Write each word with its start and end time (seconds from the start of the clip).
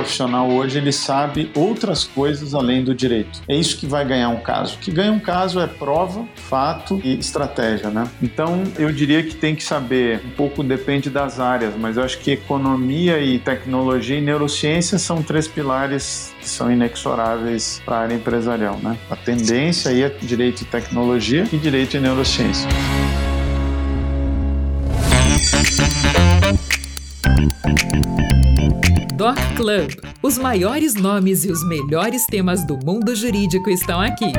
profissional 0.00 0.50
hoje 0.50 0.78
ele 0.78 0.92
sabe 0.92 1.50
outras 1.54 2.04
coisas 2.04 2.54
além 2.54 2.82
do 2.82 2.94
direito. 2.94 3.42
É 3.46 3.54
isso 3.54 3.76
que 3.76 3.86
vai 3.86 4.04
ganhar 4.04 4.30
um 4.30 4.40
caso. 4.40 4.76
O 4.76 4.78
que 4.78 4.90
ganha 4.90 5.12
um 5.12 5.20
caso 5.20 5.60
é 5.60 5.66
prova, 5.66 6.26
fato 6.34 7.00
e 7.04 7.18
estratégia, 7.18 7.90
né? 7.90 8.08
Então 8.22 8.64
eu 8.78 8.90
diria 8.90 9.22
que 9.22 9.34
tem 9.34 9.54
que 9.54 9.62
saber, 9.62 10.22
um 10.24 10.30
pouco 10.30 10.62
depende 10.62 11.10
das 11.10 11.38
áreas, 11.38 11.74
mas 11.76 11.98
eu 11.98 12.02
acho 12.02 12.18
que 12.18 12.30
economia 12.30 13.20
e 13.20 13.38
tecnologia 13.38 14.16
e 14.16 14.20
neurociência 14.22 14.98
são 14.98 15.22
três 15.22 15.46
pilares 15.46 16.34
que 16.40 16.48
são 16.48 16.72
inexoráveis 16.72 17.82
para 17.84 17.96
a 17.96 18.00
área 18.00 18.14
empresarial, 18.14 18.78
né? 18.82 18.96
A 19.10 19.16
tendência 19.16 19.90
aí 19.90 20.02
é 20.02 20.08
direito 20.08 20.62
e 20.62 20.64
tecnologia 20.64 21.46
e 21.52 21.58
direito 21.58 21.96
e 21.96 22.00
neurociência. 22.00 22.68
Doc 29.20 29.36
Club. 29.54 29.90
Os 30.22 30.38
maiores 30.38 30.94
nomes 30.94 31.44
e 31.44 31.52
os 31.52 31.62
melhores 31.68 32.24
temas 32.24 32.66
do 32.66 32.78
mundo 32.78 33.14
jurídico 33.14 33.68
estão 33.68 34.00
aqui. 34.00 34.32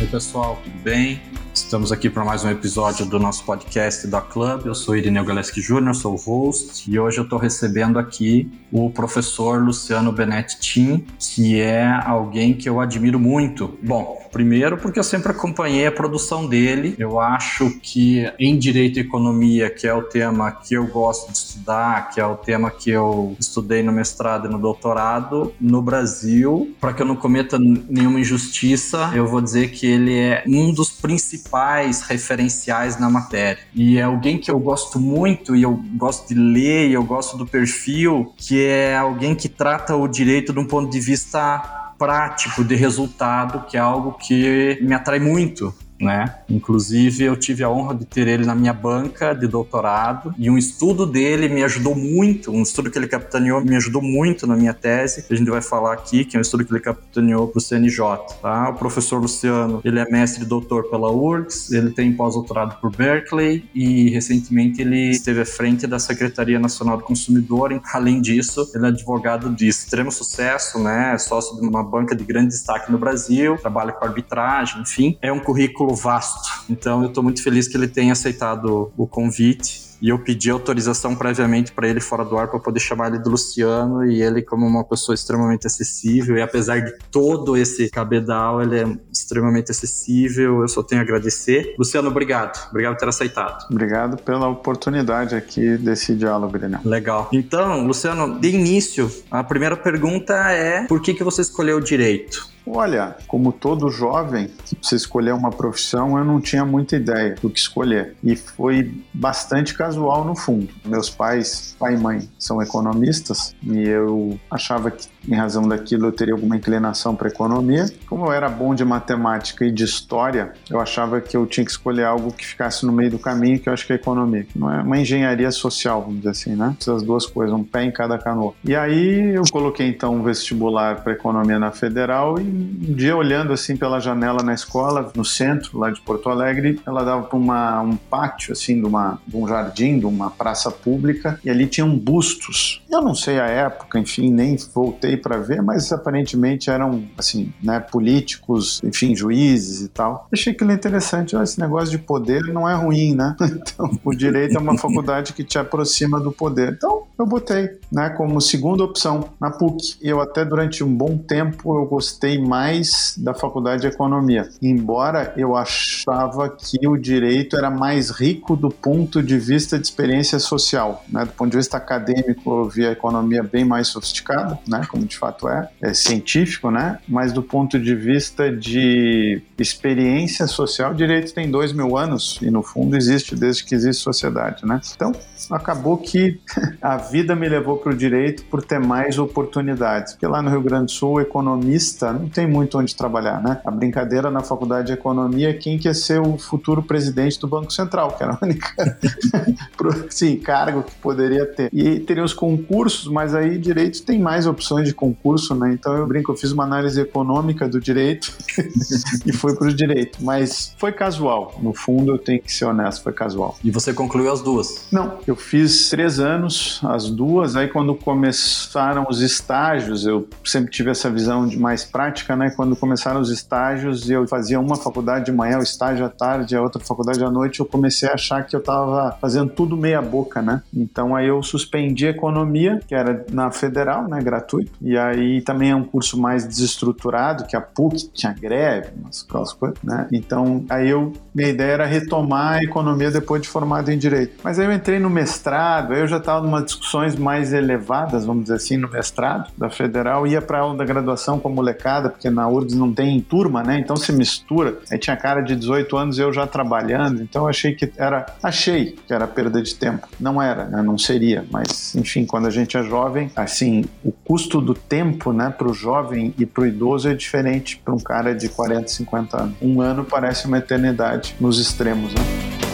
Oi, 0.00 0.06
pessoal, 0.06 0.58
tudo 0.64 0.78
bem? 0.78 1.20
Estamos 1.66 1.90
aqui 1.90 2.08
para 2.08 2.24
mais 2.24 2.44
um 2.44 2.48
episódio 2.48 3.04
do 3.04 3.18
nosso 3.18 3.42
podcast 3.42 4.06
da 4.06 4.20
Club. 4.20 4.66
Eu 4.66 4.74
sou 4.74 4.96
Irineu 4.96 5.24
Galeski 5.24 5.60
Júnior, 5.60 5.96
sou 5.96 6.14
o 6.14 6.16
host, 6.16 6.88
e 6.88 6.96
hoje 6.96 7.18
eu 7.18 7.24
estou 7.24 7.40
recebendo 7.40 7.98
aqui 7.98 8.48
o 8.70 8.88
professor 8.88 9.60
Luciano 9.60 10.12
Benetti 10.12 10.60
Tim, 10.60 11.04
que 11.18 11.60
é 11.60 11.84
alguém 12.06 12.54
que 12.54 12.68
eu 12.68 12.78
admiro 12.78 13.18
muito. 13.18 13.76
Bom, 13.82 14.16
primeiro 14.30 14.78
porque 14.78 15.00
eu 15.00 15.02
sempre 15.02 15.32
acompanhei 15.32 15.88
a 15.88 15.92
produção 15.92 16.46
dele. 16.46 16.94
Eu 16.98 17.18
acho 17.18 17.68
que 17.80 18.32
em 18.38 18.56
Direito 18.56 18.98
e 18.98 19.02
Economia, 19.02 19.68
que 19.68 19.88
é 19.88 19.92
o 19.92 20.02
tema 20.02 20.52
que 20.52 20.74
eu 20.74 20.86
gosto 20.86 21.32
de 21.32 21.36
estudar, 21.38 22.10
que 22.10 22.20
é 22.20 22.26
o 22.26 22.36
tema 22.36 22.70
que 22.70 22.90
eu 22.90 23.36
estudei 23.40 23.82
no 23.82 23.90
mestrado 23.90 24.46
e 24.46 24.50
no 24.50 24.58
doutorado, 24.58 25.52
no 25.60 25.82
Brasil, 25.82 26.76
para 26.80 26.92
que 26.92 27.02
eu 27.02 27.06
não 27.06 27.16
cometa 27.16 27.58
nenhuma 27.58 28.20
injustiça, 28.20 29.10
eu 29.16 29.26
vou 29.26 29.40
dizer 29.40 29.72
que 29.72 29.84
ele 29.84 30.16
é 30.16 30.44
um 30.46 30.72
dos 30.72 30.90
principais 30.90 31.55
referenciais 32.02 32.98
na 32.98 33.08
matéria. 33.08 33.62
E 33.74 33.98
é 33.98 34.02
alguém 34.02 34.38
que 34.38 34.50
eu 34.50 34.58
gosto 34.58 34.98
muito 34.98 35.54
e 35.54 35.62
eu 35.62 35.80
gosto 35.96 36.28
de 36.28 36.34
ler 36.34 36.88
e 36.88 36.92
eu 36.92 37.04
gosto 37.04 37.36
do 37.36 37.46
perfil, 37.46 38.32
que 38.36 38.64
é 38.64 38.96
alguém 38.96 39.34
que 39.34 39.48
trata 39.48 39.94
o 39.96 40.06
direito 40.08 40.52
de 40.52 40.58
um 40.58 40.66
ponto 40.66 40.90
de 40.90 41.00
vista 41.00 41.92
prático 41.98 42.62
de 42.62 42.74
resultado, 42.74 43.66
que 43.66 43.76
é 43.76 43.80
algo 43.80 44.12
que 44.12 44.78
me 44.82 44.94
atrai 44.94 45.18
muito 45.18 45.74
né? 46.00 46.36
Inclusive, 46.48 47.24
eu 47.24 47.36
tive 47.36 47.64
a 47.64 47.70
honra 47.70 47.94
de 47.94 48.04
ter 48.04 48.26
ele 48.28 48.44
na 48.44 48.54
minha 48.54 48.72
banca 48.72 49.32
de 49.34 49.46
doutorado 49.46 50.34
e 50.38 50.50
um 50.50 50.58
estudo 50.58 51.06
dele 51.06 51.48
me 51.48 51.62
ajudou 51.64 51.94
muito, 51.94 52.50
um 52.50 52.62
estudo 52.62 52.90
que 52.90 52.98
ele 52.98 53.06
capitaneou 53.06 53.64
me 53.64 53.76
ajudou 53.76 54.02
muito 54.02 54.46
na 54.46 54.56
minha 54.56 54.74
tese, 54.74 55.22
que 55.26 55.32
a 55.32 55.36
gente 55.36 55.50
vai 55.50 55.62
falar 55.62 55.92
aqui, 55.92 56.24
que 56.24 56.36
é 56.36 56.38
um 56.38 56.42
estudo 56.42 56.64
que 56.64 56.72
ele 56.72 56.80
capitaneou 56.80 57.48
para 57.48 57.58
o 57.58 57.60
CNJ, 57.60 57.98
tá? 58.40 58.70
O 58.70 58.74
professor 58.74 59.20
Luciano, 59.20 59.80
ele 59.84 59.98
é 59.98 60.04
mestre 60.10 60.44
e 60.44 60.46
doutor 60.46 60.90
pela 60.90 61.10
URGS, 61.10 61.72
ele 61.72 61.90
tem 61.90 62.12
pós-doutorado 62.12 62.80
por 62.80 62.94
Berkeley 62.94 63.64
e 63.74 64.10
recentemente 64.10 64.80
ele 64.80 65.10
esteve 65.10 65.40
à 65.40 65.46
frente 65.46 65.86
da 65.86 65.98
Secretaria 65.98 66.58
Nacional 66.58 66.98
do 66.98 67.04
Consumidor. 67.04 67.80
Além 67.92 68.20
disso, 68.20 68.70
ele 68.74 68.84
é 68.84 68.88
advogado 68.88 69.50
de 69.50 69.66
extremo 69.66 70.12
sucesso, 70.12 70.78
né? 70.78 71.14
É 71.14 71.18
sócio 71.18 71.60
de 71.60 71.66
uma 71.66 71.82
banca 71.82 72.14
de 72.14 72.24
grande 72.24 72.48
destaque 72.48 72.90
no 72.92 72.98
Brasil, 72.98 73.56
trabalha 73.58 73.92
com 73.92 74.04
arbitragem, 74.04 74.82
enfim, 74.82 75.18
é 75.20 75.32
um 75.32 75.40
currículo 75.40 75.85
currículo 75.86 75.94
vasto. 75.94 76.64
Então 76.68 77.02
eu 77.02 77.08
estou 77.08 77.22
muito 77.22 77.42
feliz 77.42 77.68
que 77.68 77.76
ele 77.76 77.88
tenha 77.88 78.12
aceitado 78.12 78.92
o 78.96 79.06
convite 79.06 79.86
e 80.02 80.10
eu 80.10 80.18
pedi 80.18 80.50
autorização 80.50 81.16
previamente 81.16 81.72
para 81.72 81.88
ele 81.88 82.00
fora 82.00 82.22
do 82.22 82.36
ar 82.36 82.48
para 82.48 82.60
poder 82.60 82.80
chamar 82.80 83.08
ele 83.08 83.22
de 83.22 83.28
Luciano 83.30 84.04
e 84.04 84.20
ele 84.20 84.42
como 84.42 84.66
uma 84.66 84.84
pessoa 84.84 85.14
extremamente 85.14 85.66
acessível 85.66 86.36
e 86.36 86.42
apesar 86.42 86.80
de 86.80 86.92
todo 87.10 87.56
esse 87.56 87.88
cabedal, 87.88 88.60
ele 88.60 88.78
é 88.78 88.98
extremamente 89.10 89.70
acessível, 89.70 90.60
eu 90.60 90.68
só 90.68 90.82
tenho 90.82 91.00
a 91.00 91.04
agradecer. 91.04 91.74
Luciano, 91.78 92.08
obrigado. 92.08 92.68
Obrigado 92.68 92.92
por 92.94 93.00
ter 93.00 93.08
aceitado. 93.08 93.66
Obrigado 93.70 94.22
pela 94.22 94.48
oportunidade 94.48 95.34
aqui 95.34 95.78
desse 95.78 96.14
diálogo, 96.14 96.58
Daniel. 96.58 96.80
Legal. 96.84 97.30
Então, 97.32 97.86
Luciano, 97.86 98.38
de 98.38 98.50
início, 98.50 99.10
a 99.30 99.42
primeira 99.42 99.76
pergunta 99.76 100.34
é 100.50 100.86
por 100.86 101.00
que, 101.00 101.14
que 101.14 101.24
você 101.24 101.40
escolheu 101.40 101.78
o 101.78 101.80
direito? 101.80 102.55
Olha, 102.66 103.16
como 103.28 103.52
todo 103.52 103.88
jovem 103.90 104.48
que 104.64 104.74
precisa 104.74 104.96
escolher 104.96 105.32
uma 105.32 105.50
profissão, 105.50 106.18
eu 106.18 106.24
não 106.24 106.40
tinha 106.40 106.64
muita 106.64 106.96
ideia 106.96 107.36
do 107.40 107.48
que 107.48 107.58
escolher. 107.58 108.16
E 108.24 108.34
foi 108.34 108.92
bastante 109.14 109.72
casual 109.74 110.24
no 110.24 110.34
fundo. 110.34 110.68
Meus 110.84 111.08
pais, 111.08 111.76
pai 111.78 111.94
e 111.94 111.98
mãe, 111.98 112.28
são 112.38 112.60
economistas 112.60 113.54
e 113.62 113.88
eu 113.88 114.38
achava 114.50 114.90
que 114.90 115.08
em 115.28 115.34
razão 115.34 115.68
daquilo 115.68 116.06
eu 116.06 116.12
teria 116.12 116.34
alguma 116.34 116.56
inclinação 116.56 117.14
para 117.14 117.28
economia. 117.28 117.86
Como 118.08 118.26
eu 118.26 118.32
era 118.32 118.48
bom 118.48 118.74
de 118.74 118.84
matemática 118.84 119.64
e 119.64 119.70
de 119.70 119.84
história, 119.84 120.52
eu 120.70 120.80
achava 120.80 121.20
que 121.20 121.36
eu 121.36 121.46
tinha 121.46 121.64
que 121.64 121.70
escolher 121.70 122.04
algo 122.04 122.32
que 122.32 122.46
ficasse 122.46 122.84
no 122.86 122.92
meio 122.92 123.10
do 123.10 123.18
caminho, 123.18 123.58
que 123.58 123.68
eu 123.68 123.72
acho 123.72 123.86
que 123.86 123.92
é 123.92 123.96
economia, 123.96 124.46
não 124.54 124.72
é 124.72 124.82
uma 124.82 124.98
engenharia 124.98 125.50
social, 125.50 126.02
vamos 126.02 126.18
dizer 126.18 126.30
assim, 126.30 126.56
né? 126.56 126.76
Essas 126.80 127.02
duas 127.02 127.26
coisas, 127.26 127.54
um 127.54 127.64
pé 127.64 127.84
em 127.84 127.90
cada 127.90 128.18
canoa. 128.18 128.54
E 128.64 128.74
aí 128.74 129.34
eu 129.34 129.42
coloquei 129.50 129.88
então 129.88 130.14
um 130.14 130.22
vestibular 130.22 131.02
para 131.02 131.12
economia 131.12 131.58
na 131.58 131.70
Federal 131.70 132.38
e 132.38 132.55
um 132.56 132.94
dia 132.94 133.16
olhando 133.16 133.52
assim 133.52 133.76
pela 133.76 134.00
janela 134.00 134.42
na 134.42 134.54
escola, 134.54 135.10
no 135.14 135.24
centro 135.24 135.78
lá 135.78 135.90
de 135.90 136.00
Porto 136.00 136.28
Alegre, 136.28 136.80
ela 136.86 137.04
dava 137.04 137.22
para 137.24 137.82
um 137.82 137.96
pátio 137.96 138.52
assim 138.52 138.80
de, 138.80 138.86
uma, 138.86 139.18
de 139.26 139.36
um 139.36 139.46
jardim, 139.46 139.98
de 139.98 140.06
uma 140.06 140.30
praça 140.30 140.70
pública 140.70 141.38
e 141.44 141.50
ali 141.50 141.66
tinham 141.66 141.96
bustos. 141.96 142.82
Eu 142.90 143.02
não 143.02 143.14
sei 143.14 143.38
a 143.38 143.46
época, 143.46 143.98
enfim, 143.98 144.30
nem 144.30 144.56
voltei 144.74 145.16
para 145.16 145.38
ver, 145.38 145.62
mas 145.62 145.92
aparentemente 145.92 146.70
eram, 146.70 147.04
assim, 147.16 147.52
né, 147.62 147.80
políticos, 147.80 148.80
enfim, 148.82 149.14
juízes 149.14 149.82
e 149.82 149.88
tal. 149.88 150.28
Achei 150.32 150.52
aquilo 150.52 150.72
interessante, 150.72 151.36
esse 151.36 151.60
negócio 151.60 151.90
de 151.90 151.98
poder 151.98 152.42
não 152.44 152.68
é 152.68 152.74
ruim, 152.74 153.14
né? 153.14 153.36
Então, 153.66 153.98
o 154.04 154.14
direito 154.14 154.56
é 154.56 154.60
uma 154.60 154.78
faculdade 154.78 155.32
que 155.32 155.42
te 155.42 155.58
aproxima 155.58 156.20
do 156.20 156.30
poder. 156.30 156.72
Então, 156.72 157.04
eu 157.18 157.26
botei, 157.26 157.68
né, 157.90 158.10
como 158.10 158.40
segunda 158.40 158.84
opção 158.84 159.30
na 159.40 159.50
PUC. 159.50 159.96
Eu 160.00 160.20
até 160.20 160.44
durante 160.44 160.84
um 160.84 160.94
bom 160.94 161.16
tempo 161.16 161.78
eu 161.78 161.86
gostei 161.86 162.38
mais 162.46 163.14
da 163.18 163.34
faculdade 163.34 163.82
de 163.82 163.88
economia, 163.88 164.48
embora 164.62 165.32
eu 165.36 165.56
achava 165.56 166.48
que 166.48 166.86
o 166.86 166.96
direito 166.96 167.56
era 167.56 167.70
mais 167.70 168.10
rico 168.10 168.56
do 168.56 168.68
ponto 168.68 169.22
de 169.22 169.38
vista 169.38 169.78
de 169.78 169.86
experiência 169.86 170.38
social, 170.38 171.04
né? 171.08 171.24
Do 171.24 171.32
ponto 171.32 171.50
de 171.50 171.56
vista 171.56 171.76
acadêmico, 171.76 172.60
eu 172.60 172.68
via 172.68 172.90
a 172.90 172.92
economia 172.92 173.42
bem 173.42 173.64
mais 173.64 173.88
sofisticada, 173.88 174.58
né, 174.66 174.86
como 174.88 175.04
de 175.04 175.16
fato 175.16 175.48
é, 175.48 175.68
é 175.80 175.94
científico, 175.94 176.70
né? 176.70 176.98
Mas 177.08 177.32
do 177.32 177.42
ponto 177.42 177.78
de 177.78 177.94
vista 177.94 178.50
de 178.50 179.42
experiência 179.58 180.46
social, 180.46 180.92
o 180.92 180.94
direito 180.94 181.32
tem 181.34 181.50
dois 181.50 181.72
mil 181.72 181.96
anos 181.96 182.38
e 182.42 182.50
no 182.50 182.62
fundo 182.62 182.96
existe 182.96 183.34
desde 183.34 183.64
que 183.64 183.74
existe 183.74 184.02
sociedade, 184.02 184.64
né? 184.66 184.80
Então 184.94 185.12
acabou 185.50 185.96
que 185.98 186.40
a 186.80 186.96
vida 186.96 187.34
me 187.34 187.48
levou 187.48 187.76
para 187.78 187.92
o 187.92 187.96
direito 187.96 188.44
por 188.44 188.62
ter 188.62 188.78
mais 188.78 189.18
oportunidades. 189.18 190.12
Porque 190.12 190.26
lá 190.26 190.42
no 190.42 190.50
Rio 190.50 190.62
Grande 190.62 190.86
do 190.86 190.90
Sul, 190.90 191.20
economista 191.20 192.12
não 192.12 192.28
tem 192.36 192.46
muito 192.46 192.78
onde 192.78 192.94
trabalhar, 192.94 193.42
né? 193.42 193.62
A 193.64 193.70
brincadeira 193.70 194.30
na 194.30 194.42
faculdade 194.42 194.88
de 194.88 194.92
economia 194.92 195.48
é 195.48 195.52
quem 195.54 195.78
quer 195.78 195.94
ser 195.94 196.20
o 196.20 196.36
futuro 196.36 196.82
presidente 196.82 197.40
do 197.40 197.48
Banco 197.48 197.72
Central, 197.72 198.12
que 198.12 198.22
era 198.22 198.34
a 198.34 198.44
única 198.44 198.98
sim, 200.10 200.36
cargo 200.36 200.82
que 200.82 200.94
poderia 200.96 201.46
ter. 201.46 201.70
E 201.72 201.98
teria 201.98 202.22
os 202.22 202.34
concursos, 202.34 203.10
mas 203.10 203.34
aí 203.34 203.56
direito 203.56 204.02
tem 204.02 204.20
mais 204.20 204.46
opções 204.46 204.86
de 204.86 204.92
concurso, 204.92 205.54
né? 205.54 205.72
Então 205.72 205.96
eu 205.96 206.06
brinco, 206.06 206.30
eu 206.30 206.36
fiz 206.36 206.52
uma 206.52 206.64
análise 206.64 207.00
econômica 207.00 207.66
do 207.66 207.80
direito 207.80 208.30
e 209.24 209.32
fui 209.32 209.56
para 209.56 209.68
o 209.68 209.72
direito. 209.74 210.22
Mas 210.22 210.74
foi 210.76 210.92
casual. 210.92 211.58
No 211.62 211.72
fundo, 211.72 212.12
eu 212.12 212.18
tenho 212.18 212.42
que 212.42 212.52
ser 212.52 212.66
honesto, 212.66 213.02
foi 213.02 213.14
casual. 213.14 213.56
E 213.64 213.70
você 213.70 213.94
concluiu 213.94 214.30
as 214.30 214.42
duas? 214.42 214.88
Não, 214.92 215.16
eu 215.26 215.36
fiz 215.36 215.88
três 215.88 216.20
anos, 216.20 216.80
as 216.84 217.08
duas. 217.08 217.56
Aí 217.56 217.68
quando 217.68 217.94
começaram 217.94 219.06
os 219.08 219.22
estágios, 219.22 220.04
eu 220.04 220.28
sempre 220.44 220.70
tive 220.70 220.90
essa 220.90 221.10
visão 221.10 221.46
de 221.46 221.58
mais 221.58 221.82
prática, 221.82 222.15
né? 222.36 222.50
Quando 222.54 222.76
começaram 222.76 223.20
os 223.20 223.30
estágios, 223.30 224.08
eu 224.08 224.26
fazia 224.26 224.58
uma 224.60 224.76
faculdade 224.76 225.26
de 225.26 225.32
manhã, 225.32 225.58
o 225.58 225.62
estágio 225.62 226.04
à 226.04 226.08
tarde, 226.08 226.56
a 226.56 226.62
outra 226.62 226.82
faculdade 226.82 227.22
à 227.22 227.30
noite. 227.30 227.60
Eu 227.60 227.66
comecei 227.66 228.08
a 228.08 228.14
achar 228.14 228.44
que 228.44 228.54
eu 228.54 228.60
estava 228.60 229.16
fazendo 229.20 229.50
tudo 229.50 229.76
meia 229.76 230.00
boca, 230.00 230.40
né? 230.40 230.62
Então 230.74 231.14
aí 231.14 231.28
eu 231.28 231.42
suspendi 231.42 232.06
economia, 232.06 232.80
que 232.86 232.94
era 232.94 233.24
na 233.30 233.50
federal, 233.50 234.08
né? 234.08 234.20
Gratuito. 234.20 234.72
E 234.80 234.96
aí 234.96 235.42
também 235.42 235.70
é 235.70 235.76
um 235.76 235.84
curso 235.84 236.20
mais 236.20 236.46
desestruturado, 236.46 237.46
que 237.46 237.56
a 237.56 237.60
PUC 237.60 238.10
tinha 238.12 238.32
greve, 238.32 238.90
umas 238.96 239.52
coisas, 239.52 239.78
né? 239.82 240.08
Então 240.12 240.64
aí 240.68 240.88
eu 240.88 241.12
minha 241.34 241.50
ideia 241.50 241.72
era 241.72 241.86
retomar 241.86 242.54
a 242.54 242.64
economia 242.64 243.10
depois 243.10 243.42
de 243.42 243.48
formado 243.48 243.90
em 243.90 243.98
direito. 243.98 244.38
Mas 244.42 244.58
aí 244.58 244.64
eu 244.64 244.72
entrei 244.72 244.98
no 244.98 245.10
mestrado, 245.10 245.92
aí 245.92 246.00
eu 246.00 246.06
já 246.06 246.16
estava 246.16 246.40
numa 246.40 246.62
discussões 246.62 247.14
mais 247.14 247.52
elevadas, 247.52 248.24
vamos 248.24 248.44
dizer 248.44 248.54
assim, 248.54 248.78
no 248.78 248.88
mestrado 248.88 249.50
da 249.56 249.68
federal, 249.68 250.26
ia 250.26 250.40
para 250.40 250.60
aula 250.60 250.76
da 250.76 250.84
graduação 250.84 251.38
com 251.38 251.48
a 251.48 251.52
molecada 251.52 252.05
piada, 252.06 252.10
porque 252.10 252.30
na 252.30 252.48
URGS 252.48 252.74
não 252.74 252.92
tem 252.92 253.20
turma, 253.20 253.62
né? 253.62 253.78
Então 253.78 253.96
se 253.96 254.12
mistura. 254.12 254.78
Aí 254.90 254.98
tinha 254.98 255.16
cara 255.16 255.40
de 255.40 255.56
18 255.56 255.96
anos 255.96 256.18
eu 256.18 256.32
já 256.32 256.46
trabalhando, 256.46 257.22
então 257.22 257.46
achei 257.46 257.74
que 257.74 257.90
era. 257.96 258.26
Achei 258.42 258.96
que 259.06 259.12
era 259.12 259.26
perda 259.26 259.60
de 259.60 259.74
tempo. 259.74 260.08
Não 260.18 260.40
era, 260.40 260.66
né? 260.66 260.82
Não 260.82 260.96
seria. 260.96 261.44
Mas, 261.50 261.94
enfim, 261.94 262.24
quando 262.24 262.46
a 262.46 262.50
gente 262.50 262.76
é 262.76 262.82
jovem, 262.82 263.30
assim, 263.34 263.84
o 264.04 264.12
custo 264.12 264.60
do 264.60 264.74
tempo, 264.74 265.32
né, 265.32 265.50
para 265.56 265.68
o 265.68 265.74
jovem 265.74 266.34
e 266.38 266.46
para 266.46 266.62
o 266.62 266.66
idoso 266.66 267.08
é 267.08 267.14
diferente 267.14 267.80
para 267.84 267.94
um 267.94 267.98
cara 267.98 268.34
de 268.34 268.48
40, 268.48 268.88
50 268.88 269.42
anos. 269.42 269.56
Um 269.60 269.80
ano 269.80 270.04
parece 270.04 270.46
uma 270.46 270.58
eternidade 270.58 271.34
nos 271.40 271.58
extremos, 271.58 272.12
né? 272.14 272.65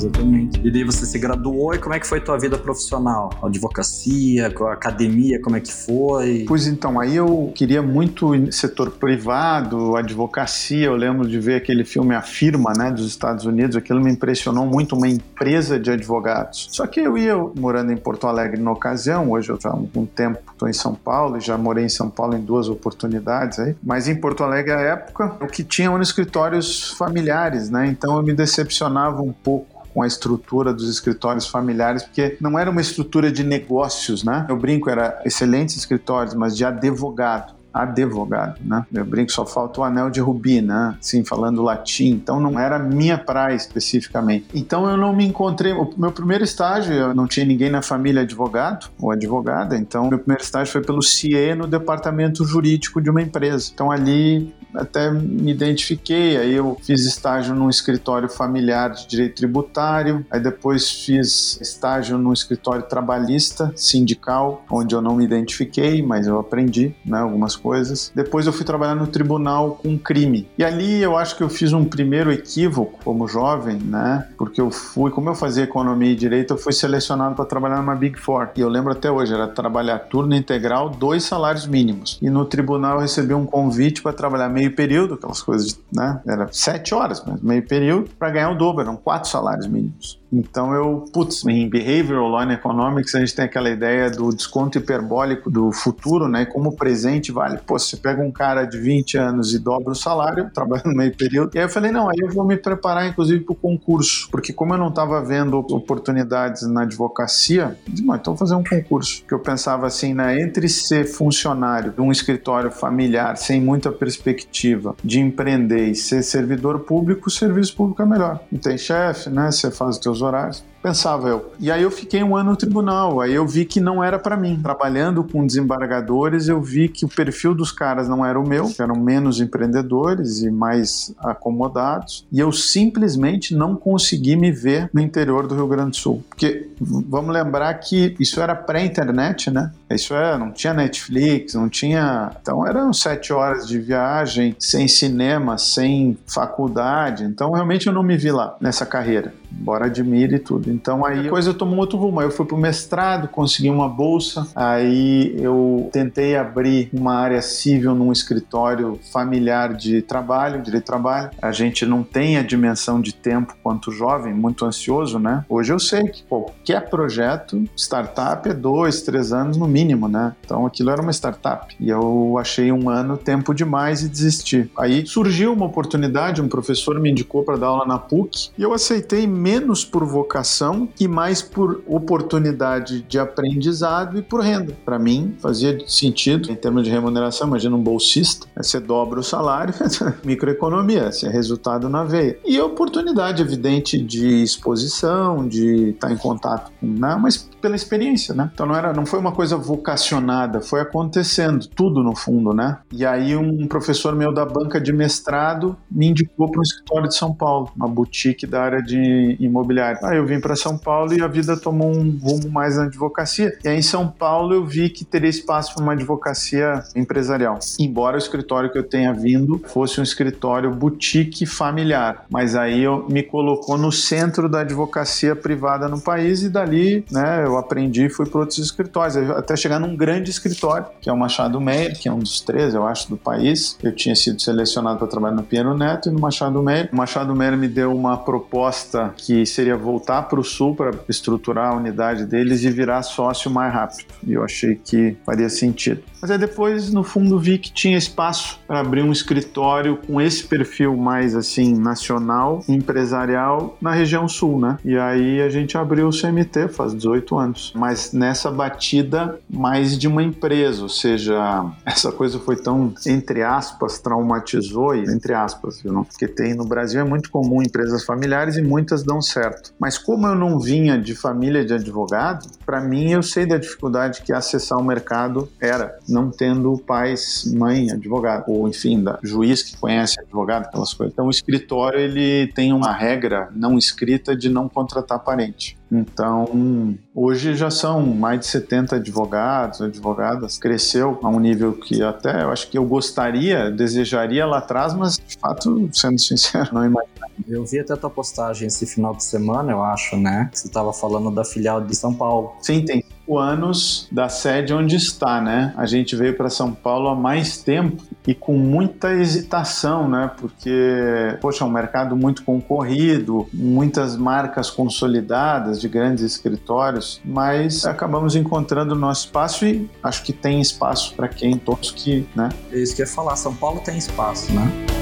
Exatamente. 0.00 0.60
E 0.64 0.70
daí 0.70 0.84
você 0.84 1.04
se 1.04 1.18
graduou 1.18 1.74
e 1.74 1.78
como 1.78 1.94
é 1.94 2.00
que 2.00 2.06
foi 2.06 2.20
tua 2.20 2.38
vida 2.38 2.56
profissional? 2.56 3.30
Advocacia, 3.42 4.46
academia, 4.46 5.40
como 5.40 5.56
é 5.56 5.60
que 5.60 5.72
foi? 5.72 6.44
Pois 6.48 6.66
então, 6.66 6.98
aí 6.98 7.16
eu 7.16 7.52
queria 7.54 7.82
muito 7.82 8.50
setor 8.52 8.90
privado, 8.92 9.96
advocacia. 9.96 10.86
Eu 10.86 10.96
lembro 10.96 11.28
de 11.28 11.38
ver 11.38 11.56
aquele 11.56 11.84
filme 11.84 12.14
A 12.14 12.22
Firma, 12.22 12.72
né, 12.76 12.90
dos 12.90 13.06
Estados 13.06 13.44
Unidos. 13.44 13.76
Aquilo 13.76 14.00
me 14.00 14.10
impressionou 14.10 14.66
muito, 14.66 14.96
uma 14.96 15.08
empresa 15.08 15.78
de 15.78 15.90
advogados. 15.90 16.68
Só 16.70 16.86
que 16.86 17.00
eu 17.00 17.18
ia 17.18 17.36
morando 17.36 17.92
em 17.92 17.96
Porto 17.96 18.26
Alegre 18.26 18.60
na 18.60 18.72
ocasião. 18.72 19.30
Hoje 19.30 19.50
eu 19.50 19.58
já 19.60 19.68
há 19.68 19.72
algum 19.72 20.06
tempo 20.06 20.40
estou 20.52 20.68
em 20.68 20.72
São 20.72 20.94
Paulo 20.94 21.36
e 21.36 21.40
já 21.40 21.56
morei 21.56 21.84
em 21.84 21.88
São 21.88 22.08
Paulo 22.08 22.36
em 22.36 22.40
duas 22.40 22.68
oportunidades 22.68 23.58
aí. 23.58 23.74
Mas 23.82 24.08
em 24.08 24.14
Porto 24.14 24.44
Alegre, 24.44 24.72
à 24.72 24.80
época, 24.80 25.36
o 25.40 25.46
que 25.46 25.62
tinha 25.64 25.88
eram 25.88 26.00
escritórios 26.00 26.92
familiares, 26.92 27.70
né? 27.70 27.86
Então 27.86 28.16
eu 28.16 28.22
me 28.22 28.32
decepcionava 28.32 29.22
um 29.22 29.32
pouco 29.32 29.80
com 29.92 30.02
a 30.02 30.06
estrutura 30.06 30.72
dos 30.72 30.88
escritórios 30.88 31.46
familiares, 31.46 32.02
porque 32.02 32.36
não 32.40 32.58
era 32.58 32.70
uma 32.70 32.80
estrutura 32.80 33.30
de 33.30 33.44
negócios, 33.44 34.22
né? 34.22 34.46
Eu 34.48 34.56
brinco, 34.56 34.88
era 34.88 35.20
excelentes 35.24 35.76
escritórios, 35.76 36.34
mas 36.34 36.56
de 36.56 36.64
advogado 36.64 37.60
advogado, 37.72 38.60
né? 38.64 38.84
Eu 38.92 39.04
brinco, 39.04 39.30
só 39.30 39.46
falta 39.46 39.80
o 39.80 39.84
anel 39.84 40.10
de 40.10 40.20
rubi, 40.20 40.60
né? 40.60 40.96
Sim, 41.00 41.24
falando 41.24 41.62
latim. 41.62 42.10
Então 42.10 42.40
não 42.40 42.58
era 42.58 42.78
minha 42.78 43.16
praia 43.16 43.54
especificamente. 43.54 44.46
Então 44.52 44.88
eu 44.88 44.96
não 44.96 45.14
me 45.14 45.24
encontrei. 45.24 45.72
O 45.72 45.88
meu 45.96 46.10
primeiro 46.10 46.44
estágio, 46.44 46.92
eu 46.92 47.14
não 47.14 47.26
tinha 47.26 47.46
ninguém 47.46 47.70
na 47.70 47.82
família 47.82 48.22
advogado 48.22 48.90
ou 49.00 49.10
advogada, 49.10 49.76
então 49.76 50.08
meu 50.08 50.18
primeiro 50.18 50.42
estágio 50.42 50.72
foi 50.72 50.82
pelo 50.82 51.02
CIE 51.02 51.54
no 51.54 51.66
departamento 51.66 52.44
jurídico 52.44 53.00
de 53.00 53.08
uma 53.08 53.22
empresa. 53.22 53.70
Então 53.72 53.90
ali 53.90 54.52
até 54.74 55.10
me 55.10 55.50
identifiquei, 55.50 56.36
aí 56.36 56.54
eu 56.54 56.76
fiz 56.82 57.04
estágio 57.04 57.54
num 57.54 57.68
escritório 57.68 58.28
familiar 58.28 58.90
de 58.90 59.06
direito 59.06 59.36
tributário, 59.36 60.24
aí 60.30 60.40
depois 60.40 60.90
fiz 60.90 61.60
estágio 61.60 62.18
num 62.18 62.32
escritório 62.32 62.82
trabalhista 62.82 63.72
sindical, 63.76 64.64
onde 64.70 64.94
eu 64.94 65.00
não 65.00 65.16
me 65.16 65.24
identifiquei, 65.24 66.02
mas 66.02 66.26
eu 66.26 66.38
aprendi 66.38 66.94
né, 67.04 67.18
algumas 67.18 67.56
coisas. 67.56 68.12
Depois 68.14 68.46
eu 68.46 68.52
fui 68.52 68.64
trabalhar 68.64 68.94
no 68.94 69.06
tribunal 69.06 69.78
com 69.82 69.98
crime. 69.98 70.48
E 70.56 70.64
ali 70.64 71.00
eu 71.00 71.16
acho 71.16 71.36
que 71.36 71.42
eu 71.42 71.48
fiz 71.48 71.72
um 71.72 71.84
primeiro 71.84 72.32
equívoco 72.32 72.98
como 73.04 73.28
jovem, 73.28 73.76
né? 73.76 74.28
Porque 74.36 74.60
eu 74.60 74.70
fui, 74.70 75.10
como 75.10 75.28
eu 75.28 75.34
fazia 75.34 75.64
economia 75.64 76.12
e 76.12 76.16
direito, 76.16 76.54
eu 76.54 76.58
fui 76.58 76.72
selecionado 76.72 77.34
para 77.34 77.44
trabalhar 77.44 77.76
numa 77.76 77.94
Big 77.94 78.18
Four. 78.18 78.50
E 78.56 78.60
eu 78.60 78.68
lembro 78.68 78.92
até 78.92 79.10
hoje, 79.10 79.32
era 79.32 79.48
trabalhar 79.48 79.98
turno 80.00 80.34
integral, 80.34 80.90
dois 80.90 81.24
salários 81.24 81.66
mínimos. 81.66 82.18
E 82.20 82.30
no 82.30 82.44
tribunal 82.44 82.96
eu 82.96 83.00
recebi 83.00 83.34
um 83.34 83.46
convite 83.46 84.02
para 84.02 84.12
trabalhar 84.12 84.48
meio 84.60 84.74
período, 84.76 85.14
aquelas 85.14 85.42
coisas, 85.42 85.80
né? 85.90 86.20
Era 86.26 86.48
sete 86.52 86.94
horas, 86.94 87.24
mas 87.26 87.40
meio 87.40 87.66
período, 87.66 88.10
para 88.18 88.30
ganhar 88.30 88.50
o 88.50 88.54
dobro, 88.54 88.82
eram 88.82 88.96
quatro 88.96 89.30
salários 89.30 89.66
mínimos. 89.66 90.19
Então 90.32 90.72
eu, 90.74 91.04
putz, 91.12 91.44
em 91.46 91.68
Behavioral 91.68 92.28
Law 92.28 92.40
and 92.40 92.52
Economics 92.52 93.14
a 93.14 93.20
gente 93.20 93.34
tem 93.34 93.44
aquela 93.44 93.68
ideia 93.68 94.10
do 94.10 94.30
desconto 94.30 94.78
hiperbólico 94.78 95.50
do 95.50 95.72
futuro, 95.72 96.28
né? 96.28 96.44
Como 96.44 96.70
o 96.70 96.76
presente 96.76 97.32
vale. 97.32 97.58
Pô, 97.66 97.78
você 97.78 97.96
pega 97.96 98.22
um 98.22 98.30
cara 98.30 98.64
de 98.64 98.78
20 98.78 99.18
anos 99.18 99.54
e 99.54 99.58
dobra 99.58 99.90
o 99.90 99.94
salário, 99.94 100.50
trabalha 100.54 100.82
no 100.86 100.94
meio 100.94 101.14
período. 101.16 101.54
E 101.54 101.58
aí 101.58 101.64
eu 101.64 101.68
falei, 101.68 101.90
não, 101.90 102.08
aí 102.08 102.18
eu 102.20 102.30
vou 102.30 102.44
me 102.44 102.56
preparar 102.56 103.08
inclusive 103.08 103.40
para 103.44 103.52
o 103.52 103.56
concurso, 103.56 104.28
porque 104.30 104.52
como 104.52 104.74
eu 104.74 104.78
não 104.78 104.88
estava 104.88 105.22
vendo 105.22 105.58
oportunidades 105.58 106.62
na 106.66 106.82
advocacia, 106.82 107.76
eu 107.86 107.92
disse, 107.92 108.02
então 108.02 108.34
vou 108.34 108.36
fazer 108.36 108.54
um 108.54 108.64
concurso. 108.64 109.24
Que 109.26 109.34
eu 109.34 109.40
pensava 109.40 109.86
assim, 109.86 110.14
né? 110.14 110.40
Entre 110.40 110.68
ser 110.68 111.04
funcionário 111.04 111.92
de 111.92 112.00
um 112.00 112.12
escritório 112.12 112.70
familiar 112.70 113.36
sem 113.36 113.60
muita 113.60 113.90
perspectiva 113.90 114.94
de 115.02 115.20
empreender 115.20 115.88
e 115.88 115.94
ser 115.94 116.22
servidor 116.22 116.80
público, 116.80 117.28
o 117.28 117.30
serviço 117.30 117.74
público 117.74 118.02
é 118.02 118.06
melhor. 118.06 118.40
Não 118.50 118.60
tem 118.60 118.78
chefe, 118.78 119.28
né? 119.30 119.50
Você 119.50 119.70
faz 119.70 119.96
os 119.96 119.98
teus 119.98 120.19
horários. 120.22 120.64
Pensava 120.82 121.28
eu. 121.28 121.52
E 121.60 121.70
aí 121.70 121.82
eu 121.82 121.90
fiquei 121.90 122.22
um 122.22 122.34
ano 122.34 122.50
no 122.50 122.56
tribunal. 122.56 123.20
Aí 123.20 123.34
eu 123.34 123.46
vi 123.46 123.64
que 123.64 123.80
não 123.80 124.02
era 124.02 124.18
para 124.18 124.36
mim. 124.36 124.58
Trabalhando 124.62 125.22
com 125.22 125.46
desembargadores, 125.46 126.48
eu 126.48 126.60
vi 126.60 126.88
que 126.88 127.04
o 127.04 127.08
perfil 127.08 127.54
dos 127.54 127.70
caras 127.70 128.08
não 128.08 128.24
era 128.24 128.38
o 128.40 128.46
meu, 128.46 128.72
eram 128.78 128.96
menos 128.96 129.40
empreendedores 129.40 130.40
e 130.40 130.50
mais 130.50 131.14
acomodados. 131.18 132.26
E 132.32 132.40
eu 132.40 132.50
simplesmente 132.50 133.54
não 133.54 133.76
consegui 133.76 134.36
me 134.36 134.50
ver 134.50 134.88
no 134.92 135.00
interior 135.00 135.46
do 135.46 135.54
Rio 135.54 135.68
Grande 135.68 135.90
do 135.90 135.96
Sul. 135.96 136.24
Porque 136.30 136.70
vamos 136.80 137.34
lembrar 137.34 137.74
que 137.74 138.16
isso 138.18 138.40
era 138.40 138.54
pré-internet, 138.54 139.50
né? 139.50 139.72
Isso 139.90 140.14
é, 140.14 140.38
não 140.38 140.50
tinha 140.50 140.72
Netflix, 140.72 141.54
não 141.54 141.68
tinha. 141.68 142.32
Então 142.40 142.66
eram 142.66 142.92
sete 142.92 143.32
horas 143.32 143.68
de 143.68 143.78
viagem, 143.78 144.56
sem 144.58 144.88
cinema, 144.88 145.58
sem 145.58 146.16
faculdade. 146.26 147.24
Então 147.24 147.52
realmente 147.52 147.86
eu 147.86 147.92
não 147.92 148.02
me 148.02 148.16
vi 148.16 148.30
lá 148.30 148.56
nessa 148.60 148.86
carreira 148.86 149.34
embora 149.52 149.86
admire 149.86 150.38
tudo. 150.38 150.69
Então 150.70 151.04
aí 151.04 151.26
a 151.26 151.30
coisa 151.30 151.52
tomou 151.52 151.78
outro 151.78 151.98
rumo. 151.98 152.20
Eu 152.22 152.30
fui 152.30 152.46
pro 152.46 152.56
mestrado, 152.56 153.28
consegui 153.28 153.70
uma 153.70 153.88
bolsa, 153.88 154.46
aí 154.54 155.34
eu 155.38 155.88
tentei 155.92 156.36
abrir 156.36 156.88
uma 156.92 157.14
área 157.14 157.42
civil 157.42 157.94
num 157.94 158.12
escritório 158.12 158.98
familiar 159.12 159.74
de 159.74 160.02
trabalho, 160.02 160.62
direito 160.62 160.82
de 160.82 160.86
trabalho. 160.86 161.30
A 161.40 161.52
gente 161.52 161.84
não 161.84 162.02
tem 162.02 162.36
a 162.36 162.42
dimensão 162.42 163.00
de 163.00 163.14
tempo 163.14 163.54
quanto 163.62 163.90
jovem, 163.90 164.32
muito 164.32 164.64
ansioso, 164.64 165.18
né? 165.18 165.44
Hoje 165.48 165.72
eu 165.72 165.78
sei 165.78 166.04
que 166.04 166.22
qualquer 166.24 166.88
projeto, 166.88 167.64
startup 167.76 168.48
é 168.48 168.54
dois, 168.54 169.02
três 169.02 169.32
anos 169.32 169.56
no 169.56 169.66
mínimo, 169.66 170.08
né? 170.08 170.34
Então 170.44 170.66
aquilo 170.66 170.90
era 170.90 171.02
uma 171.02 171.12
startup. 171.12 171.74
E 171.78 171.88
eu 171.88 172.36
achei 172.38 172.70
um 172.72 172.88
ano 172.88 173.16
tempo 173.16 173.54
demais 173.54 174.02
e 174.02 174.08
desisti. 174.08 174.70
Aí 174.76 175.06
surgiu 175.06 175.52
uma 175.52 175.66
oportunidade, 175.66 176.40
um 176.40 176.48
professor 176.48 176.98
me 177.00 177.10
indicou 177.10 177.42
para 177.42 177.56
dar 177.56 177.68
aula 177.68 177.86
na 177.86 177.98
PUC 177.98 178.50
e 178.56 178.62
eu 178.62 178.72
aceitei 178.72 179.26
menos 179.26 179.84
por 179.84 180.04
vocação 180.04 180.59
e 180.98 181.08
mais 181.08 181.42
por 181.42 181.82
oportunidade 181.86 183.02
de 183.02 183.18
aprendizado 183.18 184.18
e 184.18 184.22
por 184.22 184.40
renda. 184.40 184.76
Para 184.84 184.98
mim, 184.98 185.34
fazia 185.38 185.78
sentido 185.86 186.50
em 186.50 186.54
termos 186.54 186.84
de 186.84 186.90
remuneração. 186.90 187.48
Imagina 187.48 187.76
um 187.76 187.82
bolsista, 187.82 188.46
né? 188.54 188.62
você 188.62 188.78
dobra 188.78 189.20
o 189.20 189.22
salário, 189.22 189.74
microeconomia, 190.24 191.08
esse 191.08 191.26
é 191.26 191.30
resultado 191.30 191.88
na 191.88 192.04
veia. 192.04 192.38
E 192.44 192.60
oportunidade 192.60 193.42
evidente 193.42 193.98
de 193.98 194.42
exposição, 194.42 195.46
de 195.48 195.90
estar 195.90 196.10
em 196.10 196.16
contato 196.16 196.70
com, 196.80 196.86
né? 196.86 197.16
mas 197.20 197.48
pela 197.60 197.76
experiência, 197.76 198.34
né? 198.34 198.50
Então 198.52 198.66
não 198.66 198.74
era, 198.74 198.92
não 198.92 199.04
foi 199.04 199.18
uma 199.18 199.32
coisa 199.32 199.56
vocacionada, 199.56 200.60
foi 200.60 200.80
acontecendo 200.80 201.66
tudo 201.68 202.02
no 202.02 202.16
fundo, 202.16 202.52
né? 202.54 202.78
E 202.90 203.04
aí 203.04 203.36
um 203.36 203.66
professor 203.66 204.16
meu 204.16 204.32
da 204.32 204.44
banca 204.44 204.80
de 204.80 204.92
mestrado 204.92 205.76
me 205.90 206.08
indicou 206.08 206.50
para 206.50 206.60
um 206.60 206.62
escritório 206.62 207.08
de 207.08 207.14
São 207.14 207.34
Paulo, 207.34 207.70
uma 207.76 207.88
boutique 207.88 208.46
da 208.46 208.62
área 208.62 208.82
de 208.82 209.36
imobiliário. 209.38 209.98
Aí 210.04 210.16
eu 210.16 210.26
vim 210.26 210.40
para 210.40 210.49
São 210.56 210.76
Paulo 210.76 211.12
e 211.12 211.22
a 211.22 211.28
vida 211.28 211.56
tomou 211.56 211.90
um 211.90 212.18
rumo 212.18 212.50
mais 212.50 212.76
na 212.76 212.84
advocacia. 212.84 213.56
E 213.64 213.68
aí 213.68 213.78
em 213.78 213.82
São 213.82 214.08
Paulo 214.08 214.54
eu 214.54 214.64
vi 214.64 214.90
que 214.90 215.04
teria 215.04 215.30
espaço 215.30 215.74
para 215.74 215.82
uma 215.82 215.92
advocacia 215.92 216.82
empresarial. 216.94 217.58
Embora 217.78 218.16
o 218.16 218.18
escritório 218.18 218.70
que 218.70 218.78
eu 218.78 218.82
tenha 218.82 219.12
vindo 219.12 219.60
fosse 219.68 220.00
um 220.00 220.02
escritório 220.02 220.70
boutique 220.70 221.46
familiar, 221.46 222.26
mas 222.30 222.54
aí 222.54 222.82
eu 222.82 223.06
me 223.08 223.22
colocou 223.22 223.76
no 223.76 223.92
centro 223.92 224.48
da 224.48 224.60
advocacia 224.60 225.36
privada 225.36 225.88
no 225.88 226.00
país 226.00 226.42
e 226.42 226.48
dali, 226.48 227.04
né, 227.10 227.44
eu 227.44 227.56
aprendi 227.56 228.06
e 228.06 228.10
fui 228.10 228.26
para 228.26 228.40
outros 228.40 228.58
escritórios, 228.58 229.16
até 229.30 229.56
chegar 229.56 229.78
num 229.78 229.96
grande 229.96 230.30
escritório, 230.30 230.86
que 231.00 231.08
é 231.08 231.12
o 231.12 231.16
Machado 231.16 231.60
Meyer, 231.60 231.98
que 231.98 232.08
é 232.08 232.12
um 232.12 232.18
dos 232.18 232.40
três, 232.40 232.74
eu 232.74 232.86
acho, 232.86 233.08
do 233.08 233.16
país. 233.16 233.76
Eu 233.82 233.94
tinha 233.94 234.14
sido 234.14 234.40
selecionado 234.40 234.98
para 234.98 235.06
trabalhar 235.06 235.36
no 235.36 235.42
Piano 235.42 235.76
Neto 235.76 236.08
e 236.08 236.12
no 236.12 236.20
Machado 236.20 236.62
Meyer. 236.62 236.88
O 236.92 236.96
Machado 236.96 237.34
Meyer 237.34 237.56
me 237.56 237.68
deu 237.68 237.94
uma 237.94 238.16
proposta 238.16 239.12
que 239.16 239.44
seria 239.46 239.76
voltar 239.76 240.22
para 240.22 240.39
o 240.40 240.44
sul 240.44 240.74
para 240.74 240.92
estruturar 241.08 241.72
a 241.72 241.76
unidade 241.76 242.24
deles 242.24 242.64
e 242.64 242.70
virar 242.70 243.02
sócio 243.02 243.50
mais 243.50 243.72
rápido. 243.72 244.06
E 244.26 244.32
eu 244.32 244.42
achei 244.42 244.74
que 244.74 245.16
faria 245.24 245.48
sentido. 245.48 246.02
Mas 246.20 246.30
aí 246.30 246.38
depois, 246.38 246.92
no 246.92 247.02
fundo, 247.02 247.38
vi 247.38 247.58
que 247.58 247.72
tinha 247.72 247.96
espaço 247.96 248.58
para 248.66 248.80
abrir 248.80 249.02
um 249.02 249.12
escritório 249.12 249.96
com 249.96 250.20
esse 250.20 250.44
perfil 250.44 250.96
mais 250.96 251.34
assim 251.34 251.74
nacional, 251.74 252.62
empresarial 252.68 253.76
na 253.80 253.92
região 253.92 254.28
sul, 254.28 254.60
né? 254.60 254.78
E 254.84 254.98
aí 254.98 255.40
a 255.40 255.48
gente 255.48 255.76
abriu 255.78 256.08
o 256.08 256.10
CMT 256.10 256.68
faz 256.68 256.94
18 256.94 257.38
anos, 257.38 257.72
mas 257.74 258.12
nessa 258.12 258.50
batida 258.50 259.38
mais 259.48 259.98
de 259.98 260.06
uma 260.06 260.22
empresa, 260.22 260.82
ou 260.82 260.88
seja, 260.88 261.64
essa 261.84 262.12
coisa 262.12 262.38
foi 262.38 262.56
tão 262.56 262.92
entre 263.06 263.42
aspas 263.42 263.98
traumatizou 263.98 264.94
entre 264.94 265.32
aspas, 265.32 265.80
viu? 265.80 266.04
Porque 266.04 266.28
tem 266.28 266.54
no 266.54 266.64
Brasil 266.64 267.00
é 267.00 267.04
muito 267.04 267.30
comum 267.30 267.62
empresas 267.62 268.04
familiares 268.04 268.56
e 268.56 268.62
muitas 268.62 269.02
dão 269.02 269.22
certo. 269.22 269.72
Mas 269.78 269.96
como 269.96 270.26
eu 270.26 270.34
não 270.34 270.58
vinha 270.58 270.98
de 270.98 271.14
família 271.14 271.64
de 271.64 271.74
advogado, 271.74 272.46
para 272.64 272.80
mim 272.80 273.10
eu 273.10 273.22
sei 273.22 273.46
da 273.46 273.56
dificuldade 273.56 274.22
que 274.22 274.32
acessar 274.32 274.78
o 274.78 274.84
mercado 274.84 275.48
era, 275.60 275.98
não 276.10 276.30
tendo 276.30 276.76
pais, 276.78 277.44
mãe, 277.52 277.90
advogado, 277.90 278.44
ou 278.48 278.68
enfim, 278.68 279.02
da 279.02 279.18
juiz 279.22 279.62
que 279.62 279.76
conhece 279.76 280.20
advogado, 280.20 280.66
aquelas 280.66 280.92
coisas. 280.92 281.12
Então 281.12 281.26
o 281.26 281.30
escritório 281.30 281.98
ele 281.98 282.48
tem 282.52 282.72
uma 282.72 282.92
regra 282.92 283.48
não 283.54 283.78
escrita 283.78 284.36
de 284.36 284.48
não 284.48 284.68
contratar 284.68 285.18
parente. 285.20 285.78
Então, 285.92 286.96
hoje 287.12 287.54
já 287.54 287.68
são 287.68 288.00
mais 288.02 288.40
de 288.40 288.46
70 288.46 288.96
advogados, 288.96 289.82
advogadas. 289.82 290.56
Cresceu 290.56 291.18
a 291.20 291.28
um 291.28 291.40
nível 291.40 291.72
que 291.72 292.00
até 292.00 292.44
eu 292.44 292.50
acho 292.50 292.70
que 292.70 292.78
eu 292.78 292.84
gostaria, 292.84 293.70
desejaria 293.70 294.46
lá 294.46 294.58
atrás, 294.58 294.94
mas 294.94 295.16
de 295.18 295.36
fato, 295.36 295.90
sendo 295.92 296.18
sincero, 296.20 296.70
não 296.72 296.84
imagino. 296.84 297.10
Eu 297.48 297.64
vi 297.64 297.80
até 297.80 297.94
a 297.94 297.96
tua 297.96 298.10
postagem 298.10 298.68
esse 298.68 298.86
final 298.86 299.14
de 299.14 299.24
semana, 299.24 299.72
eu 299.72 299.82
acho, 299.82 300.16
né? 300.16 300.48
Você 300.52 300.68
estava 300.68 300.92
falando 300.92 301.30
da 301.30 301.44
filial 301.44 301.80
de 301.80 301.96
São 301.96 302.14
Paulo. 302.14 302.52
Sim, 302.60 302.84
tem 302.84 303.04
cinco 303.30 303.38
anos 303.38 304.08
da 304.10 304.28
sede 304.28 304.74
onde 304.74 304.96
está, 304.96 305.40
né? 305.40 305.72
A 305.76 305.86
gente 305.86 306.16
veio 306.16 306.36
para 306.36 306.50
São 306.50 306.72
Paulo 306.72 307.08
há 307.08 307.14
mais 307.14 307.58
tempo 307.58 308.02
e 308.26 308.34
com 308.34 308.56
muita 308.56 309.14
hesitação, 309.14 310.08
né? 310.08 310.30
Porque, 310.38 311.38
poxa, 311.40 311.64
é 311.64 311.66
um 311.66 311.70
mercado 311.70 312.16
muito 312.16 312.42
concorrido, 312.42 313.46
muitas 313.52 314.16
marcas 314.16 314.68
consolidadas 314.70 315.80
de 315.80 315.88
grandes 315.88 316.24
escritórios, 316.24 317.20
mas 317.24 317.86
acabamos 317.86 318.34
encontrando 318.34 318.94
o 318.94 318.98
nosso 318.98 319.26
espaço 319.26 319.64
e 319.64 319.88
acho 320.02 320.22
que 320.24 320.32
tem 320.32 320.60
espaço 320.60 321.14
para 321.14 321.28
quem 321.28 321.56
todos 321.56 321.92
que, 321.92 322.26
né? 322.34 322.48
É 322.72 322.78
isso 322.78 322.96
que 322.96 323.02
ia 323.02 323.06
falar, 323.06 323.36
São 323.36 323.54
Paulo 323.54 323.80
tem 323.80 323.96
espaço, 323.96 324.52
né? 324.52 324.99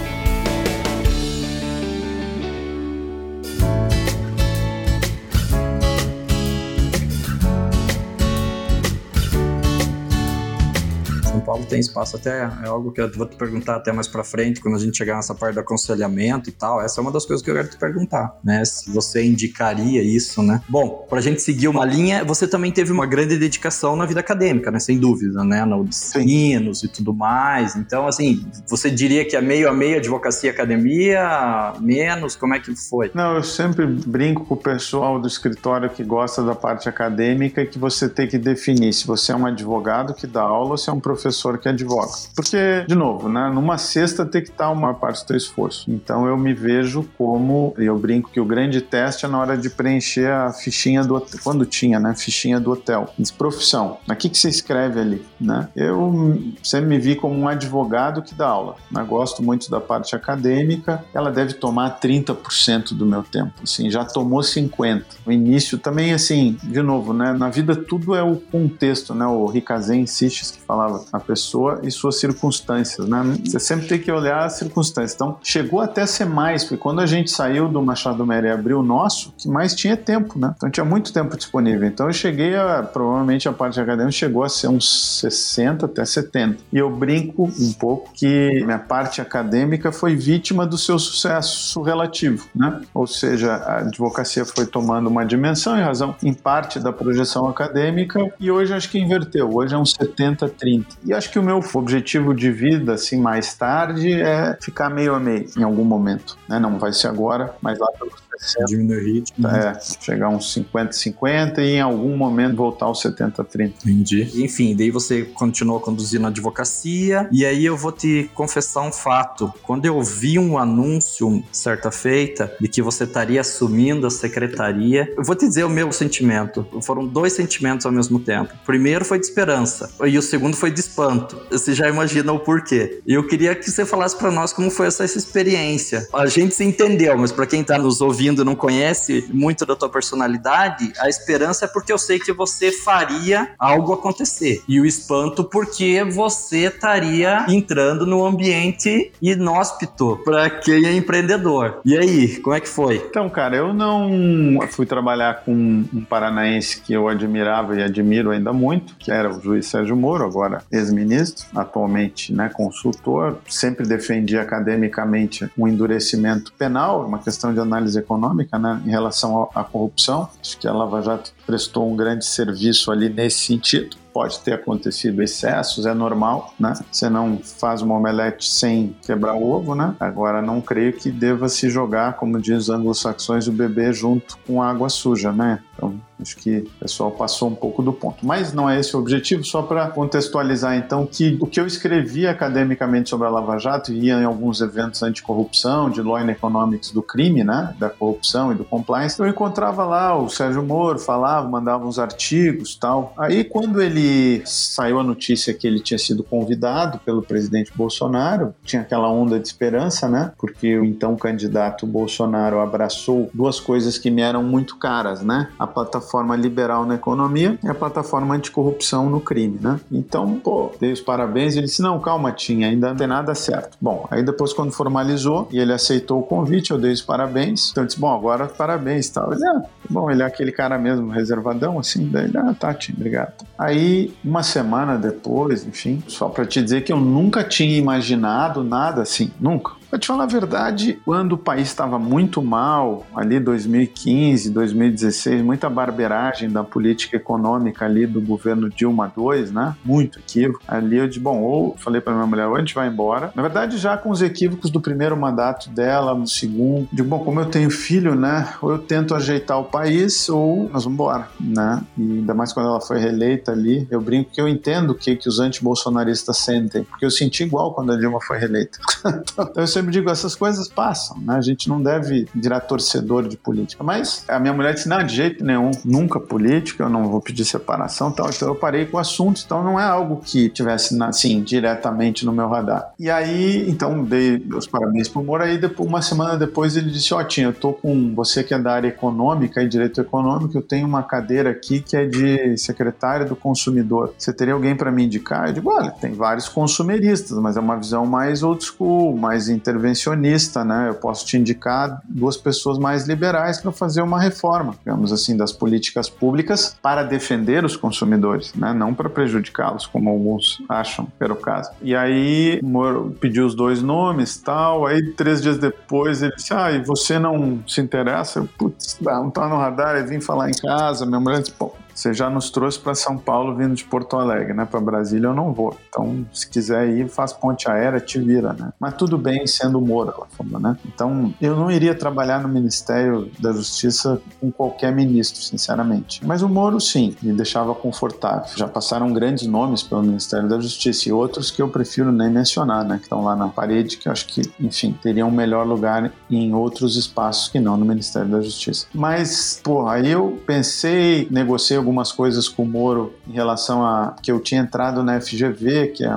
Tem 11.69 11.81
espaço 11.81 12.17
até, 12.17 12.51
é 12.65 12.69
algo 12.69 12.91
que 12.93 13.01
eu 13.01 13.11
vou 13.13 13.27
te 13.27 13.37
perguntar 13.37 13.77
até 13.77 13.93
mais 13.93 14.09
para 14.09 14.25
frente, 14.25 14.61
quando 14.61 14.77
a 14.77 14.79
gente 14.79 14.97
chegar 14.97 15.17
nessa 15.17 15.35
parte 15.35 15.55
do 15.55 15.61
aconselhamento 15.61 16.49
e 16.49 16.53
tal. 16.53 16.81
Essa 16.81 17.01
é 17.01 17.03
uma 17.03 17.13
das 17.13 17.25
coisas 17.25 17.45
que 17.45 17.51
eu 17.51 17.55
quero 17.55 17.69
te 17.69 17.77
perguntar, 17.77 18.37
né? 18.43 18.65
Se 18.65 18.91
você 18.91 19.25
indicaria 19.25 20.03
isso, 20.03 20.43
né? 20.43 20.61
Bom, 20.69 21.07
pra 21.09 21.21
gente 21.21 21.43
seguir 21.43 21.69
uma 21.69 21.85
linha, 21.85 22.25
você 22.25 22.47
também 22.47 22.73
teve 22.73 22.93
uma 22.93 23.07
grande 23.07 23.37
dedicação 23.37 23.95
na 23.97 24.07
vida 24.07 24.21
acadêmica, 24.21 24.71
né? 24.71 24.81
Sem 24.81 24.99
dúvida, 24.99 25.45
né? 25.45 25.65
No 25.65 25.87
sinos 25.93 26.83
e 26.83 26.89
tudo 26.89 27.13
mais. 27.13 27.77
Então, 27.77 28.07
assim, 28.07 28.45
você 28.67 28.91
diria 28.91 29.25
que 29.25 29.37
é 29.37 29.41
meio 29.41 29.69
a 29.69 29.73
meio 29.73 29.99
advocacia 29.99 30.51
academia, 30.51 31.75
menos? 31.81 32.35
Como 32.37 32.55
é 32.55 32.59
que 32.59 32.75
foi? 32.75 33.11
Não, 33.15 33.37
eu 33.37 33.43
sempre 33.43 33.87
brinco 33.87 34.45
com 34.45 34.55
o 34.55 34.57
pessoal 34.57 35.21
do 35.21 35.27
escritório 35.27 35.91
que 35.91 36.03
gosta 36.03 36.43
da 36.43 36.55
parte 36.55 36.89
acadêmica 36.89 37.65
que 37.67 37.79
você 37.79 38.09
tem 38.09 38.27
que 38.27 38.39
definir 38.39 38.93
se 38.93 39.07
você 39.07 39.33
é 39.33 39.37
um 39.37 39.47
advogado 39.47 40.15
que 40.15 40.27
dá 40.27 40.43
aula 40.43 40.71
ou 40.71 40.79
se 40.79 40.89
é 40.89 40.93
um 40.93 41.01
professor 41.01 41.58
professor 41.59 41.61
que 41.61 41.69
advoga. 41.69 42.13
Porque, 42.35 42.85
de 42.87 42.95
novo, 42.95 43.29
né, 43.29 43.51
numa 43.53 43.77
cesta 43.77 44.25
tem 44.25 44.43
que 44.43 44.51
estar 44.51 44.71
uma 44.71 44.95
parte 44.95 45.23
do 45.23 45.27
teu 45.27 45.37
esforço. 45.37 45.91
Então 45.91 46.27
eu 46.27 46.37
me 46.37 46.55
vejo 46.55 47.09
como, 47.19 47.75
eu 47.77 47.99
brinco 47.99 48.31
que 48.31 48.41
o 48.41 48.45
grande 48.45 48.81
teste 48.81 49.27
é 49.27 49.29
na 49.29 49.39
hora 49.39 49.57
de 49.57 49.69
preencher 49.69 50.31
a 50.31 50.53
fichinha 50.53 51.03
do 51.03 51.15
hotel, 51.15 51.41
quando 51.43 51.67
tinha, 51.67 51.99
né, 51.99 52.15
fichinha 52.15 52.61
do 52.61 52.71
hotel. 52.71 53.13
Diz 53.19 53.31
profissão. 53.31 53.99
O 54.09 54.15
que, 54.15 54.29
que 54.29 54.39
você 54.39 54.49
escreve 54.49 55.01
ali, 55.01 55.27
né? 55.41 55.69
Eu 55.77 56.41
sempre 56.63 56.87
me 56.87 56.99
vi 56.99 57.15
como 57.15 57.35
um 57.35 57.49
advogado 57.49 58.23
que 58.23 58.35
dá 58.35 58.49
aula. 58.49 58.77
Né? 58.91 59.05
Gosto 59.05 59.43
muito 59.43 59.71
da 59.71 59.81
parte 59.81 60.15
acadêmica. 60.15 61.05
Ela 61.15 61.31
deve 61.31 61.55
tomar 61.55 62.01
30% 62.01 62.95
do 62.95 63.07
meu 63.07 63.23
tempo, 63.23 63.53
assim, 63.63 63.91
já 63.91 64.05
tomou 64.05 64.43
50. 64.43 65.05
No 65.27 65.33
início 65.33 65.79
também, 65.79 66.13
assim, 66.13 66.57
de 66.63 66.83
novo, 66.83 67.13
né, 67.13 67.33
na 67.33 67.49
vida 67.49 67.75
tudo 67.75 68.15
é 68.15 68.23
o 68.23 68.37
contexto, 68.37 69.15
né? 69.15 69.27
O 69.27 69.47
Ricazem 69.47 70.07
Sitches 70.07 70.51
que 70.51 70.61
falava, 70.61 71.05
a 71.13 71.21
pessoa 71.21 71.48
e 71.83 71.91
suas 71.91 72.19
circunstâncias, 72.19 73.09
né? 73.09 73.23
Você 73.45 73.59
sempre 73.59 73.87
tem 73.87 73.99
que 73.99 74.11
olhar 74.11 74.45
as 74.45 74.55
circunstâncias. 74.55 75.15
Então, 75.15 75.39
chegou 75.43 75.81
até 75.81 76.03
a 76.03 76.07
ser 76.07 76.27
mais, 76.27 76.65
porque 76.65 76.77
quando 76.77 77.01
a 77.01 77.07
gente 77.07 77.31
saiu 77.31 77.69
do 77.69 77.83
Machado 77.83 78.25
Mera 78.27 78.49
e 78.49 78.51
abriu 78.51 78.81
o 78.81 78.83
nosso, 78.83 79.33
que 79.37 79.49
mais 79.49 79.75
tinha 79.75 79.97
tempo, 79.97 80.39
né? 80.39 80.55
Então, 80.57 80.71
tinha 80.71 80.85
muito 80.85 81.13
tempo 81.13 81.37
disponível. 81.37 81.87
Então, 81.87 82.07
eu 82.07 82.13
cheguei 82.13 82.57
a, 82.57 82.83
provavelmente, 82.83 83.49
a 83.49 83.53
parte 83.53 83.81
acadêmica 83.81 84.13
chegou 84.13 84.43
a 84.45 84.49
ser 84.49 84.69
uns 84.69 85.21
60 85.21 85.87
até 85.87 86.05
70. 86.05 86.59
E 86.73 86.79
eu 86.79 86.91
brinco 86.91 87.51
um 87.59 87.73
pouco 87.73 88.11
que 88.13 88.63
minha 88.65 88.79
parte 88.79 89.21
acadêmica 89.21 89.93
foi 89.93 90.17
vítima 90.17 90.67
do 90.67 90.79
seu 90.79 90.99
sucesso 90.99 91.83
relativo, 91.83 92.47
né? 92.55 92.81
Ou 92.95 93.07
seja, 93.07 93.55
a 93.55 93.79
advocacia 93.79 94.45
foi 94.45 94.67
tomando 94.67 95.09
uma 95.09 95.25
dimensão 95.25 95.77
em 95.77 95.83
razão, 95.83 96.15
em 96.23 96.35
parte, 96.35 96.79
da 96.79 96.93
projeção 96.93 97.49
acadêmica 97.49 98.33
e 98.39 98.51
hoje 98.51 98.73
acho 98.75 98.91
que 98.91 98.99
inverteu. 98.99 99.51
Hoje 99.55 99.75
é 99.75 99.79
uns 99.79 99.95
70-30. 99.95 100.85
E 101.05 101.13
acho 101.13 101.31
que 101.31 101.38
o 101.39 101.43
meu 101.43 101.63
objetivo 101.75 102.35
de 102.35 102.51
vida, 102.51 102.95
assim, 102.95 103.21
mais 103.21 103.55
tarde, 103.55 104.13
é 104.13 104.57
ficar 104.61 104.91
meio 104.91 105.15
a 105.15 105.21
meio 105.21 105.47
em 105.57 105.63
algum 105.63 105.85
momento. 105.85 106.37
Né? 106.49 106.59
Não 106.59 106.79
vai 106.79 106.93
ser 106.93 107.09
agora, 107.09 107.55
mas 107.63 107.79
lá 107.79 107.89
pelos 107.99 108.29
Diminuir 108.67 108.99
o 108.99 109.05
ritmo. 109.05 109.49
É, 109.49 109.79
chegar 110.01 110.29
uns 110.29 110.55
50-50 110.55 111.59
e 111.59 111.77
em 111.77 111.81
algum 111.81 112.17
momento 112.17 112.57
voltar 112.57 112.87
aos 112.87 113.03
70-30. 113.03 113.73
Entendi. 113.85 114.31
Enfim, 114.43 114.75
daí 114.77 114.91
você 114.91 115.23
continuou 115.23 115.81
conduzindo 115.81 116.27
a 116.27 116.29
advocacia. 116.29 117.29
E 117.33 117.45
aí 117.45 117.65
eu 117.65 117.77
vou 117.77 117.93
te 117.93 118.31
confessar 118.35 118.83
um 118.83 118.93
fato. 118.93 119.53
Quando 119.63 119.87
eu 119.87 120.01
vi 120.03 120.39
um 120.39 120.59
anúncio 120.59 121.43
certa 121.53 121.91
feita 121.91 122.53
de 122.61 122.69
que 122.69 122.81
você 122.81 123.05
estaria 123.05 123.41
assumindo 123.41 124.07
a 124.07 124.11
secretaria, 124.11 125.13
eu 125.17 125.25
vou 125.25 125.35
te 125.35 125.47
dizer 125.47 125.65
o 125.65 125.71
meu 125.71 125.91
sentimento. 125.93 126.67
Foram 126.83 127.07
dois 127.07 127.33
sentimentos 127.33 127.87
ao 127.87 127.93
mesmo 127.93 128.21
tempo. 128.21 128.55
O 128.55 128.67
primeiro 128.67 129.05
foi 129.05 129.19
de 129.19 129.27
esperança 129.27 129.91
e 130.05 130.17
o 130.17 130.23
segundo 130.23 130.57
foi 130.57 130.71
de 130.71 130.81
espanto. 130.81 131.28
Você 131.51 131.75
já 131.75 131.89
imagina 131.89 132.33
o 132.33 132.39
porquê. 132.39 133.01
E 133.07 133.15
eu 133.15 133.27
queria 133.27 133.55
que 133.55 133.71
você 133.71 133.85
falasse 133.85 134.17
para 134.17 134.31
nós 134.31 134.53
como 134.53 134.71
foi 134.71 134.87
essa, 134.87 135.05
essa 135.05 135.19
experiência. 135.19 136.07
A 136.15 136.27
gente 136.27 136.55
se 136.55 136.65
entendeu, 136.65 137.17
mas 137.17 137.33
para 137.33 137.47
quem 137.47 137.65
tá 137.65 137.79
nos 137.79 138.01
ouvindo 138.01 138.45
não 138.45 138.55
conhece 138.55 139.27
muito 139.33 139.65
da 139.65 139.77
tua 139.77 139.89
personalidade, 139.89 140.93
a 140.99 141.09
esperança 141.09 141.65
é 141.65 141.69
porque 141.69 141.93
eu 141.93 141.99
sei 141.99 142.19
que 142.19 142.33
você 142.33 142.73
faria 142.73 143.51
algo 143.59 143.93
acontecer. 143.93 144.63
E 144.69 144.81
o 144.81 144.87
espanto 144.87 145.45
porque 145.45 146.05
você 146.05 146.67
estaria 146.67 147.47
entrando 147.49 148.07
no 148.07 148.25
ambiente 148.25 149.13
inóspito 149.21 150.21
para 150.25 150.51
quem 150.51 150.87
é 150.87 150.93
empreendedor. 150.95 151.81
E 151.85 151.97
aí, 151.97 152.37
como 152.39 152.55
é 152.55 152.61
que 152.61 152.69
foi? 152.69 152.97
Então, 152.97 153.29
cara, 153.29 153.57
eu 153.57 153.73
não 153.73 154.59
fui 154.71 154.87
trabalhar 154.87 155.43
com 155.45 155.53
um 155.53 156.05
paranaense 156.09 156.81
que 156.81 156.93
eu 156.93 157.09
admirava 157.09 157.77
e 157.77 157.83
admiro 157.83 158.31
ainda 158.31 158.53
muito, 158.53 158.95
que 158.97 159.11
era 159.11 159.31
o 159.31 159.41
juiz 159.41 159.67
Sérgio 159.67 159.97
Moro, 159.97 160.25
agora 160.25 160.63
ex-ministro, 160.71 161.18
atualmente 161.55 162.33
né, 162.33 162.49
consultor. 162.49 163.39
Sempre 163.49 163.87
defendi 163.87 164.39
academicamente 164.39 165.51
um 165.57 165.67
endurecimento 165.67 166.53
penal, 166.53 167.07
uma 167.07 167.19
questão 167.19 167.53
de 167.53 167.61
análise 167.61 167.99
econômica 167.99 168.59
né, 168.59 168.81
em 168.85 168.91
relação 168.91 169.49
à 169.55 169.65
corrupção. 169.65 170.29
Acho 170.41 170.59
que 170.59 170.67
a 170.67 170.73
Lava 170.73 171.03
Jato 171.03 171.33
prestou 171.47 171.91
um 171.91 171.97
grande 171.97 172.25
serviço 172.25 172.91
ali 172.91 173.09
nesse 173.09 173.39
sentido 173.39 173.97
pode 174.19 174.41
ter 174.41 174.55
acontecido 174.55 175.23
excessos, 175.23 175.87
é 175.87 175.95
normal, 175.95 176.53
né? 176.59 176.73
Você 176.91 177.09
não 177.09 177.39
faz 177.39 177.83
uma 177.83 177.95
omelete 177.95 178.49
sem 178.49 178.97
quebrar 179.07 179.35
o 179.35 179.49
ovo, 179.49 179.77
né? 179.77 179.95
Agora, 180.01 180.43
não 180.43 180.61
creio 180.61 180.93
que 180.93 181.09
deva 181.09 181.49
se 181.49 181.71
jogar, 181.71 182.17
como 182.17 182.41
diz 182.41 182.65
os 182.65 182.71
anglo-saxões, 182.71 183.47
o 183.47 183.53
bebê 183.53 183.93
junto 183.93 184.37
com 184.39 184.61
água 184.61 184.89
suja, 184.89 185.31
né? 185.31 185.61
Então, 185.79 185.95
acho 186.21 186.37
que 186.37 186.59
o 186.59 186.81
pessoal 186.81 187.13
passou 187.13 187.49
um 187.49 187.55
pouco 187.55 187.81
do 187.83 187.93
ponto. 187.93 188.27
Mas 188.27 188.53
não 188.53 188.69
é 188.69 188.81
esse 188.81 188.97
o 188.97 188.99
objetivo, 188.99 189.45
só 189.45 189.63
para 189.63 189.89
contextualizar 189.89 190.77
então 190.77 191.07
que 191.07 191.39
o 191.41 191.47
que 191.47 191.61
eu 191.61 191.67
escrevi 191.67 192.27
academicamente 192.27 193.09
sobre 193.09 193.29
a 193.29 193.31
Lava 193.31 193.57
Jato 193.59 193.93
e 193.93 194.07
ia 194.07 194.15
em 194.15 194.25
alguns 194.25 194.61
eventos 194.61 195.03
anticorrupção, 195.05 195.89
de 195.89 196.03
law 196.03 196.17
and 196.17 196.31
economics 196.31 196.91
do 196.91 197.01
crime, 197.01 197.45
né, 197.45 197.75
da 197.79 197.89
corrupção 197.89 198.51
e 198.51 198.57
do 198.57 198.65
compliance, 198.65 199.19
eu 199.21 199.29
encontrava 199.29 199.85
lá 199.85 200.17
o 200.17 200.29
Sérgio 200.29 200.65
Moro, 200.65 200.99
falava, 200.99 201.49
mandava 201.49 201.87
uns 201.87 201.99
artigos, 201.99 202.75
tal. 202.75 203.15
Aí 203.17 203.45
quando 203.45 203.81
ele 203.81 204.43
saiu 204.45 204.99
a 204.99 205.05
notícia 205.05 205.55
que 205.55 205.67
ele 205.67 205.79
tinha 205.79 205.99
sido 205.99 206.25
convidado 206.25 206.99
pelo 206.99 207.23
presidente 207.23 207.73
Bolsonaro, 207.75 208.53
tinha 208.65 208.83
aquela 208.83 209.09
onda 209.09 209.39
de 209.39 209.47
esperança, 209.47 210.09
né? 210.09 210.33
Porque 210.37 210.77
o 210.77 210.85
então 210.85 211.15
candidato 211.15 211.87
Bolsonaro 211.87 212.59
abraçou 212.59 213.31
duas 213.33 213.61
coisas 213.61 213.97
que 213.97 214.11
me 214.11 214.23
eram 214.23 214.43
muito 214.43 214.77
caras, 214.77 215.23
né? 215.23 215.51
A 215.59 215.68
plataforma 215.69 216.35
liberal 216.35 216.85
na 216.85 216.97
economia 216.97 217.59
e 217.63 217.69
a 217.69 217.75
plataforma 217.75 218.35
anticorrupção 218.35 219.09
no 219.09 219.21
crime, 219.21 219.59
né? 219.61 219.81
Então, 219.91 220.35
pô, 220.35 220.73
dei 220.81 220.93
os 220.93 221.01
parabéns. 221.01 221.57
Ele 221.57 221.67
disse: 221.67 221.83
não, 221.83 222.01
calma, 222.01 222.33
tinha, 222.33 222.69
ainda 222.69 222.91
não 222.91 222.97
tem 222.97 223.07
nada 223.07 223.35
certo. 223.35 223.77
Bom, 223.81 224.07
aí 224.11 224.23
depois, 224.23 224.53
quando 224.53 224.73
formalizou 224.73 225.49
e 225.51 225.59
ele 225.59 225.73
aceitou 225.73 226.21
o 226.21 226.23
convite, 226.23 226.71
eu 226.71 226.79
dei 226.79 226.93
os 226.93 227.03
parabéns. 227.03 227.71
Então, 227.71 227.85
eu 227.85 227.87
disse: 227.87 228.01
bom, 228.01 228.15
agora 228.15 228.47
parabéns 228.47 229.09
tal. 229.11 229.33
Ele, 229.33 229.45
ah, 229.45 229.63
bom, 229.89 230.11
ele 230.11 230.23
é 230.23 230.27
aquele 230.27 230.53
cara 230.53 230.79
mesmo, 230.79 231.11
reservadão, 231.11 231.79
assim. 231.79 232.09
Daí, 232.09 232.31
ah, 232.37 232.55
Tati, 232.59 232.93
tá, 232.93 232.97
obrigado. 232.97 233.33
Aí, 233.59 234.13
uma 234.25 234.43
semana 234.43 234.97
depois, 234.97 235.67
enfim, 235.67 236.03
só 236.07 236.29
para 236.29 236.47
te 236.47 236.63
dizer 236.63 236.83
que 236.83 236.93
eu 236.93 236.99
nunca 236.99 237.45
tinha 237.45 237.77
imaginado 237.77 238.65
nada 238.65 239.03
assim, 239.03 239.31
nunca. 239.41 239.78
Pra 239.91 239.99
te 239.99 240.07
falar 240.07 240.25
a 240.25 240.27
verdade, 240.27 241.01
quando 241.03 241.33
o 241.33 241.39
país 241.39 241.69
estava 241.69 241.99
muito 241.99 242.43
mal, 242.43 243.07
ali 243.15 243.41
2015, 243.41 244.51
2016, 244.51 245.41
muita 245.41 245.71
barberagem 245.71 246.51
da 246.51 246.63
política 246.63 247.17
econômica 247.17 247.87
ali 247.87 248.07
do 248.07 248.21
governo 248.21 248.69
Dilma 248.69 249.11
II, 249.17 249.51
né? 249.51 249.75
Muito 249.83 250.19
equívoco. 250.19 250.63
Ali 250.69 250.99
eu 250.99 251.09
disse, 251.09 251.21
bom, 251.21 251.41
ou 251.41 251.75
falei 251.79 252.03
para 252.03 252.13
minha 252.13 252.27
mulher, 252.27 252.47
ou 252.47 252.57
a 252.57 252.59
gente 252.59 252.75
vai 252.75 252.87
embora. 252.87 253.33
Na 253.35 253.41
verdade, 253.41 253.79
já 253.79 253.97
com 253.97 254.11
os 254.11 254.21
equívocos 254.21 254.71
do 254.71 254.79
primeiro 254.79 255.17
mandato 255.17 255.71
dela, 255.71 256.15
no 256.15 256.29
segundo, 256.29 256.87
digo, 256.93 257.09
bom, 257.09 257.21
como 257.21 257.41
eu 257.41 257.47
tenho 257.47 257.71
filho, 257.71 258.15
né? 258.15 258.47
Ou 258.61 258.73
eu 258.73 258.79
tento 258.79 259.15
ajeitar 259.15 259.59
o 259.59 259.65
país, 259.65 260.29
ou 260.29 260.69
nós 260.71 260.85
vamos 260.85 260.97
embora, 260.97 261.29
né? 261.41 261.81
E 261.97 262.03
ainda 262.03 262.35
mais 262.35 262.53
quando 262.53 262.69
ela 262.69 262.81
foi 262.81 262.99
reeleita 262.99 263.53
ali, 263.53 263.89
eu 263.91 264.03
brinco 264.03 264.31
que 264.33 264.41
eu 264.41 264.47
entendo 264.47 264.91
o 264.91 264.95
que, 264.95 265.17
que 265.17 265.31
os 265.31 265.41
anti-bolsonaristas 265.41 266.37
sentem, 266.37 266.85
porque 266.85 267.07
eu 267.07 267.11
senti 267.11 267.43
igual 267.43 267.73
quando 267.73 267.93
a 267.93 267.97
Dilma 267.97 268.21
foi 268.21 268.39
reeleita. 268.39 268.79
então, 269.33 269.51
eu 269.57 269.67
sempre 269.79 269.93
digo, 269.93 270.11
essas 270.11 270.35
coisas 270.35 270.69
passam, 270.69 271.19
né? 271.21 271.37
A 271.37 271.41
gente 271.41 271.69
não 271.69 271.81
deve 271.81 272.27
virar 272.35 272.61
torcedor 272.61 273.29
de 273.29 273.37
política. 273.37 273.83
Mas 273.85 274.25
a 274.29 274.39
minha 274.39 274.53
mulher 274.53 274.75
disse, 274.75 274.89
não, 274.89 275.03
de 275.05 275.15
jeito 275.15 275.45
nenhum, 275.45 275.71
nunca 275.85 276.19
política, 276.19 276.85
eu 276.85 276.91
não 276.91 277.09
vou 277.09 277.21
pedir 277.21 277.45
separação 277.45 278.11
tal. 278.11 278.29
Então 278.29 278.49
eu 278.49 278.55
parei 278.55 278.87
com 278.87 278.97
o 278.97 279.01
assunto, 279.01 279.43
então 279.45 279.63
não 279.63 279.79
é 279.79 279.85
algo 279.85 280.21
que 280.25 280.49
tivesse, 280.49 281.01
assim, 281.03 281.43
diretamente 281.43 282.27
no 282.27 282.33
meu 282.33 282.49
radar. 282.49 282.93
E 282.99 283.11
aí, 283.11 283.69
então, 283.71 284.03
dei 284.03 284.45
os 284.55 284.67
parabéns 284.67 285.09
pro 285.09 285.23
Moro, 285.23 285.45
aí 285.45 285.59
depois, 285.59 285.89
uma 285.89 286.03
semana 286.03 286.37
depois 286.37 286.77
ele 286.77 286.91
disse, 286.91 287.15
ó, 287.15 287.23
Tinha, 287.23 287.47
eu 287.47 287.53
tô 287.53 287.73
com 287.73 288.15
você 288.15 288.43
que 288.43 288.53
é 288.53 288.59
da 288.59 288.73
área 288.73 288.89
econômica 288.89 289.63
e 289.63 289.69
direito 289.69 290.01
econômico, 290.01 290.57
eu 290.57 290.63
tenho 290.63 290.87
uma 290.87 291.03
cadeira 291.03 291.51
aqui 291.51 291.81
que 291.81 291.97
é 291.97 292.07
de 292.07 292.57
secretário 292.57 293.29
do 293.29 293.37
consumidor. 293.37 294.15
Você 294.19 294.33
teria 294.33 294.55
alguém 294.55 294.75
para 294.75 294.91
me 294.91 295.05
indicar? 295.05 295.49
Eu 295.49 295.55
digo, 295.55 295.71
olha, 295.71 295.91
tem 295.91 296.13
vários 296.13 296.49
consumeristas, 296.49 297.39
mas 297.39 297.57
é 297.57 297.61
uma 297.61 297.77
visão 297.77 298.05
mais 298.07 298.43
old 298.43 298.65
school, 298.65 299.17
mais 299.17 299.49
intervencionista, 299.69 300.65
né? 300.65 300.89
Eu 300.89 300.95
posso 300.95 301.27
te 301.27 301.37
indicar 301.37 302.01
duas 302.09 302.37
pessoas 302.37 302.79
mais 302.79 303.07
liberais 303.07 303.61
para 303.61 303.71
fazer 303.71 304.03
uma 304.03 304.21
reforma, 304.21 304.75
digamos 304.79 305.13
assim, 305.13 305.37
das 305.37 305.53
políticas 305.53 306.09
públicas 306.09 306.77
para 306.83 307.03
defender 307.03 307.65
os 307.65 307.77
consumidores, 307.77 308.55
né? 308.55 308.73
Não 308.73 308.95
para 308.95 309.11
prejudicá-los, 309.11 309.87
como 309.87 310.09
alguns 310.09 310.63
acham, 310.69 311.07
pelo 311.19 311.37
caso. 311.37 311.71
E 311.83 311.95
aí 311.95 312.61
Moro 312.63 313.17
pediu 313.21 313.47
os 313.47 313.55
dois 313.55 313.83
nomes, 313.83 314.39
tal. 314.39 314.87
Aí 314.87 315.03
três 315.13 315.43
dias 315.43 315.59
depois 315.59 316.23
ele 316.23 316.35
disse: 316.35 316.55
Ah, 316.55 316.71
e 316.73 316.83
você 316.83 317.19
não 317.19 317.63
se 317.67 317.81
interessa? 317.81 318.49
Putz, 318.57 318.99
não 319.01 319.31
tá 319.31 319.49
no 319.49 319.57
radar. 319.57 319.97
Eu 319.97 320.07
vim 320.07 320.21
falar 320.21 320.49
em 320.49 320.55
casa. 320.55 321.05
Minha 321.05 321.21
mulher 321.21 321.41
disse: 321.41 321.53
Pô, 321.53 321.73
você 321.99 322.15
já 322.15 322.31
nos 322.31 322.49
trouxe 322.51 322.79
para 322.79 322.95
São 322.95 323.19
Paulo 323.19 323.57
vindo 323.57 323.75
de 323.75 323.85
Porto 323.85 324.17
Alegre, 324.17 324.55
né? 324.55 324.65
Para 324.65 324.81
Brasília 324.81 325.27
eu 325.27 325.35
não 325.35 325.53
vou. 325.53 325.77
Então, 325.89 326.25
se 326.33 326.49
quiser 326.49 326.89
ir, 326.89 327.09
faz 327.09 327.33
ponte 327.33 327.69
aérea, 327.69 327.99
te 327.99 328.21
vira, 328.21 328.53
né? 328.53 328.73
Mas 328.79 328.95
tudo 328.95 329.19
bem 329.19 329.47
sendo 329.49 329.81
Moura, 329.81 330.15
ela 330.17 330.27
falou, 330.31 330.61
né? 330.61 330.77
Então, 330.87 331.35
eu 331.41 331.57
não 331.57 331.69
iria 331.69 331.95
trabalhar 331.97 332.41
no 332.41 332.49
Ministério 332.49 333.29
da 333.41 333.53
Justiça 333.53 334.21
com 334.41 334.53
qualquer 334.53 334.95
ministro, 334.95 335.43
sinceramente. 335.43 336.25
Mas 336.25 336.41
o 336.41 336.49
Moro, 336.49 336.81
sim, 336.81 337.17
me 337.21 337.33
deixava 337.33 337.75
confortável. 337.75 338.47
Já 338.57 338.69
passaram 338.69 339.13
grandes 339.13 339.49
nomes 339.49 339.83
pelo 339.83 340.03
Ministério 340.03 340.49
da 340.49 340.61
Justiça 340.61 341.09
e 341.09 341.13
outros 341.13 341.51
que 341.51 341.61
eu 341.61 341.69
prefiro 341.69 342.13
nem 342.13 342.31
mencionar, 342.31 342.85
né? 342.85 342.99
Que 342.99 343.05
estão 343.05 343.25
lá 343.25 343.35
na 343.35 343.49
parede, 343.49 343.97
que 343.97 344.07
eu 344.07 344.13
acho 344.13 344.27
que, 344.29 344.43
enfim, 344.61 344.97
teriam 345.03 345.29
um 345.29 345.33
melhor 345.33 345.67
lugar 345.67 346.13
em 346.31 346.55
outros 346.55 346.97
espaços 346.97 347.49
que 347.49 347.59
não 347.59 347.77
no 347.77 347.85
Ministério 347.85 348.29
da 348.29 348.41
Justiça. 348.41 348.87
Mas, 348.95 349.61
pô, 349.65 349.89
aí 349.89 350.09
eu 350.13 350.41
pensei, 350.47 351.27
negociei 351.29 351.88
algumas 351.89 352.13
coisas 352.13 352.49
com 352.49 352.65
o 352.65 352.67
Moro 352.67 353.15
em 353.27 353.33
relação 353.33 353.85
a 353.85 354.15
que 354.23 354.31
eu 354.31 354.39
tinha 354.39 354.61
entrado 354.61 355.03
na 355.03 355.19
FGV, 355.21 355.89
que 355.89 356.05
é, 356.05 356.11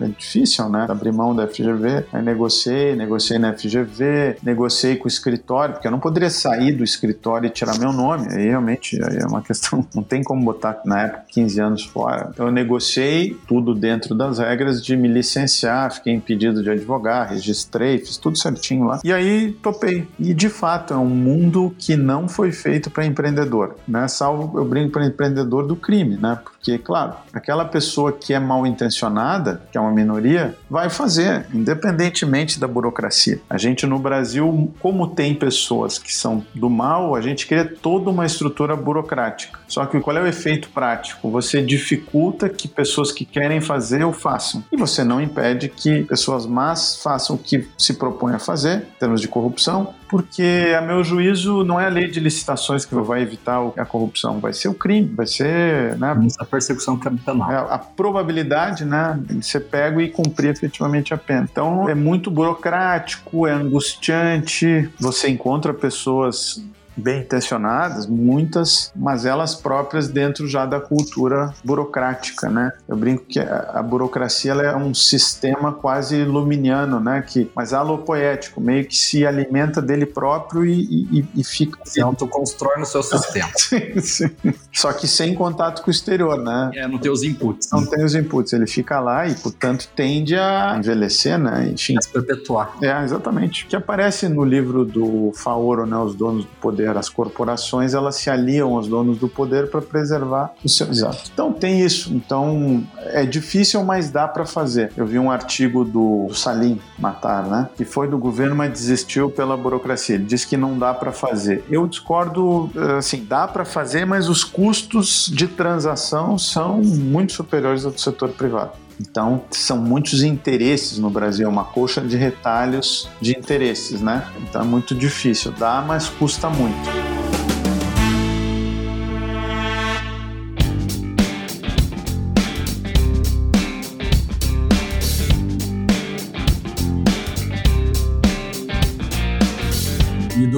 é 0.00 0.08
difícil, 0.18 0.68
né? 0.68 0.86
Abrir 0.88 1.12
mão 1.12 1.34
da 1.34 1.46
FGV. 1.46 2.04
Aí 2.12 2.22
negociei, 2.22 2.96
negociei 2.96 3.38
na 3.38 3.52
FGV, 3.54 4.38
negociei 4.42 4.96
com 4.96 5.04
o 5.04 5.08
escritório, 5.08 5.74
porque 5.74 5.86
eu 5.86 5.92
não 5.92 6.00
poderia 6.00 6.30
sair 6.30 6.72
do 6.72 6.82
escritório 6.82 7.46
e 7.46 7.50
tirar 7.50 7.78
meu 7.78 7.92
nome. 7.92 8.28
Aí 8.32 8.48
realmente 8.48 9.00
aí 9.02 9.18
é 9.18 9.26
uma 9.26 9.42
questão, 9.42 9.86
não 9.94 10.02
tem 10.02 10.22
como 10.22 10.44
botar 10.44 10.80
na 10.84 11.02
época 11.02 11.24
15 11.28 11.60
anos 11.60 11.84
fora. 11.84 12.30
Então 12.32 12.46
eu 12.46 12.52
negociei 12.52 13.38
tudo 13.46 13.74
dentro 13.74 14.14
das 14.14 14.38
regras 14.38 14.84
de 14.84 14.96
me 14.96 15.06
licenciar, 15.08 15.92
fiquei 15.92 16.12
impedido 16.12 16.62
de 16.62 16.70
advogar, 16.70 17.28
registrei, 17.30 17.98
fiz 17.98 18.16
tudo 18.16 18.36
certinho 18.36 18.86
lá. 18.86 19.00
E 19.04 19.12
aí 19.12 19.52
topei. 19.62 20.08
E 20.18 20.34
de 20.34 20.48
fato 20.48 20.92
é 20.92 20.96
um 20.96 21.06
mundo 21.06 21.74
que 21.78 21.96
não 21.96 22.28
foi 22.28 22.50
feito 22.50 22.90
para 22.90 23.06
empreendedor, 23.06 23.76
né? 23.86 24.08
Salvo 24.08 24.58
eu 24.58 24.64
brinco 24.64 24.90
para 24.90 25.06
empreendedor 25.12 25.66
do 25.66 25.76
crime, 25.76 26.16
né? 26.16 26.38
Porque, 26.42 26.78
claro, 26.78 27.14
aquela 27.32 27.64
pessoa 27.64 28.12
que 28.12 28.32
é 28.32 28.38
mal 28.38 28.66
intencionada, 28.66 29.62
que 29.70 29.78
é 29.78 29.80
uma 29.80 29.90
minoria, 29.92 30.56
vai 30.68 30.90
fazer, 30.90 31.46
independentemente 31.52 32.58
da 32.58 32.66
burocracia. 32.66 33.40
A 33.48 33.58
gente 33.58 33.86
no 33.86 33.98
Brasil, 33.98 34.72
como 34.80 35.08
tem 35.08 35.34
pessoas 35.34 35.98
que 35.98 36.14
são 36.14 36.44
do 36.54 36.70
mal, 36.70 37.14
a 37.14 37.20
gente 37.20 37.46
cria 37.46 37.64
toda 37.64 38.10
uma 38.10 38.26
estrutura 38.26 38.76
burocrática. 38.76 39.60
Só 39.68 39.86
que 39.86 40.00
qual 40.00 40.16
é 40.16 40.22
o 40.22 40.26
efeito 40.26 40.68
prático? 40.70 41.30
Você 41.30 41.62
dificulta 41.62 42.48
que 42.48 42.68
pessoas 42.68 43.12
que 43.12 43.24
querem 43.24 43.60
fazer 43.60 44.04
o 44.04 44.12
façam. 44.12 44.62
E 44.72 44.76
você 44.76 45.04
não 45.04 45.20
impede 45.20 45.68
que 45.68 46.04
pessoas 46.04 46.46
más 46.46 47.00
façam 47.02 47.36
o 47.36 47.38
que 47.38 47.68
se 47.78 47.94
propõe 47.94 48.34
a 48.34 48.38
fazer, 48.38 48.86
em 48.96 48.98
termos 48.98 49.20
de 49.20 49.28
corrupção, 49.28 49.94
porque, 50.12 50.74
a 50.76 50.82
meu 50.82 51.02
juízo, 51.02 51.64
não 51.64 51.80
é 51.80 51.86
a 51.86 51.88
lei 51.88 52.06
de 52.06 52.20
licitações 52.20 52.84
que 52.84 52.94
vai 52.94 53.22
evitar 53.22 53.72
a 53.78 53.86
corrupção, 53.86 54.40
vai 54.40 54.52
ser 54.52 54.68
o 54.68 54.74
crime, 54.74 55.10
vai 55.14 55.26
ser. 55.26 55.96
Né, 55.96 56.28
a 56.38 56.44
persecução 56.44 56.98
capital. 56.98 57.50
É, 57.50 57.56
a 57.56 57.78
probabilidade 57.78 58.84
né, 58.84 59.18
de 59.18 59.42
ser 59.42 59.60
pego 59.60 60.02
e 60.02 60.10
cumprir 60.10 60.50
efetivamente 60.50 61.14
a 61.14 61.16
pena. 61.16 61.48
Então, 61.50 61.88
é 61.88 61.94
muito 61.94 62.30
burocrático, 62.30 63.46
é 63.46 63.52
angustiante, 63.52 64.90
você 65.00 65.30
encontra 65.30 65.72
pessoas 65.72 66.62
bem 66.96 67.20
intencionadas, 67.20 68.06
muitas, 68.06 68.92
mas 68.94 69.24
elas 69.24 69.54
próprias 69.54 70.08
dentro 70.08 70.46
já 70.46 70.66
da 70.66 70.80
cultura 70.80 71.52
burocrática, 71.64 72.48
né? 72.48 72.72
Eu 72.88 72.96
brinco 72.96 73.24
que 73.24 73.38
a, 73.38 73.82
burocracia 73.82 74.52
é 74.52 74.76
um 74.76 74.94
sistema 74.94 75.72
quase 75.72 76.24
luminiano, 76.24 77.00
né? 77.00 77.22
Que, 77.26 77.50
mas 77.54 77.72
alopoético, 77.72 78.60
meio 78.60 78.86
que 78.86 78.96
se 78.96 79.26
alimenta 79.26 79.80
dele 79.80 80.06
próprio 80.06 80.64
e, 80.64 81.08
e, 81.10 81.28
e 81.36 81.44
fica... 81.44 81.78
Se 81.84 82.00
autoconstrói 82.00 82.78
no 82.78 82.86
seu 82.86 83.02
sistema. 83.02 83.50
sim, 83.56 84.00
sim. 84.00 84.30
Só 84.72 84.92
que 84.92 85.06
sem 85.06 85.34
contato 85.34 85.82
com 85.82 85.88
o 85.88 85.90
exterior, 85.90 86.38
né? 86.38 86.70
É, 86.74 86.88
não 86.88 86.98
tem 86.98 87.10
os 87.10 87.22
inputs. 87.22 87.68
Não 87.72 87.84
tem 87.84 88.04
os 88.04 88.14
inputs, 88.14 88.52
ele 88.52 88.66
fica 88.66 89.00
lá 89.00 89.26
e, 89.26 89.34
portanto, 89.34 89.88
tende 89.94 90.36
a 90.36 90.76
envelhecer, 90.78 91.38
né? 91.38 91.70
Enfim. 91.72 91.96
A 91.98 92.02
se 92.02 92.08
perpetuar. 92.08 92.76
É, 92.82 93.02
exatamente. 93.02 93.66
Que 93.66 93.76
aparece 93.76 94.28
no 94.28 94.44
livro 94.44 94.84
do 94.84 95.32
Faoro, 95.34 95.86
né? 95.86 95.96
Os 95.96 96.14
donos 96.14 96.44
do 96.44 96.50
poder 96.60 96.81
poder. 96.82 96.96
As 96.96 97.08
corporações 97.08 97.94
elas 97.94 98.16
se 98.16 98.28
aliam 98.28 98.76
aos 98.76 98.88
donos 98.88 99.18
do 99.18 99.28
poder 99.28 99.70
para 99.70 99.80
preservar 99.80 100.52
o 100.64 100.68
seu 100.68 100.88
exato. 100.88 101.30
Então 101.32 101.52
tem 101.52 101.80
isso. 101.80 102.12
Então 102.12 102.82
é 102.98 103.24
difícil, 103.24 103.82
mas 103.84 104.10
dá 104.10 104.26
para 104.26 104.44
fazer. 104.44 104.92
Eu 104.96 105.06
vi 105.06 105.18
um 105.18 105.30
artigo 105.30 105.84
do 105.84 106.28
Salim 106.34 106.80
Matar, 106.98 107.46
né? 107.46 107.68
Que 107.76 107.84
foi 107.84 108.08
do 108.08 108.18
governo, 108.18 108.56
mas 108.56 108.72
desistiu 108.72 109.30
pela 109.30 109.56
burocracia. 109.56 110.16
Ele 110.16 110.24
disse 110.24 110.46
que 110.46 110.56
não 110.56 110.78
dá 110.78 110.92
para 110.92 111.12
fazer. 111.12 111.64
Eu 111.70 111.86
discordo, 111.86 112.70
assim, 112.98 113.24
dá 113.24 113.46
para 113.46 113.64
fazer, 113.64 114.04
mas 114.04 114.28
os 114.28 114.44
custos 114.44 115.30
de 115.32 115.46
transação 115.46 116.38
são 116.38 116.78
muito 116.78 117.32
superiores 117.32 117.84
ao 117.84 117.92
do 117.92 118.00
setor 118.00 118.30
privado. 118.30 118.72
Então, 119.00 119.42
são 119.50 119.78
muitos 119.78 120.22
interesses 120.22 120.98
no 120.98 121.10
Brasil, 121.10 121.48
uma 121.48 121.64
coxa 121.64 122.00
de 122.00 122.16
retalhos 122.16 123.08
de 123.20 123.36
interesses, 123.36 124.00
né? 124.00 124.26
Então 124.40 124.62
é 124.62 124.64
muito 124.64 124.94
difícil. 124.94 125.52
Dá, 125.52 125.82
mas 125.86 126.08
custa 126.08 126.48
muito. 126.48 127.11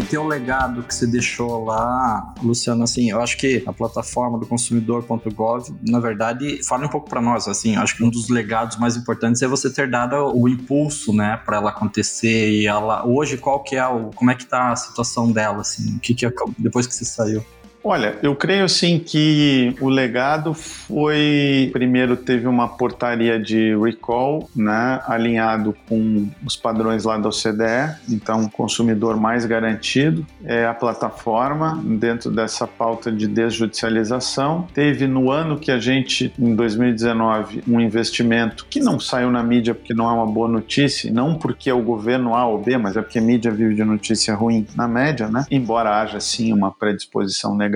Teu 0.05 0.27
legado 0.27 0.83
que 0.83 0.95
você 0.95 1.07
deixou 1.07 1.65
lá, 1.65 2.35
Luciano, 2.43 2.85
assim, 2.85 3.11
eu 3.11 3.21
acho 3.21 3.37
que 3.37 3.63
a 3.67 3.73
plataforma 3.73 4.39
do 4.39 4.47
consumidor.gov, 4.47 5.75
na 5.87 6.01
verdade, 6.01 6.63
fala 6.65 6.87
um 6.87 6.89
pouco 6.89 7.09
para 7.09 7.21
nós, 7.21 7.49
assim, 7.49 7.77
eu 7.77 7.83
acho 7.83 7.97
que 7.97 8.05
um 8.05 8.11
dos 8.11 8.29
legados 8.29 8.77
mais 8.79 8.97
importantes 8.97 9.43
é 9.43 9.47
você 9.47 9.71
ter 9.71 9.91
dado 9.91 10.17
o 10.35 10.49
impulso, 10.49 11.13
né, 11.13 11.41
para 11.45 11.57
ela 11.57 11.71
acontecer 11.71 12.51
e 12.51 12.67
ela 12.67 13.07
hoje 13.07 13.37
qual 13.37 13.63
que 13.63 13.77
é 13.77 13.87
o 13.87 14.11
como 14.15 14.31
é 14.31 14.35
que 14.35 14.47
tá 14.47 14.73
a 14.73 14.77
situação 14.77 15.31
dela, 15.31 15.61
assim, 15.61 15.97
o 15.97 16.01
que 16.01 16.15
que 16.15 16.27
depois 16.59 16.87
que 16.87 16.95
você 16.95 17.05
saiu? 17.05 17.45
Olha, 17.87 18.17
eu 18.23 18.35
creio 18.35 18.65
assim 18.65 18.99
que 18.99 19.77
o 19.79 19.91
legado 19.91 20.55
foi 20.55 21.69
primeiro 21.71 22.17
teve 22.17 22.47
uma 22.47 22.67
portaria 22.67 23.39
de 23.39 23.77
recall, 23.77 24.49
né, 24.57 25.03
alinhado 25.07 25.77
com 25.87 26.27
os 26.47 26.57
padrões 26.57 27.05
lá 27.05 27.19
da 27.19 27.29
OCDE, 27.29 27.95
então 28.09 28.49
consumidor 28.49 29.21
mais 29.21 29.45
garantido 29.45 30.27
é 30.47 30.65
a 30.65 30.73
plataforma 30.73 31.79
dentro 31.85 32.31
dessa 32.31 32.67
pauta 32.67 33.13
de 33.13 33.29
desjudicialização. 33.29 34.67
Teve 34.73 35.07
no 35.07 35.31
ano 35.31 35.59
que 35.59 35.71
a 35.71 35.79
gente 35.79 36.33
em 36.39 36.55
2019 36.55 37.65
um 37.69 37.79
investimento 37.79 38.65
que 38.65 38.81
não 38.81 38.99
saiu 38.99 39.31
na 39.31 39.43
mídia 39.43 39.75
porque 39.75 39.93
não 39.93 40.09
é 40.09 40.13
uma 40.15 40.27
boa 40.27 40.49
notícia, 40.49 41.13
não 41.13 41.35
porque 41.35 41.69
é 41.69 41.75
o 41.75 41.83
governo 41.83 42.35
A 42.35 42.47
ou 42.47 42.57
B, 42.57 42.79
mas 42.79 42.97
é 42.97 43.03
porque 43.03 43.19
a 43.19 43.23
mídia 43.23 43.51
vive 43.51 43.75
de 43.75 43.85
notícia 43.85 44.35
ruim 44.35 44.67
na 44.75 44.89
média, 44.89 45.29
né? 45.29 45.45
Embora 45.51 46.01
haja 46.01 46.19
sim 46.19 46.51
uma 46.51 46.73
predisposição 46.73 47.55
negativa 47.55 47.74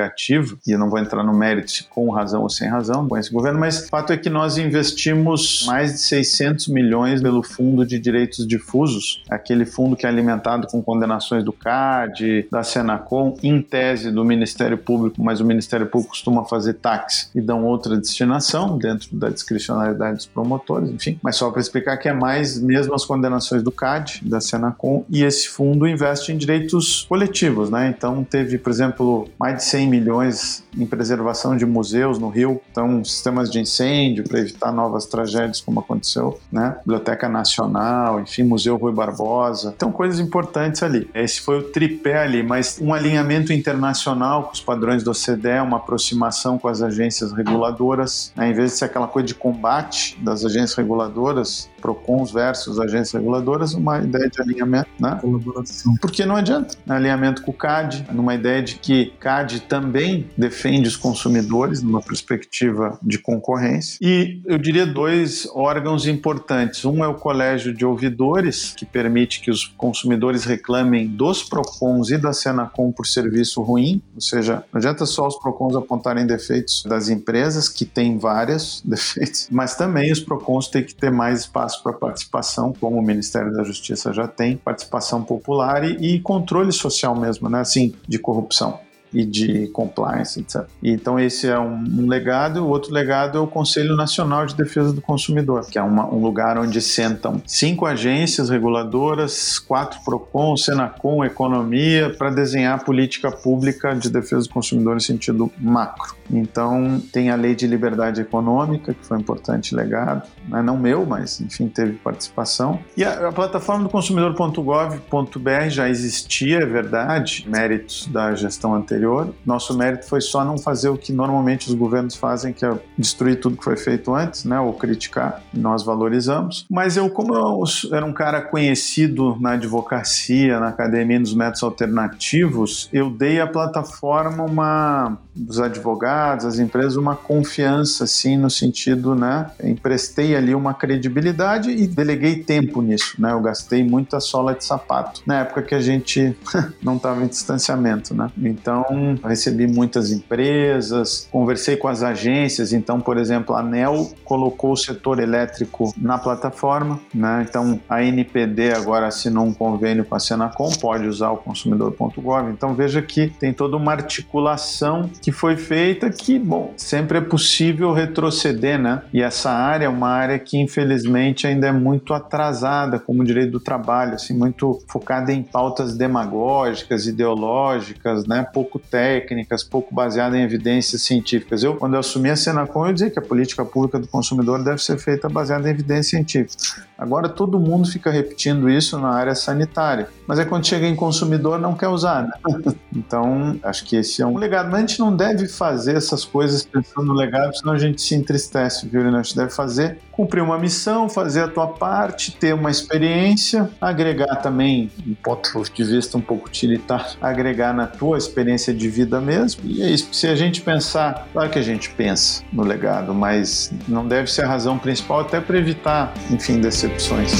e 0.66 0.72
eu 0.72 0.78
não 0.78 0.90
vou 0.90 0.98
entrar 0.98 1.22
no 1.22 1.34
mérito 1.34 1.70
se 1.70 1.84
com 1.84 2.10
razão 2.10 2.42
ou 2.42 2.48
sem 2.48 2.68
razão 2.68 3.08
com 3.08 3.16
esse 3.16 3.32
governo, 3.32 3.58
mas 3.58 3.84
o 3.84 3.88
fato 3.88 4.12
é 4.12 4.16
que 4.16 4.30
nós 4.30 4.58
investimos 4.58 5.64
mais 5.66 5.92
de 5.92 6.00
600 6.00 6.68
milhões 6.68 7.20
pelo 7.20 7.42
Fundo 7.42 7.84
de 7.84 7.98
Direitos 7.98 8.46
Difusos, 8.46 9.22
aquele 9.28 9.64
fundo 9.64 9.96
que 9.96 10.06
é 10.06 10.08
alimentado 10.08 10.66
com 10.66 10.82
condenações 10.82 11.44
do 11.44 11.52
CAD, 11.52 12.46
da 12.50 12.62
Senacom, 12.62 13.36
em 13.42 13.60
tese 13.60 14.10
do 14.10 14.24
Ministério 14.24 14.78
Público, 14.78 15.22
mas 15.22 15.40
o 15.40 15.44
Ministério 15.44 15.86
Público 15.86 16.10
costuma 16.10 16.44
fazer 16.44 16.74
tax 16.74 17.30
e 17.34 17.40
dão 17.40 17.64
outra 17.64 17.96
destinação 17.96 18.78
dentro 18.78 19.08
da 19.16 19.28
discricionalidade 19.28 20.16
dos 20.16 20.26
promotores, 20.26 20.90
enfim. 20.90 21.18
Mas 21.22 21.36
só 21.36 21.50
para 21.50 21.60
explicar 21.60 21.96
que 21.96 22.08
é 22.08 22.12
mais 22.12 22.60
mesmo 22.60 22.94
as 22.94 23.04
condenações 23.04 23.62
do 23.62 23.70
CAD, 23.70 24.20
da 24.24 24.40
Senacom, 24.40 25.04
e 25.08 25.22
esse 25.22 25.48
fundo 25.48 25.86
investe 25.86 26.32
em 26.32 26.36
direitos 26.36 27.06
coletivos, 27.08 27.70
né? 27.70 27.88
Então 27.88 28.24
teve, 28.24 28.58
por 28.58 28.70
exemplo, 28.70 29.28
mais 29.38 29.56
de 29.56 29.64
100 29.64 29.87
milhões 29.88 30.64
em 30.76 30.86
preservação 30.86 31.56
de 31.56 31.66
museus 31.66 32.18
no 32.18 32.28
Rio, 32.28 32.60
então 32.70 33.04
sistemas 33.04 33.50
de 33.50 33.58
incêndio 33.58 34.24
para 34.24 34.40
evitar 34.40 34.72
novas 34.72 35.06
tragédias 35.06 35.60
como 35.60 35.80
aconteceu, 35.80 36.38
né? 36.52 36.76
Biblioteca 36.80 37.28
Nacional, 37.28 38.20
enfim, 38.20 38.42
Museu 38.42 38.76
Rui 38.76 38.92
Barbosa. 38.92 39.72
Então 39.76 39.90
coisas 39.90 40.20
importantes 40.20 40.82
ali. 40.82 41.10
Esse 41.14 41.40
foi 41.40 41.58
o 41.58 41.62
tripé 41.62 42.18
ali, 42.22 42.42
mas 42.42 42.78
um 42.80 42.92
alinhamento 42.94 43.52
internacional 43.52 44.44
com 44.44 44.52
os 44.52 44.60
padrões 44.60 45.02
do 45.02 45.10
OCDE, 45.10 45.60
uma 45.62 45.78
aproximação 45.78 46.58
com 46.58 46.68
as 46.68 46.82
agências 46.82 47.32
reguladoras, 47.32 48.32
né? 48.36 48.50
em 48.50 48.52
vez 48.52 48.72
de 48.72 48.78
ser 48.78 48.84
aquela 48.84 49.06
coisa 49.06 49.26
de 49.26 49.34
combate 49.34 50.18
das 50.20 50.44
agências 50.44 50.74
reguladoras, 50.74 51.68
PROCONs 51.80 52.30
versus 52.30 52.78
agências 52.78 53.12
reguladoras, 53.12 53.74
uma 53.74 53.98
ideia 53.98 54.28
de 54.28 54.40
alinhamento, 54.40 54.88
né? 54.98 55.18
Colaboração. 55.20 55.94
Porque 56.00 56.24
não 56.24 56.36
adianta. 56.36 56.76
Alinhamento 56.88 57.42
com 57.42 57.50
o 57.50 57.54
CAD, 57.54 58.06
numa 58.12 58.34
ideia 58.34 58.62
de 58.62 58.76
que 58.76 59.12
CAD 59.20 59.60
também 59.62 60.28
defende 60.36 60.88
os 60.88 60.96
consumidores 60.96 61.82
numa 61.82 62.00
perspectiva 62.00 62.98
de 63.02 63.18
concorrência. 63.18 63.98
E 64.00 64.40
eu 64.46 64.58
diria 64.58 64.86
dois 64.86 65.48
órgãos 65.54 66.06
importantes. 66.06 66.84
Um 66.84 67.04
é 67.04 67.08
o 67.08 67.14
Colégio 67.14 67.74
de 67.74 67.84
Ouvidores, 67.84 68.74
que 68.76 68.84
permite 68.84 69.40
que 69.40 69.50
os 69.50 69.66
consumidores 69.66 70.44
reclamem 70.44 71.06
dos 71.06 71.42
PROCONs 71.42 72.10
e 72.10 72.18
da 72.18 72.32
Senacom 72.32 72.92
por 72.92 73.06
serviço 73.06 73.62
ruim, 73.62 74.02
ou 74.14 74.20
seja, 74.20 74.64
não 74.72 74.78
adianta 74.78 75.06
só 75.06 75.26
os 75.26 75.36
PROCONs 75.36 75.76
apontarem 75.76 76.26
defeitos 76.26 76.82
das 76.84 77.08
empresas, 77.08 77.68
que 77.68 77.84
têm 77.84 78.18
vários 78.18 78.82
defeitos, 78.84 79.48
mas 79.50 79.74
também 79.76 80.10
os 80.12 80.20
PROCONs 80.20 80.68
têm 80.68 80.82
que 80.82 80.94
ter 80.94 81.10
mais 81.10 81.40
espaço 81.40 81.67
para 81.76 81.92
participação, 81.92 82.72
como 82.78 82.98
o 82.98 83.02
Ministério 83.02 83.52
da 83.52 83.64
Justiça 83.64 84.12
já 84.12 84.26
tem, 84.26 84.56
participação 84.56 85.22
popular 85.22 85.84
e, 85.84 86.14
e 86.14 86.20
controle 86.20 86.72
social 86.72 87.14
mesmo, 87.14 87.48
né? 87.48 87.60
Assim, 87.60 87.94
de 88.06 88.18
corrupção 88.18 88.80
e 89.12 89.24
de 89.24 89.68
compliance, 89.68 90.40
etc. 90.40 90.66
Então 90.82 91.18
esse 91.18 91.48
é 91.48 91.58
um, 91.58 92.06
legado. 92.06 92.64
O 92.64 92.68
outro 92.68 92.92
legado 92.92 93.38
é 93.38 93.40
o 93.40 93.46
Conselho 93.46 93.96
Nacional 93.96 94.46
de 94.46 94.54
Defesa 94.54 94.92
do 94.92 95.00
Consumidor, 95.00 95.66
que 95.66 95.78
é 95.78 95.82
uma, 95.82 96.06
um 96.06 96.20
lugar 96.20 96.58
onde 96.58 96.80
sentam 96.80 97.42
cinco 97.46 97.86
agências 97.86 98.50
reguladoras, 98.50 99.58
quatro 99.58 100.00
Procon, 100.04 100.56
Senacom, 100.56 101.24
Economia, 101.24 102.14
para 102.16 102.30
desenhar 102.30 102.84
política 102.84 103.30
pública 103.30 103.94
de 103.94 104.10
defesa 104.10 104.42
do 104.42 104.50
consumidor 104.50 104.96
em 104.96 105.00
sentido 105.00 105.50
macro. 105.58 106.16
Então 106.30 107.00
tem 107.12 107.30
a 107.30 107.36
Lei 107.36 107.54
de 107.54 107.66
Liberdade 107.66 108.20
Econômica, 108.20 108.92
que 108.94 109.04
foi 109.04 109.16
um 109.16 109.20
importante 109.20 109.74
legado, 109.74 110.28
né? 110.48 110.62
não 110.62 110.76
meu, 110.76 111.06
mas 111.06 111.40
enfim 111.40 111.68
teve 111.68 111.92
participação. 111.94 112.78
E 112.96 113.04
a, 113.04 113.28
a 113.28 113.32
plataforma 113.32 113.84
do 113.84 113.88
consumidor.gov.br 113.88 115.68
já 115.68 115.88
existia, 115.88 116.58
é 116.58 116.66
verdade, 116.66 117.46
méritos 117.48 118.06
da 118.06 118.34
gestão 118.34 118.74
anterior 118.74 118.97
anterior. 118.98 119.32
Nosso 119.46 119.76
mérito 119.76 120.06
foi 120.06 120.20
só 120.20 120.44
não 120.44 120.58
fazer 120.58 120.88
o 120.88 120.96
que 120.96 121.12
normalmente 121.12 121.68
os 121.68 121.74
governos 121.74 122.16
fazem, 122.16 122.52
que 122.52 122.64
é 122.64 122.78
destruir 122.96 123.40
tudo 123.40 123.56
que 123.56 123.64
foi 123.64 123.76
feito 123.76 124.14
antes, 124.14 124.44
né, 124.44 124.58
ou 124.58 124.72
criticar. 124.72 125.42
Nós 125.54 125.84
valorizamos. 125.84 126.66
Mas 126.68 126.96
eu, 126.96 127.08
como 127.08 127.34
eu 127.34 127.64
era 127.92 128.04
um 128.04 128.12
cara 128.12 128.42
conhecido 128.42 129.36
na 129.40 129.52
advocacia, 129.52 130.58
na 130.58 130.68
academia 130.68 131.20
dos 131.20 131.34
métodos 131.34 131.62
alternativos, 131.62 132.88
eu 132.92 133.10
dei 133.10 133.40
à 133.40 133.46
plataforma 133.46 134.44
uma 134.44 135.18
dos 135.38 135.60
advogados, 135.60 136.44
as 136.44 136.58
empresas, 136.58 136.96
uma 136.96 137.16
confiança, 137.16 138.04
assim, 138.04 138.36
no 138.36 138.50
sentido, 138.50 139.14
né, 139.14 139.50
emprestei 139.62 140.36
ali 140.36 140.54
uma 140.54 140.74
credibilidade 140.74 141.70
e 141.70 141.86
deleguei 141.86 142.42
tempo 142.42 142.82
nisso, 142.82 143.14
né, 143.18 143.32
eu 143.32 143.40
gastei 143.40 143.84
muita 143.84 144.20
sola 144.20 144.54
de 144.54 144.64
sapato, 144.64 145.22
na 145.26 145.40
época 145.40 145.62
que 145.62 145.74
a 145.74 145.80
gente 145.80 146.36
não 146.82 146.96
estava 146.96 147.22
em 147.22 147.28
distanciamento, 147.28 148.14
né, 148.14 148.30
então 148.38 149.18
recebi 149.24 149.66
muitas 149.66 150.10
empresas, 150.10 151.28
conversei 151.30 151.76
com 151.76 151.88
as 151.88 152.02
agências. 152.02 152.72
Então, 152.72 153.00
por 153.00 153.16
exemplo, 153.16 153.54
a 153.54 153.60
ANEL 153.60 154.10
colocou 154.24 154.72
o 154.72 154.76
setor 154.76 155.20
elétrico 155.20 155.92
na 155.96 156.18
plataforma, 156.18 157.00
né? 157.14 157.46
Então, 157.48 157.80
a 157.88 158.02
NPD 158.02 158.72
agora 158.72 159.06
assinou 159.06 159.46
um 159.46 159.54
convênio 159.54 160.04
com 160.04 160.14
a 160.14 160.20
Senacom, 160.20 160.70
pode 160.80 161.06
usar 161.06 161.30
o 161.30 161.36
consumidor.gov. 161.36 162.50
Então, 162.50 162.74
veja 162.74 163.00
que 163.00 163.28
tem 163.28 163.52
toda 163.52 163.76
uma 163.76 163.92
articulação 163.92 165.10
que 165.20 165.27
foi 165.32 165.56
feita 165.56 166.10
que, 166.10 166.38
bom, 166.38 166.72
sempre 166.76 167.18
é 167.18 167.20
possível 167.20 167.92
retroceder, 167.92 168.78
né? 168.78 169.02
E 169.12 169.22
essa 169.22 169.50
área 169.50 169.86
é 169.86 169.88
uma 169.88 170.08
área 170.08 170.38
que, 170.38 170.58
infelizmente, 170.58 171.46
ainda 171.46 171.66
é 171.66 171.72
muito 171.72 172.14
atrasada 172.14 172.98
como 172.98 173.24
direito 173.24 173.52
do 173.52 173.60
trabalho, 173.60 174.14
assim, 174.14 174.34
muito 174.34 174.80
focada 174.88 175.32
em 175.32 175.42
pautas 175.42 175.96
demagógicas, 175.96 177.06
ideológicas, 177.06 178.26
né? 178.26 178.46
Pouco 178.52 178.78
técnicas, 178.78 179.62
pouco 179.62 179.94
baseadas 179.94 180.38
em 180.38 180.42
evidências 180.42 181.02
científicas. 181.02 181.62
Eu, 181.62 181.76
quando 181.76 181.94
eu 181.94 182.00
assumi 182.00 182.30
a 182.30 182.36
Senacom, 182.36 182.86
eu 182.86 182.92
dizia 182.92 183.10
que 183.10 183.18
a 183.18 183.22
política 183.22 183.64
pública 183.64 183.98
do 183.98 184.06
consumidor 184.06 184.62
deve 184.62 184.82
ser 184.82 184.98
feita 184.98 185.28
baseada 185.28 185.68
em 185.68 185.72
evidência 185.72 186.10
científica. 186.10 186.86
Agora 186.96 187.28
todo 187.28 187.60
mundo 187.60 187.88
fica 187.88 188.10
repetindo 188.10 188.68
isso 188.68 188.98
na 188.98 189.10
área 189.10 189.34
sanitária, 189.34 190.08
mas 190.26 190.38
é 190.38 190.44
quando 190.44 190.66
chega 190.66 190.86
em 190.86 190.96
consumidor 190.96 191.58
não 191.58 191.74
quer 191.74 191.88
usar, 191.88 192.22
né? 192.22 192.32
Então, 192.94 193.58
acho 193.62 193.84
que 193.84 193.96
esse 193.96 194.20
é 194.20 194.26
um 194.26 194.36
legado. 194.36 194.66
Mas 194.66 194.74
a 194.74 194.80
gente 194.80 194.98
não 194.98 195.14
deve 195.18 195.48
fazer 195.48 195.96
essas 195.96 196.24
coisas 196.24 196.62
pensando 196.62 197.06
no 197.08 197.12
legado, 197.12 197.54
senão 197.56 197.74
a 197.74 197.78
gente 197.78 198.00
se 198.00 198.14
entristece, 198.14 198.88
viu? 198.88 199.06
A 199.06 199.22
gente 199.22 199.36
deve 199.36 199.50
fazer, 199.50 199.98
cumprir 200.12 200.42
uma 200.42 200.58
missão, 200.58 201.08
fazer 201.08 201.42
a 201.42 201.48
tua 201.48 201.66
parte, 201.66 202.32
ter 202.32 202.54
uma 202.54 202.70
experiência, 202.70 203.68
agregar 203.80 204.36
também, 204.36 204.90
um 205.06 205.14
ponto 205.14 205.62
de 205.74 205.84
vista 205.84 206.16
um 206.16 206.20
pouco 206.20 206.46
utilitário, 206.48 207.16
agregar 207.20 207.74
na 207.74 207.86
tua 207.86 208.16
experiência 208.16 208.38
experiência 208.38 208.72
de 208.72 208.88
vida 208.88 209.20
mesmo. 209.20 209.62
E 209.64 209.82
é 209.82 209.90
isso. 209.90 210.08
Se 210.12 210.26
a 210.26 210.36
gente 210.36 210.60
pensar, 210.60 211.28
claro 211.32 211.50
que 211.50 211.58
a 211.58 211.62
gente 211.62 211.90
pensa 211.90 212.42
no 212.52 212.62
legado, 212.62 213.14
mas 213.14 213.72
não 213.86 214.06
deve 214.06 214.30
ser 214.30 214.44
a 214.44 214.48
razão 214.48 214.78
principal, 214.78 215.20
até 215.20 215.40
para 215.40 215.58
evitar, 215.58 216.12
enfim, 216.30 216.60
decepções. 216.60 217.32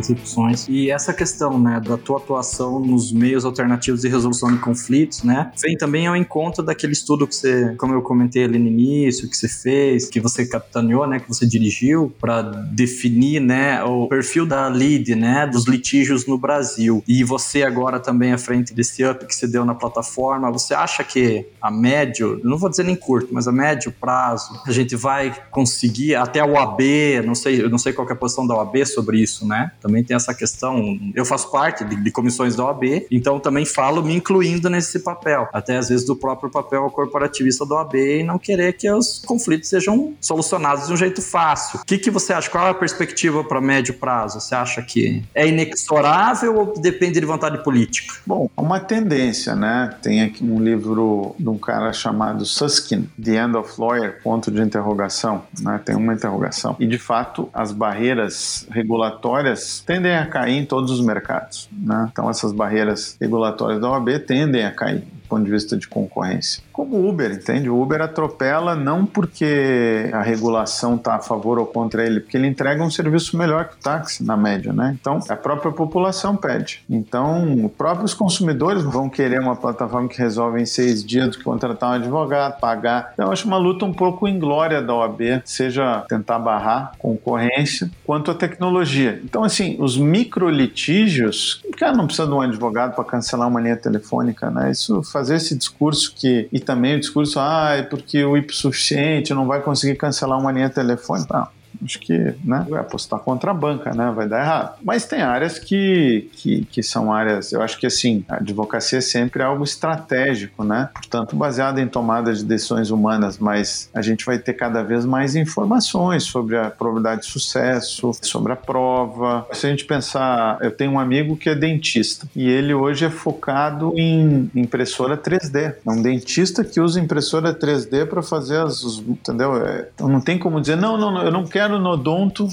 Decepções. 0.00 0.66
E 0.68 0.90
essa 0.90 1.12
questão, 1.12 1.58
né, 1.58 1.80
da 1.80 1.96
tua 1.96 2.18
atuação 2.18 2.80
nos 2.80 3.12
meios 3.12 3.44
alternativos 3.44 4.00
de 4.00 4.08
resolução 4.08 4.52
de 4.52 4.58
conflitos, 4.58 5.22
né, 5.22 5.52
vem 5.60 5.76
também 5.76 6.06
ao 6.06 6.16
encontro 6.16 6.62
daquele 6.62 6.92
estudo 6.92 7.26
que 7.26 7.34
você, 7.34 7.74
como 7.76 7.94
eu 7.94 8.02
comentei 8.02 8.44
ali 8.44 8.58
no 8.58 8.66
início, 8.66 9.28
que 9.28 9.36
você 9.36 9.48
fez, 9.48 10.08
que 10.08 10.20
você 10.20 10.46
capitaneou, 10.46 11.06
né, 11.06 11.20
que 11.20 11.28
você 11.28 11.46
dirigiu 11.46 12.12
para 12.20 12.42
definir, 12.42 13.40
né, 13.40 13.82
o 13.84 14.08
perfil 14.08 14.46
da 14.46 14.68
lead, 14.68 15.14
né, 15.14 15.46
dos 15.46 15.66
litígios 15.66 16.26
no 16.26 16.38
Brasil. 16.38 17.02
E 17.06 17.22
você 17.22 17.62
agora 17.62 18.00
também 18.00 18.32
à 18.32 18.38
frente 18.38 18.74
desse 18.74 19.04
up 19.04 19.24
que 19.26 19.34
você 19.34 19.46
deu 19.46 19.64
na 19.64 19.74
plataforma, 19.74 20.50
você 20.50 20.74
acha 20.74 21.04
que 21.04 21.46
a 21.60 21.70
médio, 21.70 22.40
não 22.42 22.56
vou 22.56 22.70
dizer 22.70 22.84
nem 22.84 22.96
curto, 22.96 23.28
mas 23.32 23.46
a 23.46 23.52
médio 23.52 23.92
prazo, 24.00 24.60
a 24.66 24.72
gente 24.72 24.96
vai 24.96 25.34
conseguir 25.50 26.14
até 26.14 26.40
a 26.40 26.46
OAB, 26.46 26.80
não 27.24 27.34
sei, 27.34 27.62
eu 27.62 27.68
não 27.68 27.78
sei 27.78 27.92
qual 27.92 28.08
é 28.08 28.12
a 28.12 28.16
posição 28.16 28.46
da 28.46 28.54
OAB 28.54 28.84
sobre 28.86 29.20
isso, 29.20 29.46
né? 29.46 29.70
também 29.89 29.89
tem 30.04 30.16
essa 30.16 30.34
questão. 30.34 30.98
Eu 31.14 31.24
faço 31.24 31.50
parte 31.50 31.84
de, 31.84 31.96
de 31.96 32.10
comissões 32.10 32.56
da 32.56 32.64
OAB, 32.64 33.06
então 33.10 33.38
também 33.38 33.64
falo 33.64 34.02
me 34.02 34.14
incluindo 34.14 34.68
nesse 34.70 35.00
papel, 35.00 35.48
até 35.52 35.76
às 35.76 35.88
vezes 35.88 36.06
do 36.06 36.16
próprio 36.16 36.50
papel 36.50 36.88
corporativista 36.90 37.66
da 37.66 37.76
OAB 37.76 37.94
e 37.94 38.22
não 38.22 38.38
querer 38.38 38.72
que 38.74 38.90
os 38.90 39.20
conflitos 39.24 39.68
sejam 39.68 40.14
solucionados 40.20 40.86
de 40.86 40.92
um 40.92 40.96
jeito 40.96 41.22
fácil. 41.22 41.80
O 41.80 41.84
que, 41.84 41.98
que 41.98 42.10
você 42.10 42.32
acha? 42.32 42.50
Qual 42.50 42.66
é 42.66 42.70
a 42.70 42.74
perspectiva 42.74 43.42
para 43.44 43.60
médio 43.60 43.94
prazo? 43.94 44.40
Você 44.40 44.54
acha 44.54 44.82
que 44.82 45.22
é 45.34 45.46
inexorável 45.46 46.56
ou 46.56 46.80
depende 46.80 47.20
de 47.20 47.26
vontade 47.26 47.62
política? 47.62 48.14
Bom, 48.26 48.48
uma 48.56 48.80
tendência, 48.80 49.54
né? 49.54 49.94
Tem 50.02 50.22
aqui 50.22 50.44
um 50.44 50.62
livro 50.62 51.34
de 51.38 51.48
um 51.48 51.58
cara 51.58 51.92
chamado 51.92 52.44
Susskind, 52.44 53.04
The 53.22 53.44
End 53.44 53.56
of 53.56 53.80
Lawyer, 53.80 54.20
ponto 54.22 54.50
de 54.50 54.60
interrogação, 54.60 55.42
né? 55.60 55.80
Tem 55.84 55.94
uma 55.94 56.14
interrogação. 56.14 56.76
E 56.78 56.86
de 56.86 56.98
fato, 56.98 57.48
as 57.52 57.72
barreiras 57.72 58.66
regulatórias 58.70 59.79
tendem 59.80 60.16
a 60.16 60.26
cair 60.26 60.56
em 60.56 60.64
todos 60.64 60.90
os 60.90 61.00
mercados, 61.00 61.68
né? 61.72 62.08
Então 62.10 62.28
essas 62.28 62.52
barreiras 62.52 63.16
regulatórias 63.20 63.80
da 63.80 63.90
OAB 63.90 64.18
tendem 64.26 64.64
a 64.64 64.70
cair 64.70 65.04
ponto 65.30 65.44
de 65.44 65.50
vista 65.50 65.76
de 65.76 65.86
concorrência. 65.86 66.62
Como 66.72 66.96
o 66.96 67.08
Uber, 67.08 67.30
entende? 67.30 67.70
O 67.70 67.80
Uber 67.80 68.02
atropela 68.02 68.74
não 68.74 69.06
porque 69.06 70.10
a 70.12 70.22
regulação 70.22 70.96
está 70.96 71.14
a 71.14 71.20
favor 71.20 71.58
ou 71.58 71.66
contra 71.66 72.04
ele, 72.04 72.20
porque 72.20 72.36
ele 72.36 72.48
entrega 72.48 72.82
um 72.82 72.90
serviço 72.90 73.36
melhor 73.36 73.66
que 73.68 73.74
o 73.74 73.78
táxi, 73.78 74.24
na 74.24 74.36
média, 74.36 74.72
né? 74.72 74.96
Então, 75.00 75.20
a 75.28 75.36
própria 75.36 75.70
população 75.70 76.36
pede. 76.36 76.82
Então, 76.90 77.66
os 77.66 77.72
próprios 77.72 78.12
consumidores 78.12 78.82
vão 78.82 79.08
querer 79.08 79.40
uma 79.40 79.54
plataforma 79.54 80.08
que 80.08 80.18
resolve 80.18 80.60
em 80.60 80.66
seis 80.66 81.04
dias 81.04 81.28
do 81.28 81.38
que 81.38 81.44
contratar 81.44 81.90
um 81.90 81.94
advogado, 81.94 82.58
pagar. 82.58 83.10
Então, 83.12 83.26
eu 83.26 83.32
acho 83.32 83.46
uma 83.46 83.58
luta 83.58 83.84
um 83.84 83.92
pouco 83.92 84.26
inglória 84.26 84.82
da 84.82 84.94
OAB, 84.94 85.42
seja 85.44 86.04
tentar 86.08 86.38
barrar 86.38 86.92
concorrência, 86.98 87.90
quanto 88.04 88.30
a 88.30 88.34
tecnologia. 88.34 89.20
Então, 89.22 89.44
assim, 89.44 89.76
os 89.78 89.96
microlitígios, 89.96 91.62
o 91.68 91.76
cara 91.76 91.92
não 91.92 92.06
precisa 92.06 92.26
de 92.26 92.34
um 92.34 92.40
advogado 92.40 92.94
para 92.94 93.04
cancelar 93.04 93.46
uma 93.48 93.60
linha 93.60 93.76
telefônica, 93.76 94.50
né? 94.50 94.70
Isso 94.70 95.02
faz 95.02 95.19
fazer 95.20 95.36
esse 95.36 95.54
discurso 95.54 96.14
que 96.16 96.48
e 96.50 96.58
também 96.58 96.96
o 96.96 97.00
discurso 97.00 97.38
ah 97.38 97.74
é 97.76 97.82
porque 97.82 98.24
o 98.24 98.36
hipossuficiente 98.36 99.34
não 99.34 99.46
vai 99.46 99.60
conseguir 99.60 99.96
cancelar 99.96 100.38
uma 100.38 100.50
linha 100.50 100.70
telefônica. 100.70 101.34
Não 101.34 101.59
acho 101.84 101.98
que 102.00 102.34
né, 102.44 102.66
vai 102.68 102.80
apostar 102.80 103.20
contra 103.20 103.50
a 103.50 103.54
banca, 103.54 103.92
né, 103.92 104.12
vai 104.14 104.28
dar 104.28 104.42
errado. 104.42 104.78
Mas 104.82 105.04
tem 105.04 105.22
áreas 105.22 105.58
que, 105.58 106.30
que, 106.34 106.64
que 106.66 106.82
são 106.82 107.12
áreas, 107.12 107.52
eu 107.52 107.62
acho 107.62 107.78
que 107.78 107.86
assim, 107.86 108.24
a 108.28 108.36
advocacia 108.36 108.98
é 108.98 109.02
sempre 109.02 109.42
algo 109.42 109.64
estratégico, 109.64 110.64
né, 110.64 110.88
portanto 110.92 111.36
baseado 111.36 111.78
em 111.78 111.88
tomada 111.88 112.32
de 112.32 112.44
decisões 112.44 112.90
humanas, 112.90 113.38
mas 113.38 113.88
a 113.94 114.02
gente 114.02 114.24
vai 114.24 114.38
ter 114.38 114.54
cada 114.54 114.82
vez 114.82 115.04
mais 115.04 115.36
informações 115.36 116.24
sobre 116.24 116.56
a 116.56 116.70
probabilidade 116.70 117.22
de 117.22 117.26
sucesso, 117.26 118.12
sobre 118.22 118.52
a 118.52 118.56
prova. 118.56 119.46
Se 119.52 119.66
a 119.66 119.70
gente 119.70 119.84
pensar, 119.84 120.58
eu 120.60 120.70
tenho 120.70 120.92
um 120.92 121.00
amigo 121.00 121.36
que 121.36 121.48
é 121.48 121.54
dentista 121.54 122.26
e 122.34 122.48
ele 122.48 122.74
hoje 122.74 123.04
é 123.04 123.10
focado 123.10 123.92
em 123.96 124.50
impressora 124.54 125.16
3D. 125.16 125.74
É 125.86 125.90
um 125.90 126.00
dentista 126.00 126.64
que 126.64 126.80
usa 126.80 127.00
impressora 127.00 127.54
3D 127.54 128.06
para 128.06 128.22
fazer 128.22 128.58
as, 128.58 128.82
entendeu? 129.06 129.56
É, 129.64 129.88
então 129.94 130.08
não 130.08 130.20
tem 130.20 130.38
como 130.38 130.60
dizer, 130.60 130.76
não, 130.76 130.96
não, 130.96 131.10
não 131.10 131.22
eu 131.22 131.30
não 131.30 131.44
quero 131.44 131.69
quero 131.70 131.78
no 131.78 131.90
odonto, 131.90 132.48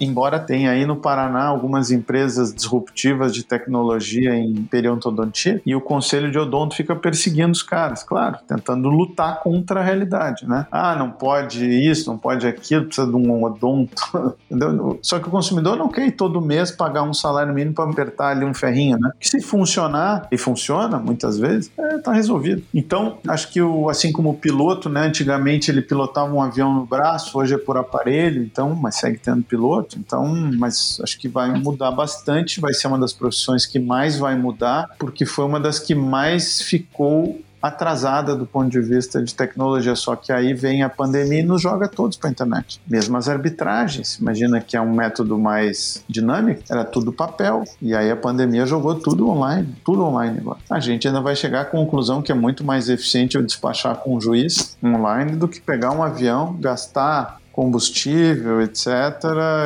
embora 0.00 0.38
tenha 0.38 0.70
aí 0.70 0.84
no 0.84 0.96
Paraná 0.96 1.46
algumas 1.46 1.90
empresas 1.90 2.52
disruptivas 2.52 3.32
de 3.32 3.42
tecnologia 3.42 4.34
em 4.34 4.54
periodontodontia, 4.64 5.62
e 5.64 5.74
o 5.74 5.80
conselho 5.80 6.30
de 6.30 6.38
odonto 6.38 6.76
fica 6.76 6.94
perseguindo 6.94 7.52
os 7.52 7.62
caras, 7.62 8.02
claro, 8.02 8.38
tentando 8.46 8.88
lutar 8.88 9.40
contra 9.40 9.80
a 9.80 9.82
realidade, 9.82 10.46
né? 10.46 10.66
Ah, 10.70 10.94
não 10.94 11.10
pode 11.10 11.64
isso, 11.64 12.10
não 12.10 12.18
pode 12.18 12.46
aquilo, 12.46 12.86
precisa 12.86 13.06
de 13.06 13.16
um 13.16 13.42
odonto? 13.42 14.02
Só 15.00 15.18
que 15.18 15.28
o 15.28 15.30
consumidor 15.30 15.76
não 15.76 15.88
quer 15.88 16.06
ir 16.06 16.12
todo 16.12 16.40
mês 16.40 16.70
pagar 16.70 17.02
um 17.02 17.14
salário 17.14 17.54
mínimo 17.54 17.74
para 17.74 17.90
apertar 17.90 18.28
ali 18.28 18.44
um 18.44 18.52
ferrinho, 18.52 18.98
né? 18.98 19.10
Que 19.18 19.28
se 19.28 19.40
funcionar, 19.40 20.28
e 20.30 20.36
funciona 20.36 20.98
muitas 20.98 21.38
vezes, 21.38 21.70
é, 21.78 21.98
tá 21.98 22.12
resolvido. 22.12 22.62
Então, 22.74 23.18
acho 23.26 23.50
que 23.50 23.62
o, 23.62 23.88
assim 23.88 24.12
como 24.12 24.30
o 24.30 24.34
piloto, 24.34 24.88
né? 24.88 25.06
Antigamente 25.06 25.70
ele 25.70 25.80
pilotava 25.80 26.32
um 26.32 26.42
avião 26.42 26.74
no 26.74 26.84
braço, 26.84 27.38
hoje 27.38 27.54
é 27.54 27.58
por 27.58 27.76
aparelho 27.76 28.17
aparelho, 28.18 28.42
então, 28.42 28.74
mas 28.74 28.96
segue 28.96 29.18
tendo 29.18 29.42
piloto, 29.42 29.98
então, 29.98 30.26
mas 30.58 30.98
acho 31.02 31.18
que 31.18 31.28
vai 31.28 31.50
mudar 31.58 31.92
bastante, 31.92 32.60
vai 32.60 32.74
ser 32.74 32.88
uma 32.88 32.98
das 32.98 33.12
profissões 33.12 33.64
que 33.64 33.78
mais 33.78 34.18
vai 34.18 34.36
mudar, 34.36 34.90
porque 34.98 35.24
foi 35.24 35.44
uma 35.44 35.60
das 35.60 35.78
que 35.78 35.94
mais 35.94 36.60
ficou 36.60 37.40
atrasada 37.60 38.36
do 38.36 38.46
ponto 38.46 38.70
de 38.70 38.80
vista 38.80 39.22
de 39.22 39.34
tecnologia, 39.34 39.94
só 39.96 40.14
que 40.14 40.32
aí 40.32 40.54
vem 40.54 40.82
a 40.82 40.88
pandemia 40.88 41.40
e 41.40 41.42
nos 41.42 41.60
joga 41.60 41.88
todos 41.88 42.16
para 42.16 42.28
a 42.28 42.30
internet. 42.30 42.80
Mesmo 42.86 43.16
as 43.16 43.28
arbitragens, 43.28 44.16
imagina 44.16 44.60
que 44.60 44.76
é 44.76 44.80
um 44.80 44.92
método 44.92 45.38
mais 45.38 46.04
dinâmico, 46.08 46.62
era 46.70 46.84
tudo 46.84 47.12
papel, 47.12 47.64
e 47.82 47.94
aí 47.94 48.10
a 48.10 48.16
pandemia 48.16 48.64
jogou 48.64 48.94
tudo 48.94 49.28
online, 49.28 49.74
tudo 49.84 50.04
online 50.04 50.38
agora. 50.38 50.58
A 50.70 50.80
gente 50.80 51.08
ainda 51.08 51.20
vai 51.20 51.34
chegar 51.34 51.62
à 51.62 51.64
conclusão 51.64 52.22
que 52.22 52.30
é 52.30 52.34
muito 52.34 52.64
mais 52.64 52.88
eficiente 52.88 53.36
eu 53.36 53.42
despachar 53.42 53.96
com 53.96 54.16
um 54.16 54.20
juiz 54.20 54.76
online 54.82 55.32
do 55.32 55.48
que 55.48 55.60
pegar 55.60 55.90
um 55.90 56.02
avião, 56.02 56.56
gastar 56.60 57.37
combustível, 57.58 58.62
etc., 58.62 58.86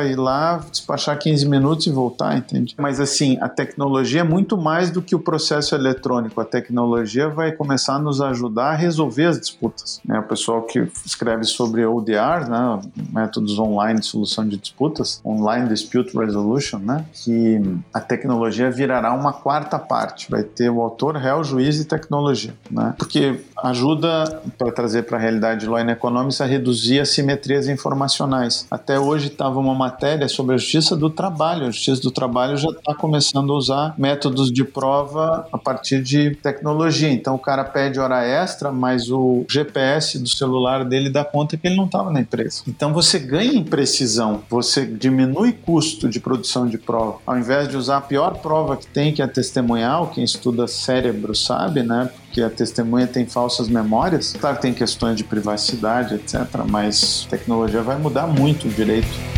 ir 0.09 0.15
lá, 0.15 0.57
despachar 0.57 1.15
15 1.19 1.47
minutos 1.47 1.85
e 1.85 1.91
voltar, 1.91 2.35
entende? 2.35 2.73
Mas 2.75 2.99
assim, 2.99 3.37
a 3.39 3.47
tecnologia 3.47 4.21
é 4.21 4.23
muito 4.23 4.57
mais 4.57 4.89
do 4.89 4.99
que 4.99 5.13
o 5.13 5.19
processo 5.19 5.75
eletrônico. 5.75 6.41
A 6.41 6.43
tecnologia 6.43 7.29
vai 7.29 7.51
começar 7.51 7.97
a 7.97 7.99
nos 7.99 8.19
ajudar 8.19 8.71
a 8.71 8.75
resolver 8.75 9.25
as 9.25 9.39
disputas. 9.39 10.01
Né? 10.03 10.17
O 10.17 10.23
pessoal 10.23 10.63
que 10.63 10.87
escreve 11.05 11.43
sobre 11.43 11.85
ODR, 11.85 12.49
né? 12.49 12.81
métodos 13.11 13.59
online 13.59 13.99
de 13.99 14.07
solução 14.07 14.47
de 14.47 14.57
disputas, 14.57 15.21
Online 15.23 15.69
Dispute 15.69 16.17
Resolution, 16.17 16.79
né? 16.79 17.05
que 17.13 17.61
a 17.93 17.99
tecnologia 17.99 18.71
virará 18.71 19.13
uma 19.13 19.33
quarta 19.33 19.77
parte. 19.77 20.31
Vai 20.31 20.41
ter 20.41 20.67
o 20.67 20.81
autor, 20.81 21.15
réu, 21.15 21.43
juiz 21.43 21.79
e 21.79 21.85
tecnologia. 21.85 22.55
Né? 22.71 22.95
Porque 22.97 23.39
ajuda, 23.63 24.41
para 24.57 24.71
trazer 24.71 25.03
para 25.03 25.17
a 25.17 25.21
realidade 25.21 25.65
Law 25.65 25.79
Economics, 25.79 26.41
a 26.41 26.45
reduzir 26.45 26.99
assimetrias 26.99 27.67
informacionais. 27.67 28.67
Até 28.69 28.99
hoje 28.99 29.27
estava 29.27 29.59
uma 29.59 29.73
matéria 29.73 30.27
sobre 30.27 30.55
a 30.55 30.57
justiça 30.57 30.95
do 30.95 31.09
trabalho. 31.09 31.67
A 31.67 31.71
justiça 31.71 32.01
do 32.01 32.11
trabalho 32.11 32.57
já 32.57 32.69
está 32.69 32.93
começando 32.93 33.53
a 33.53 33.55
usar 33.55 33.95
métodos 33.97 34.51
de 34.51 34.63
prova 34.63 35.47
a 35.51 35.57
partir 35.57 36.03
de 36.03 36.35
tecnologia. 36.35 37.09
Então 37.09 37.35
o 37.35 37.39
cara 37.39 37.63
pede 37.63 37.99
hora 37.99 38.23
extra, 38.23 38.71
mas 38.71 39.09
o 39.09 39.45
GPS 39.49 40.19
do 40.19 40.29
celular 40.29 40.83
dele 40.83 41.09
dá 41.09 41.23
conta 41.23 41.55
que 41.55 41.65
ele 41.65 41.77
não 41.77 41.85
estava 41.85 42.11
na 42.11 42.19
empresa. 42.19 42.63
Então 42.67 42.93
você 42.93 43.17
ganha 43.17 43.53
em 43.53 43.63
precisão, 43.63 44.43
você 44.49 44.85
diminui 44.85 45.53
custo 45.53 46.09
de 46.09 46.19
produção 46.19 46.67
de 46.67 46.77
prova. 46.77 47.19
Ao 47.25 47.37
invés 47.37 47.67
de 47.69 47.77
usar 47.77 47.97
a 47.97 48.01
pior 48.01 48.39
prova 48.39 48.75
que 48.75 48.87
tem, 48.87 49.13
que 49.13 49.21
é 49.21 49.27
testemunhal, 49.27 50.07
quem 50.07 50.23
estuda 50.23 50.67
cérebro 50.67 51.33
sabe, 51.33 51.81
né? 51.83 52.09
Que 52.33 52.41
a 52.41 52.49
testemunha 52.49 53.05
tem 53.05 53.27
falsas 53.27 53.69
memórias. 53.69 54.33
Claro, 54.33 54.57
tem 54.59 54.73
questões 54.73 55.15
de 55.15 55.23
privacidade, 55.23 56.15
etc., 56.15 56.65
mas 56.67 57.25
a 57.27 57.29
tecnologia 57.29 57.83
vai 57.83 57.97
mudar 57.97 58.25
muito 58.25 58.67
o 58.67 58.71
direito. 58.71 59.32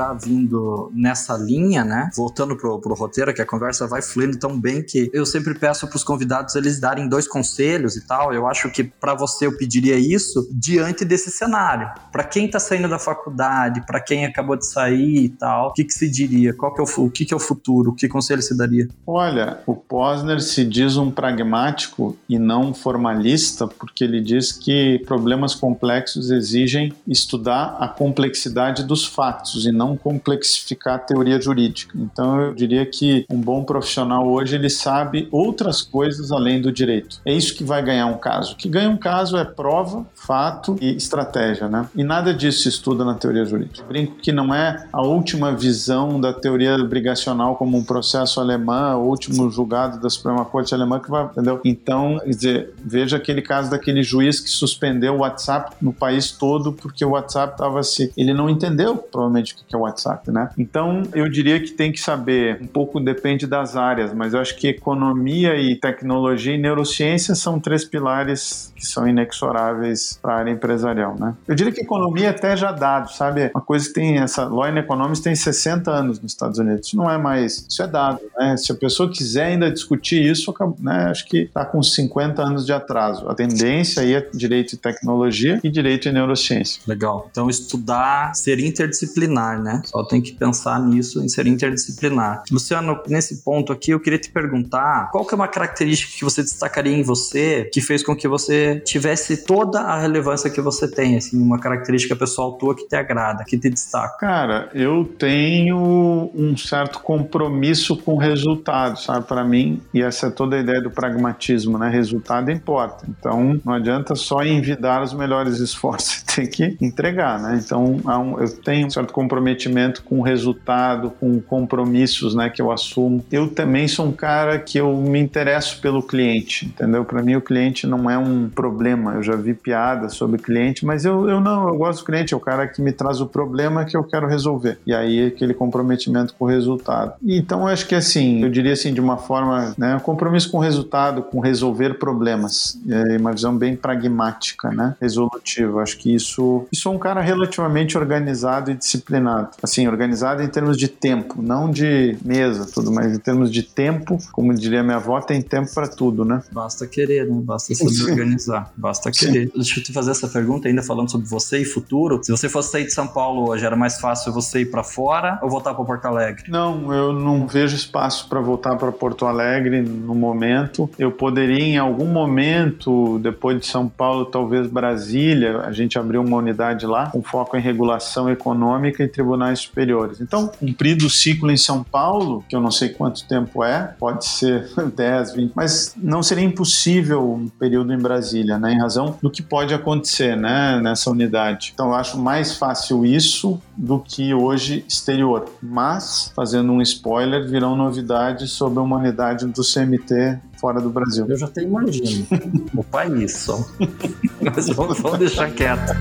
Já 0.00 0.14
vindo 0.14 0.90
nessa 0.94 1.36
linha, 1.36 1.84
né? 1.84 2.10
Voltando 2.16 2.56
pro, 2.56 2.80
pro 2.80 2.94
roteiro, 2.94 3.34
que 3.34 3.42
a 3.42 3.46
conversa 3.46 3.86
vai 3.86 4.00
fluindo 4.00 4.38
tão 4.38 4.58
bem 4.58 4.82
que 4.82 5.10
eu 5.12 5.26
sempre 5.26 5.54
peço 5.54 5.86
pros 5.86 6.02
convidados 6.02 6.54
eles 6.56 6.80
darem 6.80 7.06
dois 7.06 7.28
conselhos 7.28 7.96
e 7.96 8.06
tal. 8.06 8.32
Eu 8.32 8.46
acho 8.46 8.70
que 8.70 8.82
para 8.82 9.14
você 9.14 9.46
eu 9.46 9.56
pediria 9.56 9.96
isso 9.96 10.48
diante 10.52 11.04
desse 11.04 11.30
cenário. 11.30 11.90
Para 12.10 12.24
quem 12.24 12.48
tá 12.48 12.58
saindo 12.58 12.88
da 12.88 12.98
faculdade, 12.98 13.84
para 13.86 14.00
quem 14.00 14.24
acabou 14.24 14.56
de 14.56 14.66
sair 14.66 15.24
e 15.24 15.28
tal, 15.28 15.68
o 15.68 15.72
que, 15.74 15.84
que 15.84 15.92
se 15.92 16.10
diria? 16.10 16.54
Qual 16.54 16.72
que 16.72 16.80
é 16.80 16.84
o, 16.84 17.04
o 17.04 17.10
que, 17.10 17.26
que 17.26 17.34
é 17.34 17.36
o 17.36 17.40
futuro? 17.40 17.94
Que 17.94 18.08
conselho 18.08 18.40
se 18.40 18.56
daria? 18.56 18.88
Olha, 19.06 19.60
o 19.66 19.74
Posner 19.74 20.40
se 20.40 20.64
diz 20.64 20.96
um 20.96 21.10
pragmático 21.10 22.16
e 22.28 22.38
não 22.38 22.72
formalista, 22.72 23.66
porque 23.66 24.02
ele 24.04 24.22
diz 24.22 24.50
que 24.52 25.02
problemas 25.06 25.54
complexos 25.54 26.30
exigem 26.30 26.92
estudar 27.06 27.76
a 27.78 27.86
complexidade 27.86 28.84
dos 28.84 29.04
fatos 29.04 29.66
e 29.66 29.72
não 29.72 29.89
não 29.90 29.96
complexificar 29.96 30.94
a 30.94 30.98
teoria 30.98 31.40
jurídica. 31.40 31.96
Então 31.98 32.40
eu 32.40 32.54
diria 32.54 32.86
que 32.86 33.26
um 33.30 33.40
bom 33.40 33.64
profissional 33.64 34.26
hoje 34.28 34.54
ele 34.54 34.70
sabe 34.70 35.28
outras 35.30 35.82
coisas 35.82 36.30
além 36.30 36.60
do 36.60 36.70
direito. 36.72 37.20
É 37.24 37.32
isso 37.32 37.54
que 37.54 37.64
vai 37.64 37.82
ganhar 37.82 38.06
um 38.06 38.18
caso. 38.18 38.54
O 38.54 38.56
que 38.56 38.68
ganha 38.68 38.88
um 38.88 38.96
caso 38.96 39.36
é 39.36 39.44
prova, 39.44 40.06
fato 40.14 40.76
e 40.80 40.96
estratégia, 40.96 41.68
né? 41.68 41.88
E 41.94 42.04
nada 42.04 42.32
disso 42.32 42.62
se 42.62 42.68
estuda 42.68 43.04
na 43.04 43.14
teoria 43.14 43.44
jurídica. 43.44 43.84
brinco 43.86 44.16
que 44.16 44.32
não 44.32 44.54
é 44.54 44.86
a 44.92 45.02
última 45.02 45.52
visão 45.52 46.20
da 46.20 46.32
teoria 46.32 46.76
obrigacional 46.76 47.56
como 47.56 47.76
um 47.76 47.84
processo 47.84 48.40
alemão, 48.40 49.02
o 49.02 49.08
último 49.08 49.50
julgado 49.50 50.00
da 50.00 50.08
Suprema 50.08 50.44
Corte 50.44 50.74
alemã 50.74 51.00
que 51.00 51.10
vai, 51.10 51.24
entendeu? 51.24 51.60
Então, 51.64 52.18
quer 52.20 52.30
dizer, 52.30 52.74
veja 52.78 53.16
aquele 53.16 53.42
caso 53.42 53.70
daquele 53.70 54.02
juiz 54.02 54.40
que 54.40 54.50
suspendeu 54.50 55.14
o 55.14 55.18
WhatsApp 55.18 55.76
no 55.80 55.92
país 55.92 56.30
todo 56.30 56.72
porque 56.72 57.04
o 57.04 57.10
WhatsApp 57.10 57.54
estava 57.54 57.82
se 57.82 58.12
ele 58.16 58.32
não 58.32 58.48
entendeu 58.48 58.96
provavelmente 58.96 59.54
o 59.54 59.56
que 59.56 59.74
é 59.74 59.78
o 59.80 59.84
WhatsApp, 59.84 60.30
né? 60.30 60.50
Então, 60.56 61.02
eu 61.14 61.28
diria 61.28 61.60
que 61.60 61.70
tem 61.70 61.92
que 61.92 62.00
saber, 62.00 62.58
um 62.60 62.66
pouco 62.66 63.00
depende 63.00 63.46
das 63.46 63.76
áreas, 63.76 64.12
mas 64.12 64.34
eu 64.34 64.40
acho 64.40 64.56
que 64.56 64.68
economia 64.68 65.56
e 65.56 65.76
tecnologia 65.76 66.54
e 66.54 66.58
neurociência 66.58 67.34
são 67.34 67.58
três 67.58 67.84
pilares 67.84 68.72
que 68.76 68.86
são 68.86 69.06
inexoráveis 69.06 70.18
para 70.20 70.34
a 70.34 70.38
área 70.38 70.50
empresarial, 70.50 71.16
né? 71.18 71.34
Eu 71.46 71.54
diria 71.54 71.72
que 71.72 71.80
economia 71.80 72.30
até 72.30 72.56
já 72.56 72.72
dado, 72.72 73.12
sabe? 73.12 73.50
Uma 73.54 73.60
coisa 73.60 73.86
que 73.86 73.94
tem 73.94 74.18
essa 74.18 74.44
and 74.44 74.78
Economics 74.78 75.20
tem 75.20 75.34
60 75.34 75.90
anos 75.90 76.20
nos 76.20 76.32
Estados 76.32 76.58
Unidos. 76.58 76.86
Isso 76.86 76.96
não 76.96 77.10
é 77.10 77.18
mais, 77.18 77.66
isso 77.68 77.82
é 77.82 77.86
dado, 77.86 78.20
né? 78.38 78.56
Se 78.56 78.72
a 78.72 78.74
pessoa 78.74 79.10
quiser 79.10 79.46
ainda 79.46 79.70
discutir 79.70 80.22
isso, 80.22 80.54
né, 80.78 81.06
acho 81.10 81.26
que 81.26 81.42
está 81.42 81.64
com 81.64 81.82
50 81.82 82.42
anos 82.42 82.66
de 82.66 82.72
atraso. 82.72 83.28
A 83.28 83.34
tendência 83.34 84.02
aí 84.02 84.14
é 84.14 84.28
direito 84.32 84.74
e 84.74 84.76
tecnologia 84.76 85.60
e 85.62 85.70
direito 85.70 86.08
e 86.08 86.12
neurociência. 86.12 86.82
Legal. 86.86 87.28
Então 87.30 87.48
estudar 87.48 88.34
ser 88.34 88.58
interdisciplinar, 88.60 89.60
né? 89.60 89.69
Só 89.84 90.04
tem 90.04 90.20
que 90.20 90.32
pensar 90.32 90.80
nisso 90.80 91.22
em 91.22 91.28
ser 91.28 91.46
interdisciplinar. 91.46 92.42
Luciano, 92.50 92.98
nesse 93.06 93.42
ponto 93.42 93.72
aqui 93.72 93.90
eu 93.90 94.00
queria 94.00 94.18
te 94.18 94.30
perguntar, 94.30 95.10
qual 95.10 95.24
que 95.24 95.34
é 95.34 95.36
uma 95.36 95.48
característica 95.48 96.12
que 96.16 96.24
você 96.24 96.42
destacaria 96.42 96.96
em 96.96 97.02
você 97.02 97.68
que 97.72 97.80
fez 97.80 98.02
com 98.02 98.14
que 98.14 98.28
você 98.28 98.80
tivesse 98.80 99.44
toda 99.44 99.80
a 99.80 100.00
relevância 100.00 100.50
que 100.50 100.60
você 100.60 100.88
tem, 100.88 101.16
assim, 101.16 101.40
uma 101.40 101.58
característica 101.58 102.16
pessoal 102.16 102.52
tua 102.52 102.74
que 102.74 102.86
te 102.86 102.96
agrada, 102.96 103.44
que 103.44 103.58
te 103.58 103.68
destaca? 103.70 104.18
Cara, 104.18 104.70
eu 104.74 105.04
tenho 105.18 106.30
um 106.34 106.56
certo 106.56 107.00
compromisso 107.00 107.96
com 107.96 108.14
o 108.14 108.18
resultado, 108.18 108.98
sabe? 109.00 109.26
Para 109.26 109.44
mim, 109.44 109.80
e 109.92 110.02
essa 110.02 110.26
é 110.28 110.30
toda 110.30 110.56
a 110.56 110.60
ideia 110.60 110.80
do 110.80 110.90
pragmatismo, 110.90 111.78
né? 111.78 111.88
Resultado 111.88 112.50
importa. 112.50 113.06
Então, 113.08 113.60
não 113.64 113.74
adianta 113.74 114.14
só 114.14 114.42
envidar 114.42 115.02
os 115.02 115.12
melhores 115.12 115.58
esforços, 115.58 116.22
tem 116.22 116.46
que 116.46 116.76
entregar, 116.80 117.40
né? 117.40 117.60
Então, 117.64 118.00
eu 118.38 118.48
tenho 118.62 118.86
um 118.86 118.90
certo 118.90 119.12
comprometimento 119.12 119.59
com 120.02 120.20
o 120.20 120.22
resultado, 120.22 121.10
com 121.18 121.40
compromissos, 121.40 122.34
né, 122.34 122.48
que 122.48 122.62
eu 122.62 122.70
assumo. 122.70 123.24
Eu 123.30 123.48
também 123.48 123.88
sou 123.88 124.06
um 124.06 124.12
cara 124.12 124.58
que 124.58 124.78
eu 124.78 124.96
me 124.96 125.18
interesso 125.18 125.80
pelo 125.80 126.02
cliente, 126.02 126.66
entendeu? 126.66 127.04
Para 127.04 127.22
mim, 127.22 127.36
o 127.36 127.40
cliente 127.40 127.86
não 127.86 128.10
é 128.10 128.16
um 128.16 128.48
problema. 128.48 129.14
Eu 129.14 129.22
já 129.22 129.36
vi 129.36 129.54
piadas 129.54 130.14
sobre 130.14 130.38
cliente, 130.38 130.84
mas 130.84 131.04
eu, 131.04 131.28
eu 131.28 131.40
não, 131.40 131.68
eu 131.68 131.76
gosto 131.76 132.00
do 132.00 132.04
cliente, 132.04 132.34
é 132.34 132.36
o 132.36 132.40
cara 132.40 132.66
que 132.66 132.80
me 132.80 132.92
traz 132.92 133.20
o 133.20 133.26
problema 133.26 133.84
que 133.84 133.96
eu 133.96 134.04
quero 134.04 134.26
resolver. 134.26 134.78
E 134.86 134.94
aí, 134.94 135.26
aquele 135.26 135.54
comprometimento 135.54 136.34
com 136.34 136.44
o 136.44 136.48
resultado. 136.48 137.14
E, 137.22 137.38
então, 137.38 137.60
eu 137.60 137.66
acho 137.68 137.86
que 137.86 137.94
assim, 137.94 138.42
eu 138.42 138.50
diria 138.50 138.72
assim, 138.72 138.92
de 138.92 139.00
uma 139.00 139.16
forma, 139.16 139.74
né, 139.76 140.00
compromisso 140.02 140.50
com 140.50 140.58
o 140.58 140.60
resultado, 140.60 141.22
com 141.22 141.40
resolver 141.40 141.94
problemas. 141.94 142.78
É 142.88 143.16
uma 143.16 143.32
visão 143.32 143.56
bem 143.56 143.76
pragmática, 143.76 144.70
né, 144.70 144.94
resolutiva. 145.00 145.82
Acho 145.82 145.98
que 145.98 146.14
isso, 146.14 146.66
isso 146.72 146.88
é 146.88 146.92
um 146.92 146.98
cara 146.98 147.20
relativamente 147.20 147.96
organizado 147.96 148.70
e 148.70 148.74
disciplinado. 148.74 149.39
Assim, 149.62 149.86
organizado 149.86 150.42
em 150.42 150.48
termos 150.48 150.76
de 150.76 150.88
tempo, 150.88 151.40
não 151.42 151.70
de 151.70 152.16
mesa, 152.24 152.66
tudo, 152.72 152.92
mas 152.92 153.14
em 153.14 153.18
termos 153.18 153.50
de 153.50 153.62
tempo, 153.62 154.18
como 154.32 154.54
diria 154.54 154.82
minha 154.82 154.96
avó, 154.96 155.20
tem 155.20 155.40
tempo 155.40 155.72
para 155.74 155.88
tudo, 155.88 156.24
né? 156.24 156.42
Basta 156.52 156.86
querer, 156.86 157.26
né? 157.26 157.40
Basta 157.42 157.74
se 157.74 158.04
organizar. 158.04 158.72
Basta 158.76 159.10
querer. 159.10 159.46
Sim. 159.46 159.52
Deixa 159.54 159.80
eu 159.80 159.84
te 159.84 159.92
fazer 159.92 160.10
essa 160.10 160.28
pergunta 160.28 160.68
ainda 160.68 160.82
falando 160.82 161.10
sobre 161.10 161.26
você 161.26 161.58
e 161.58 161.64
futuro. 161.64 162.20
Se 162.22 162.30
você 162.30 162.48
fosse 162.48 162.70
sair 162.72 162.84
de 162.84 162.92
São 162.92 163.06
Paulo 163.06 163.48
hoje, 163.48 163.64
era 163.64 163.76
mais 163.76 164.00
fácil 164.00 164.32
você 164.32 164.60
ir 164.60 164.70
para 164.70 164.82
fora 164.82 165.38
ou 165.42 165.50
voltar 165.50 165.74
para 165.74 165.84
Porto 165.84 166.06
Alegre? 166.06 166.44
Não, 166.48 166.92
eu 166.92 167.12
não 167.12 167.46
vejo 167.46 167.76
espaço 167.76 168.28
para 168.28 168.40
voltar 168.40 168.76
para 168.76 168.92
Porto 168.92 169.26
Alegre 169.26 169.80
no 169.80 170.14
momento. 170.14 170.90
Eu 170.98 171.10
poderia 171.10 171.64
em 171.64 171.78
algum 171.78 172.06
momento, 172.06 173.18
depois 173.18 173.58
de 173.60 173.66
São 173.66 173.88
Paulo, 173.88 174.24
talvez 174.26 174.66
Brasília, 174.66 175.60
a 175.60 175.72
gente 175.72 175.98
abriu 175.98 176.22
uma 176.22 176.36
unidade 176.36 176.86
lá 176.86 177.10
com 177.10 177.22
foco 177.22 177.56
em 177.56 177.60
regulação 177.60 178.28
econômica 178.28 179.02
e 179.02 179.08
tribunais 179.30 179.60
superiores. 179.60 180.20
Então, 180.20 180.48
cumprido 180.48 181.06
o 181.06 181.10
ciclo 181.10 181.50
em 181.50 181.56
São 181.56 181.84
Paulo, 181.84 182.44
que 182.48 182.56
eu 182.56 182.60
não 182.60 182.70
sei 182.70 182.88
quanto 182.88 183.24
tempo 183.26 183.62
é, 183.62 183.94
pode 183.98 184.26
ser 184.26 184.68
10, 184.96 185.34
20, 185.34 185.52
mas 185.54 185.94
não 185.96 186.22
seria 186.22 186.44
impossível 186.44 187.32
um 187.32 187.48
período 187.48 187.92
em 187.92 187.98
Brasília, 187.98 188.58
né, 188.58 188.72
em 188.72 188.78
razão 188.78 189.16
do 189.22 189.30
que 189.30 189.42
pode 189.42 189.72
acontecer, 189.72 190.36
né, 190.36 190.80
nessa 190.82 191.10
unidade. 191.10 191.70
Então, 191.72 191.88
eu 191.88 191.94
acho 191.94 192.18
mais 192.18 192.56
fácil 192.56 193.06
isso 193.06 193.60
do 193.76 193.98
que 193.98 194.34
hoje 194.34 194.84
exterior. 194.88 195.48
Mas, 195.62 196.32
fazendo 196.34 196.72
um 196.72 196.82
spoiler, 196.82 197.48
virão 197.48 197.76
novidades 197.76 198.50
sobre 198.50 198.78
a 198.78 198.82
humanidade 198.82 199.46
do 199.46 199.62
CMT 199.62 200.38
fora 200.60 200.80
do 200.80 200.90
Brasil. 200.90 201.26
Eu 201.28 201.38
já 201.38 201.46
até 201.46 201.62
imagino. 201.62 202.26
o 202.74 202.84
país 202.84 203.36
só. 203.36 203.64
Mas 204.54 204.68
vamos, 204.68 205.00
vamos 205.00 205.18
deixar 205.18 205.50
quieto. 205.50 205.92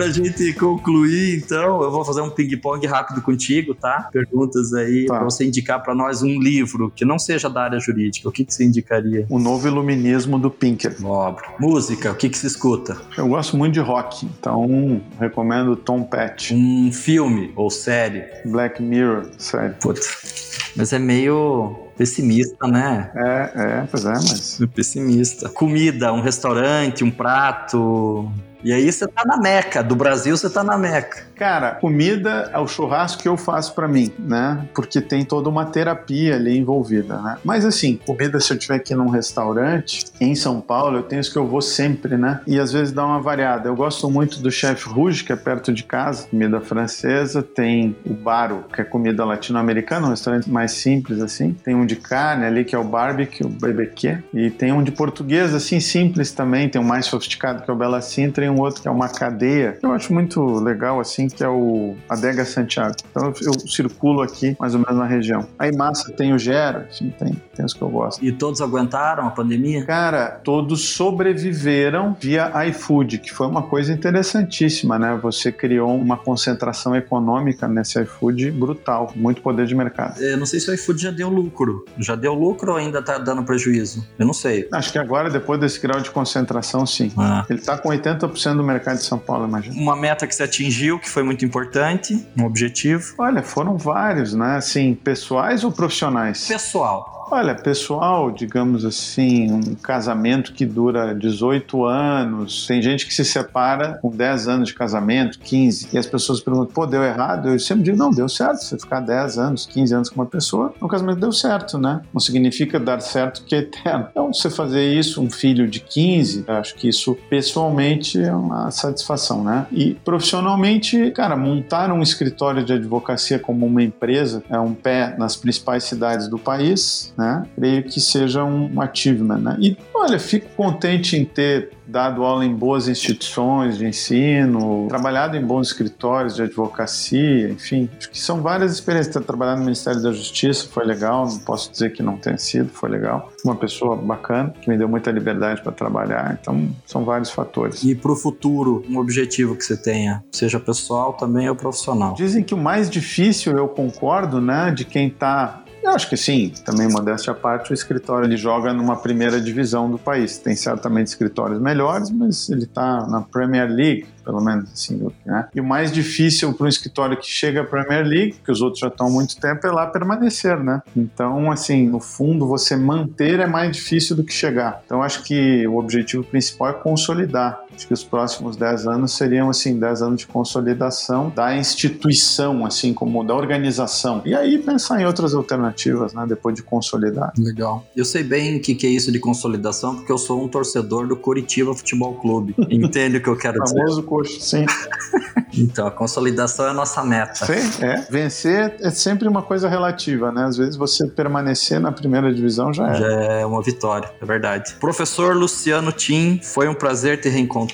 Pra 0.00 0.08
gente 0.08 0.52
concluir, 0.54 1.36
então, 1.36 1.82
eu 1.82 1.90
vou 1.90 2.02
fazer 2.04 2.22
um 2.22 2.30
ping-pong 2.30 2.86
rápido 2.86 3.20
contigo, 3.20 3.74
tá? 3.74 4.08
Perguntas 4.10 4.72
aí 4.72 5.04
tá. 5.04 5.16
pra 5.16 5.24
você 5.24 5.44
indicar 5.44 5.82
pra 5.82 5.94
nós 5.94 6.22
um 6.22 6.40
livro 6.40 6.90
que 6.94 7.04
não 7.04 7.18
seja 7.18 7.50
da 7.50 7.64
área 7.64 7.78
jurídica. 7.78 8.26
O 8.26 8.32
que, 8.32 8.44
que 8.44 8.54
você 8.54 8.64
indicaria? 8.64 9.26
O 9.28 9.38
Novo 9.38 9.68
Iluminismo 9.68 10.38
do 10.38 10.50
Pinker. 10.50 11.00
Nobre. 11.00 11.44
Música, 11.58 12.12
o 12.12 12.14
que, 12.14 12.30
que 12.30 12.38
se 12.38 12.46
escuta? 12.46 12.96
Eu 13.16 13.28
gosto 13.28 13.56
muito 13.58 13.74
de 13.74 13.80
rock, 13.80 14.24
então 14.24 15.02
recomendo 15.18 15.76
Tom 15.76 16.02
Petty. 16.02 16.54
Um 16.54 16.90
filme 16.90 17.52
ou 17.54 17.70
série? 17.70 18.24
Black 18.46 18.82
Mirror, 18.82 19.28
série. 19.36 19.74
Putz. 19.74 20.72
Mas 20.76 20.92
é 20.92 20.98
meio 20.98 21.76
pessimista, 21.96 22.66
né? 22.66 23.10
É, 23.14 23.52
é, 23.54 23.88
pois 23.90 24.04
é, 24.06 24.12
mas. 24.12 24.60
Pessimista. 24.74 25.48
Comida, 25.50 26.12
um 26.12 26.22
restaurante, 26.22 27.04
um 27.04 27.10
prato. 27.10 28.30
E 28.62 28.72
aí 28.72 28.90
você 28.90 29.06
tá 29.06 29.24
na 29.24 29.38
Meca, 29.38 29.82
do 29.82 29.96
Brasil 29.96 30.36
você 30.36 30.50
tá 30.50 30.62
na 30.62 30.76
Meca. 30.76 31.24
Cara, 31.34 31.72
comida 31.76 32.50
é 32.52 32.58
o 32.58 32.68
churrasco 32.68 33.22
que 33.22 33.28
eu 33.28 33.36
faço 33.36 33.74
para 33.74 33.88
mim, 33.88 34.12
né? 34.18 34.68
Porque 34.74 35.00
tem 35.00 35.24
toda 35.24 35.48
uma 35.48 35.64
terapia 35.64 36.34
ali 36.34 36.58
envolvida, 36.58 37.18
né? 37.22 37.38
Mas 37.42 37.64
assim, 37.64 37.98
comida 38.06 38.38
se 38.38 38.52
eu 38.52 38.58
tiver 38.58 38.74
aqui 38.74 38.94
num 38.94 39.08
restaurante 39.08 40.04
em 40.20 40.34
São 40.34 40.60
Paulo, 40.60 40.98
eu 40.98 41.02
tenho 41.02 41.20
isso 41.20 41.32
que 41.32 41.38
eu 41.38 41.46
vou 41.46 41.62
sempre, 41.62 42.18
né? 42.18 42.40
E 42.46 42.58
às 42.58 42.70
vezes 42.72 42.92
dá 42.92 43.06
uma 43.06 43.20
variada. 43.20 43.68
Eu 43.68 43.74
gosto 43.74 44.10
muito 44.10 44.40
do 44.40 44.50
Chef 44.50 44.86
Rouge, 44.86 45.24
que 45.24 45.32
é 45.32 45.36
perto 45.36 45.72
de 45.72 45.82
casa, 45.82 46.26
comida 46.28 46.60
francesa, 46.60 47.42
tem 47.42 47.96
o 48.04 48.12
Baro, 48.12 48.64
que 48.74 48.82
é 48.82 48.84
comida 48.84 49.24
latino-americana, 49.24 50.08
um 50.08 50.10
restaurante 50.10 50.50
mais 50.50 50.72
simples 50.72 51.20
assim. 51.22 51.56
Tem 51.64 51.74
um 51.74 51.86
de 51.86 51.96
carne 51.96 52.44
ali 52.44 52.64
que 52.66 52.74
é 52.74 52.78
o 52.78 52.84
barbecue, 52.84 53.44
o 53.44 53.48
BBQ, 53.48 54.18
e 54.34 54.50
tem 54.50 54.72
um 54.72 54.82
de 54.82 54.92
português 54.92 55.54
assim 55.54 55.80
simples 55.80 56.32
também, 56.32 56.68
tem 56.68 56.80
um 56.80 56.84
mais 56.84 57.06
sofisticado 57.06 57.62
que 57.62 57.70
é 57.70 57.72
o 57.72 57.76
Bela 57.76 58.02
Sintra 58.02 58.49
um 58.50 58.60
outro 58.60 58.82
que 58.82 58.88
é 58.88 58.90
uma 58.90 59.08
cadeia. 59.08 59.78
Eu 59.82 59.92
acho 59.92 60.12
muito 60.12 60.42
legal 60.60 61.00
assim 61.00 61.28
que 61.28 61.42
é 61.42 61.48
o 61.48 61.96
Adega 62.08 62.44
Santiago. 62.44 62.94
Então 63.10 63.26
eu, 63.26 63.52
eu, 63.52 63.68
circulo 63.68 64.22
aqui 64.22 64.56
mais 64.58 64.74
ou 64.74 64.80
menos 64.80 64.96
na 64.96 65.06
região. 65.06 65.46
Aí 65.58 65.74
massa 65.74 66.12
tem 66.12 66.32
o 66.32 66.38
Gera, 66.38 66.88
enfim, 66.90 67.12
tem, 67.18 67.36
tem 67.54 67.64
os 67.64 67.72
que 67.72 67.82
eu 67.82 67.88
gosto. 67.88 68.24
E 68.24 68.32
todos 68.32 68.60
aguentaram 68.60 69.26
a 69.26 69.30
pandemia? 69.30 69.84
Cara, 69.84 70.40
todos 70.42 70.90
sobreviveram 70.90 72.16
via 72.20 72.52
iFood, 72.68 73.18
que 73.18 73.32
foi 73.32 73.46
uma 73.46 73.62
coisa 73.62 73.92
interessantíssima, 73.92 74.98
né? 74.98 75.18
Você 75.22 75.52
criou 75.52 75.94
uma 75.96 76.16
concentração 76.16 76.94
econômica 76.96 77.68
nesse 77.68 78.00
iFood 78.02 78.50
brutal, 78.50 79.12
muito 79.14 79.40
poder 79.42 79.66
de 79.66 79.74
mercado. 79.74 80.20
Eu 80.20 80.36
não 80.36 80.46
sei 80.46 80.60
se 80.60 80.70
o 80.70 80.74
iFood 80.74 81.02
já 81.02 81.10
deu 81.10 81.28
lucro. 81.28 81.84
Já 81.98 82.14
deu 82.14 82.34
lucro 82.34 82.72
ou 82.72 82.78
ainda 82.78 83.02
tá 83.02 83.18
dando 83.18 83.42
prejuízo? 83.44 84.06
Eu 84.18 84.26
não 84.26 84.34
sei. 84.34 84.68
Acho 84.72 84.92
que 84.92 84.98
agora, 84.98 85.30
depois 85.30 85.60
desse 85.60 85.80
grau 85.80 86.00
de 86.00 86.10
concentração, 86.10 86.86
sim. 86.86 87.12
Ah. 87.16 87.44
Ele 87.48 87.60
tá 87.60 87.76
com 87.78 87.88
80% 87.88 88.39
do 88.48 88.64
mercado 88.64 88.96
de 88.96 89.04
São 89.04 89.18
Paulo, 89.18 89.46
imagina. 89.46 89.74
Uma 89.76 89.96
meta 89.96 90.26
que 90.26 90.34
se 90.34 90.42
atingiu, 90.42 90.98
que 90.98 91.08
foi 91.08 91.22
muito 91.22 91.44
importante, 91.44 92.26
um 92.36 92.44
objetivo? 92.44 93.14
Olha, 93.18 93.42
foram 93.42 93.76
vários, 93.76 94.34
né? 94.34 94.56
Assim, 94.56 94.94
pessoais 94.94 95.64
ou 95.64 95.72
profissionais? 95.72 96.46
Pessoal. 96.46 97.19
Olha, 97.32 97.54
pessoal, 97.54 98.32
digamos 98.32 98.84
assim, 98.84 99.52
um 99.52 99.76
casamento 99.76 100.52
que 100.52 100.66
dura 100.66 101.14
18 101.14 101.84
anos, 101.84 102.66
tem 102.66 102.82
gente 102.82 103.06
que 103.06 103.14
se 103.14 103.24
separa 103.24 104.00
com 104.02 104.10
10 104.10 104.48
anos 104.48 104.68
de 104.68 104.74
casamento, 104.74 105.38
15, 105.38 105.90
e 105.92 105.98
as 105.98 106.06
pessoas 106.06 106.40
perguntam, 106.40 106.74
pô, 106.74 106.84
deu 106.86 107.04
errado? 107.04 107.50
Eu 107.50 107.58
sempre 107.60 107.84
digo, 107.84 107.96
não, 107.96 108.10
deu 108.10 108.28
certo. 108.28 108.64
Você 108.64 108.76
ficar 108.76 108.98
10 108.98 109.38
anos, 109.38 109.64
15 109.64 109.94
anos 109.94 110.08
com 110.08 110.16
uma 110.16 110.26
pessoa, 110.26 110.74
o 110.80 110.88
casamento 110.88 111.20
deu 111.20 111.30
certo, 111.30 111.78
né? 111.78 112.00
Não 112.12 112.20
significa 112.20 112.80
dar 112.80 112.98
certo 112.98 113.44
que 113.44 113.54
é 113.54 113.58
eterno. 113.58 114.08
Então, 114.10 114.34
você 114.34 114.50
fazer 114.50 114.92
isso, 114.92 115.22
um 115.22 115.30
filho 115.30 115.68
de 115.68 115.78
15, 115.78 116.46
acho 116.48 116.74
que 116.74 116.88
isso 116.88 117.16
pessoalmente 117.28 118.20
é 118.20 118.34
uma 118.34 118.72
satisfação, 118.72 119.44
né? 119.44 119.68
E 119.70 119.94
profissionalmente, 120.04 121.12
cara, 121.12 121.36
montar 121.36 121.92
um 121.92 122.02
escritório 122.02 122.64
de 122.64 122.72
advocacia 122.72 123.38
como 123.38 123.66
uma 123.66 123.84
empresa 123.84 124.42
é 124.50 124.58
um 124.58 124.74
pé 124.74 125.14
nas 125.16 125.36
principais 125.36 125.84
cidades 125.84 126.26
do 126.26 126.36
país, 126.36 127.14
né? 127.20 127.46
Creio 127.54 127.82
que 127.82 128.00
seja 128.00 128.42
um 128.42 128.80
achievement, 128.80 129.38
né? 129.38 129.56
E 129.60 129.76
olha, 129.94 130.18
fico 130.18 130.48
contente 130.56 131.16
em 131.16 131.24
ter 131.26 131.70
dado 131.86 132.24
aula 132.24 132.44
em 132.44 132.54
boas 132.54 132.88
instituições 132.88 133.76
de 133.76 133.84
ensino, 133.84 134.86
trabalhado 134.88 135.36
em 135.36 135.44
bons 135.44 135.68
escritórios 135.68 136.36
de 136.36 136.42
advocacia, 136.42 137.50
enfim, 137.50 137.90
acho 137.98 138.10
que 138.10 138.18
são 138.18 138.40
várias 138.40 138.72
experiências. 138.72 139.14
Ter 139.14 139.22
trabalhado 139.24 139.58
no 139.58 139.64
Ministério 139.64 140.00
da 140.00 140.12
Justiça 140.12 140.68
foi 140.70 140.86
legal, 140.86 141.26
não 141.26 141.38
posso 141.40 141.70
dizer 141.70 141.92
que 141.92 142.02
não 142.02 142.16
tenha 142.16 142.38
sido, 142.38 142.70
foi 142.70 142.88
legal. 142.88 143.30
Uma 143.44 143.56
pessoa 143.56 143.96
bacana 143.96 144.54
que 144.60 144.70
me 144.70 144.78
deu 144.78 144.88
muita 144.88 145.10
liberdade 145.10 145.60
para 145.62 145.72
trabalhar, 145.72 146.38
então 146.40 146.68
são 146.86 147.04
vários 147.04 147.30
fatores. 147.30 147.82
E 147.82 147.94
para 147.94 148.12
o 148.12 148.16
futuro, 148.16 148.84
um 148.88 148.98
objetivo 148.98 149.56
que 149.56 149.64
você 149.64 149.76
tenha, 149.76 150.24
seja 150.32 150.58
pessoal 150.60 151.12
também 151.14 151.48
ou 151.48 151.56
profissional? 151.56 152.14
Dizem 152.14 152.42
que 152.42 152.54
o 152.54 152.58
mais 152.58 152.88
difícil, 152.88 153.58
eu 153.58 153.68
concordo, 153.68 154.40
né, 154.40 154.70
de 154.70 154.84
quem 154.84 155.08
está 155.08 155.64
eu 155.82 155.90
acho 155.90 156.08
que 156.08 156.16
sim, 156.16 156.52
também 156.64 156.88
modéstia 156.88 157.32
à 157.32 157.34
parte, 157.34 157.70
o 157.70 157.74
escritório 157.74 158.26
ele 158.26 158.36
joga 158.36 158.72
numa 158.72 158.96
primeira 158.96 159.40
divisão 159.40 159.90
do 159.90 159.98
país. 159.98 160.38
Tem 160.38 160.54
certamente 160.54 161.08
escritórios 161.08 161.60
melhores, 161.60 162.10
mas 162.10 162.48
ele 162.50 162.64
está 162.64 163.06
na 163.06 163.22
Premier 163.22 163.68
League, 163.68 164.06
pelo 164.24 164.40
menos 164.40 164.70
assim. 164.72 165.10
Né? 165.24 165.48
E 165.54 165.60
o 165.60 165.64
mais 165.64 165.90
difícil 165.90 166.52
para 166.52 166.66
um 166.66 166.68
escritório 166.68 167.16
que 167.16 167.26
chega 167.26 167.62
à 167.62 167.64
Premier 167.64 168.06
League, 168.06 168.36
que 168.44 168.52
os 168.52 168.60
outros 168.60 168.80
já 168.80 168.88
estão 168.88 169.06
há 169.06 169.10
muito 169.10 169.36
tempo, 169.40 169.66
é 169.66 169.70
lá 169.70 169.86
permanecer, 169.86 170.58
né? 170.62 170.82
Então, 170.96 171.50
assim, 171.50 171.88
no 171.88 172.00
fundo, 172.00 172.46
você 172.46 172.76
manter 172.76 173.40
é 173.40 173.46
mais 173.46 173.72
difícil 173.72 174.14
do 174.14 174.22
que 174.22 174.32
chegar. 174.32 174.82
Então, 174.84 175.02
acho 175.02 175.22
que 175.22 175.66
o 175.66 175.78
objetivo 175.78 176.22
principal 176.24 176.70
é 176.70 176.72
consolidar. 176.74 177.60
Acho 177.80 177.86
que 177.86 177.94
os 177.94 178.04
próximos 178.04 178.56
10 178.56 178.86
anos 178.86 179.16
seriam, 179.16 179.48
assim, 179.48 179.78
10 179.78 180.02
anos 180.02 180.20
de 180.20 180.26
consolidação 180.26 181.32
da 181.34 181.56
instituição, 181.56 182.66
assim, 182.66 182.92
como 182.92 183.24
da 183.24 183.34
organização. 183.34 184.20
E 184.26 184.34
aí 184.34 184.58
pensar 184.58 185.00
em 185.00 185.06
outras 185.06 185.34
alternativas, 185.34 186.12
né? 186.12 186.26
Depois 186.28 186.54
de 186.54 186.62
consolidar. 186.62 187.32
Legal. 187.38 187.82
Eu 187.96 188.04
sei 188.04 188.22
bem 188.22 188.58
o 188.58 188.60
que, 188.60 188.74
que 188.74 188.86
é 188.86 188.90
isso 188.90 189.10
de 189.10 189.18
consolidação, 189.18 189.96
porque 189.96 190.12
eu 190.12 190.18
sou 190.18 190.44
um 190.44 190.46
torcedor 190.46 191.06
do 191.06 191.16
Curitiba 191.16 191.74
Futebol 191.74 192.12
Clube. 192.16 192.54
Entende 192.68 193.16
o 193.16 193.22
que 193.22 193.30
eu 193.30 193.36
quero 193.36 193.58
dizer? 193.62 193.78
famoso 193.78 194.02
coxo, 194.02 194.38
sim. 194.42 194.66
então, 195.56 195.86
a 195.86 195.90
consolidação 195.90 196.66
é 196.66 196.70
a 196.70 196.74
nossa 196.74 197.02
meta. 197.02 197.46
Sim, 197.46 197.82
é. 197.82 198.06
Vencer 198.10 198.76
é 198.80 198.90
sempre 198.90 199.26
uma 199.26 199.40
coisa 199.40 199.70
relativa, 199.70 200.30
né? 200.30 200.44
Às 200.44 200.58
vezes 200.58 200.76
você 200.76 201.06
permanecer 201.06 201.80
na 201.80 201.90
primeira 201.90 202.30
divisão 202.30 202.74
já 202.74 202.90
é. 202.90 202.94
Já 202.94 203.06
é 203.06 203.46
uma 203.46 203.62
vitória, 203.62 204.10
é 204.20 204.26
verdade. 204.26 204.74
Professor 204.78 205.34
Luciano 205.34 205.90
Tim, 205.92 206.38
foi 206.42 206.68
um 206.68 206.74
prazer 206.74 207.18
te 207.22 207.30
reencontrar, 207.30 207.69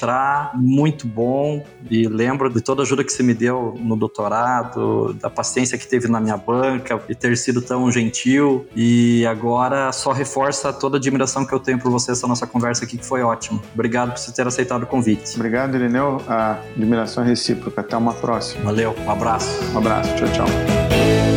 muito 0.54 1.06
bom. 1.06 1.64
E 1.90 2.06
lembro 2.08 2.48
de 2.50 2.60
toda 2.60 2.82
a 2.82 2.84
ajuda 2.84 3.04
que 3.04 3.12
você 3.12 3.22
me 3.22 3.34
deu 3.34 3.74
no 3.78 3.96
doutorado, 3.96 5.14
da 5.14 5.30
paciência 5.30 5.78
que 5.78 5.86
teve 5.86 6.08
na 6.08 6.20
minha 6.20 6.36
banca, 6.36 7.00
de 7.08 7.14
ter 7.14 7.36
sido 7.36 7.62
tão 7.62 7.90
gentil. 7.90 8.66
E 8.74 9.26
agora 9.26 9.92
só 9.92 10.12
reforça 10.12 10.72
toda 10.72 10.96
a 10.96 10.98
admiração 10.98 11.44
que 11.46 11.52
eu 11.52 11.60
tenho 11.60 11.78
por 11.78 11.90
você, 11.90 12.12
essa 12.12 12.26
nossa 12.26 12.46
conversa 12.46 12.84
aqui, 12.84 12.96
que 12.96 13.06
foi 13.06 13.22
ótima. 13.22 13.60
Obrigado 13.74 14.12
por 14.12 14.18
você 14.18 14.32
ter 14.32 14.46
aceitado 14.46 14.82
o 14.82 14.86
convite. 14.86 15.34
Obrigado, 15.34 15.74
Irineu. 15.76 16.20
A 16.28 16.58
admiração 16.76 17.24
é 17.24 17.26
recíproca. 17.26 17.80
Até 17.80 17.96
uma 17.96 18.14
próxima. 18.14 18.64
Valeu, 18.64 18.94
um 19.06 19.10
abraço. 19.10 19.48
Um 19.72 19.78
abraço. 19.78 20.14
Tchau, 20.16 20.28
tchau. 20.32 21.35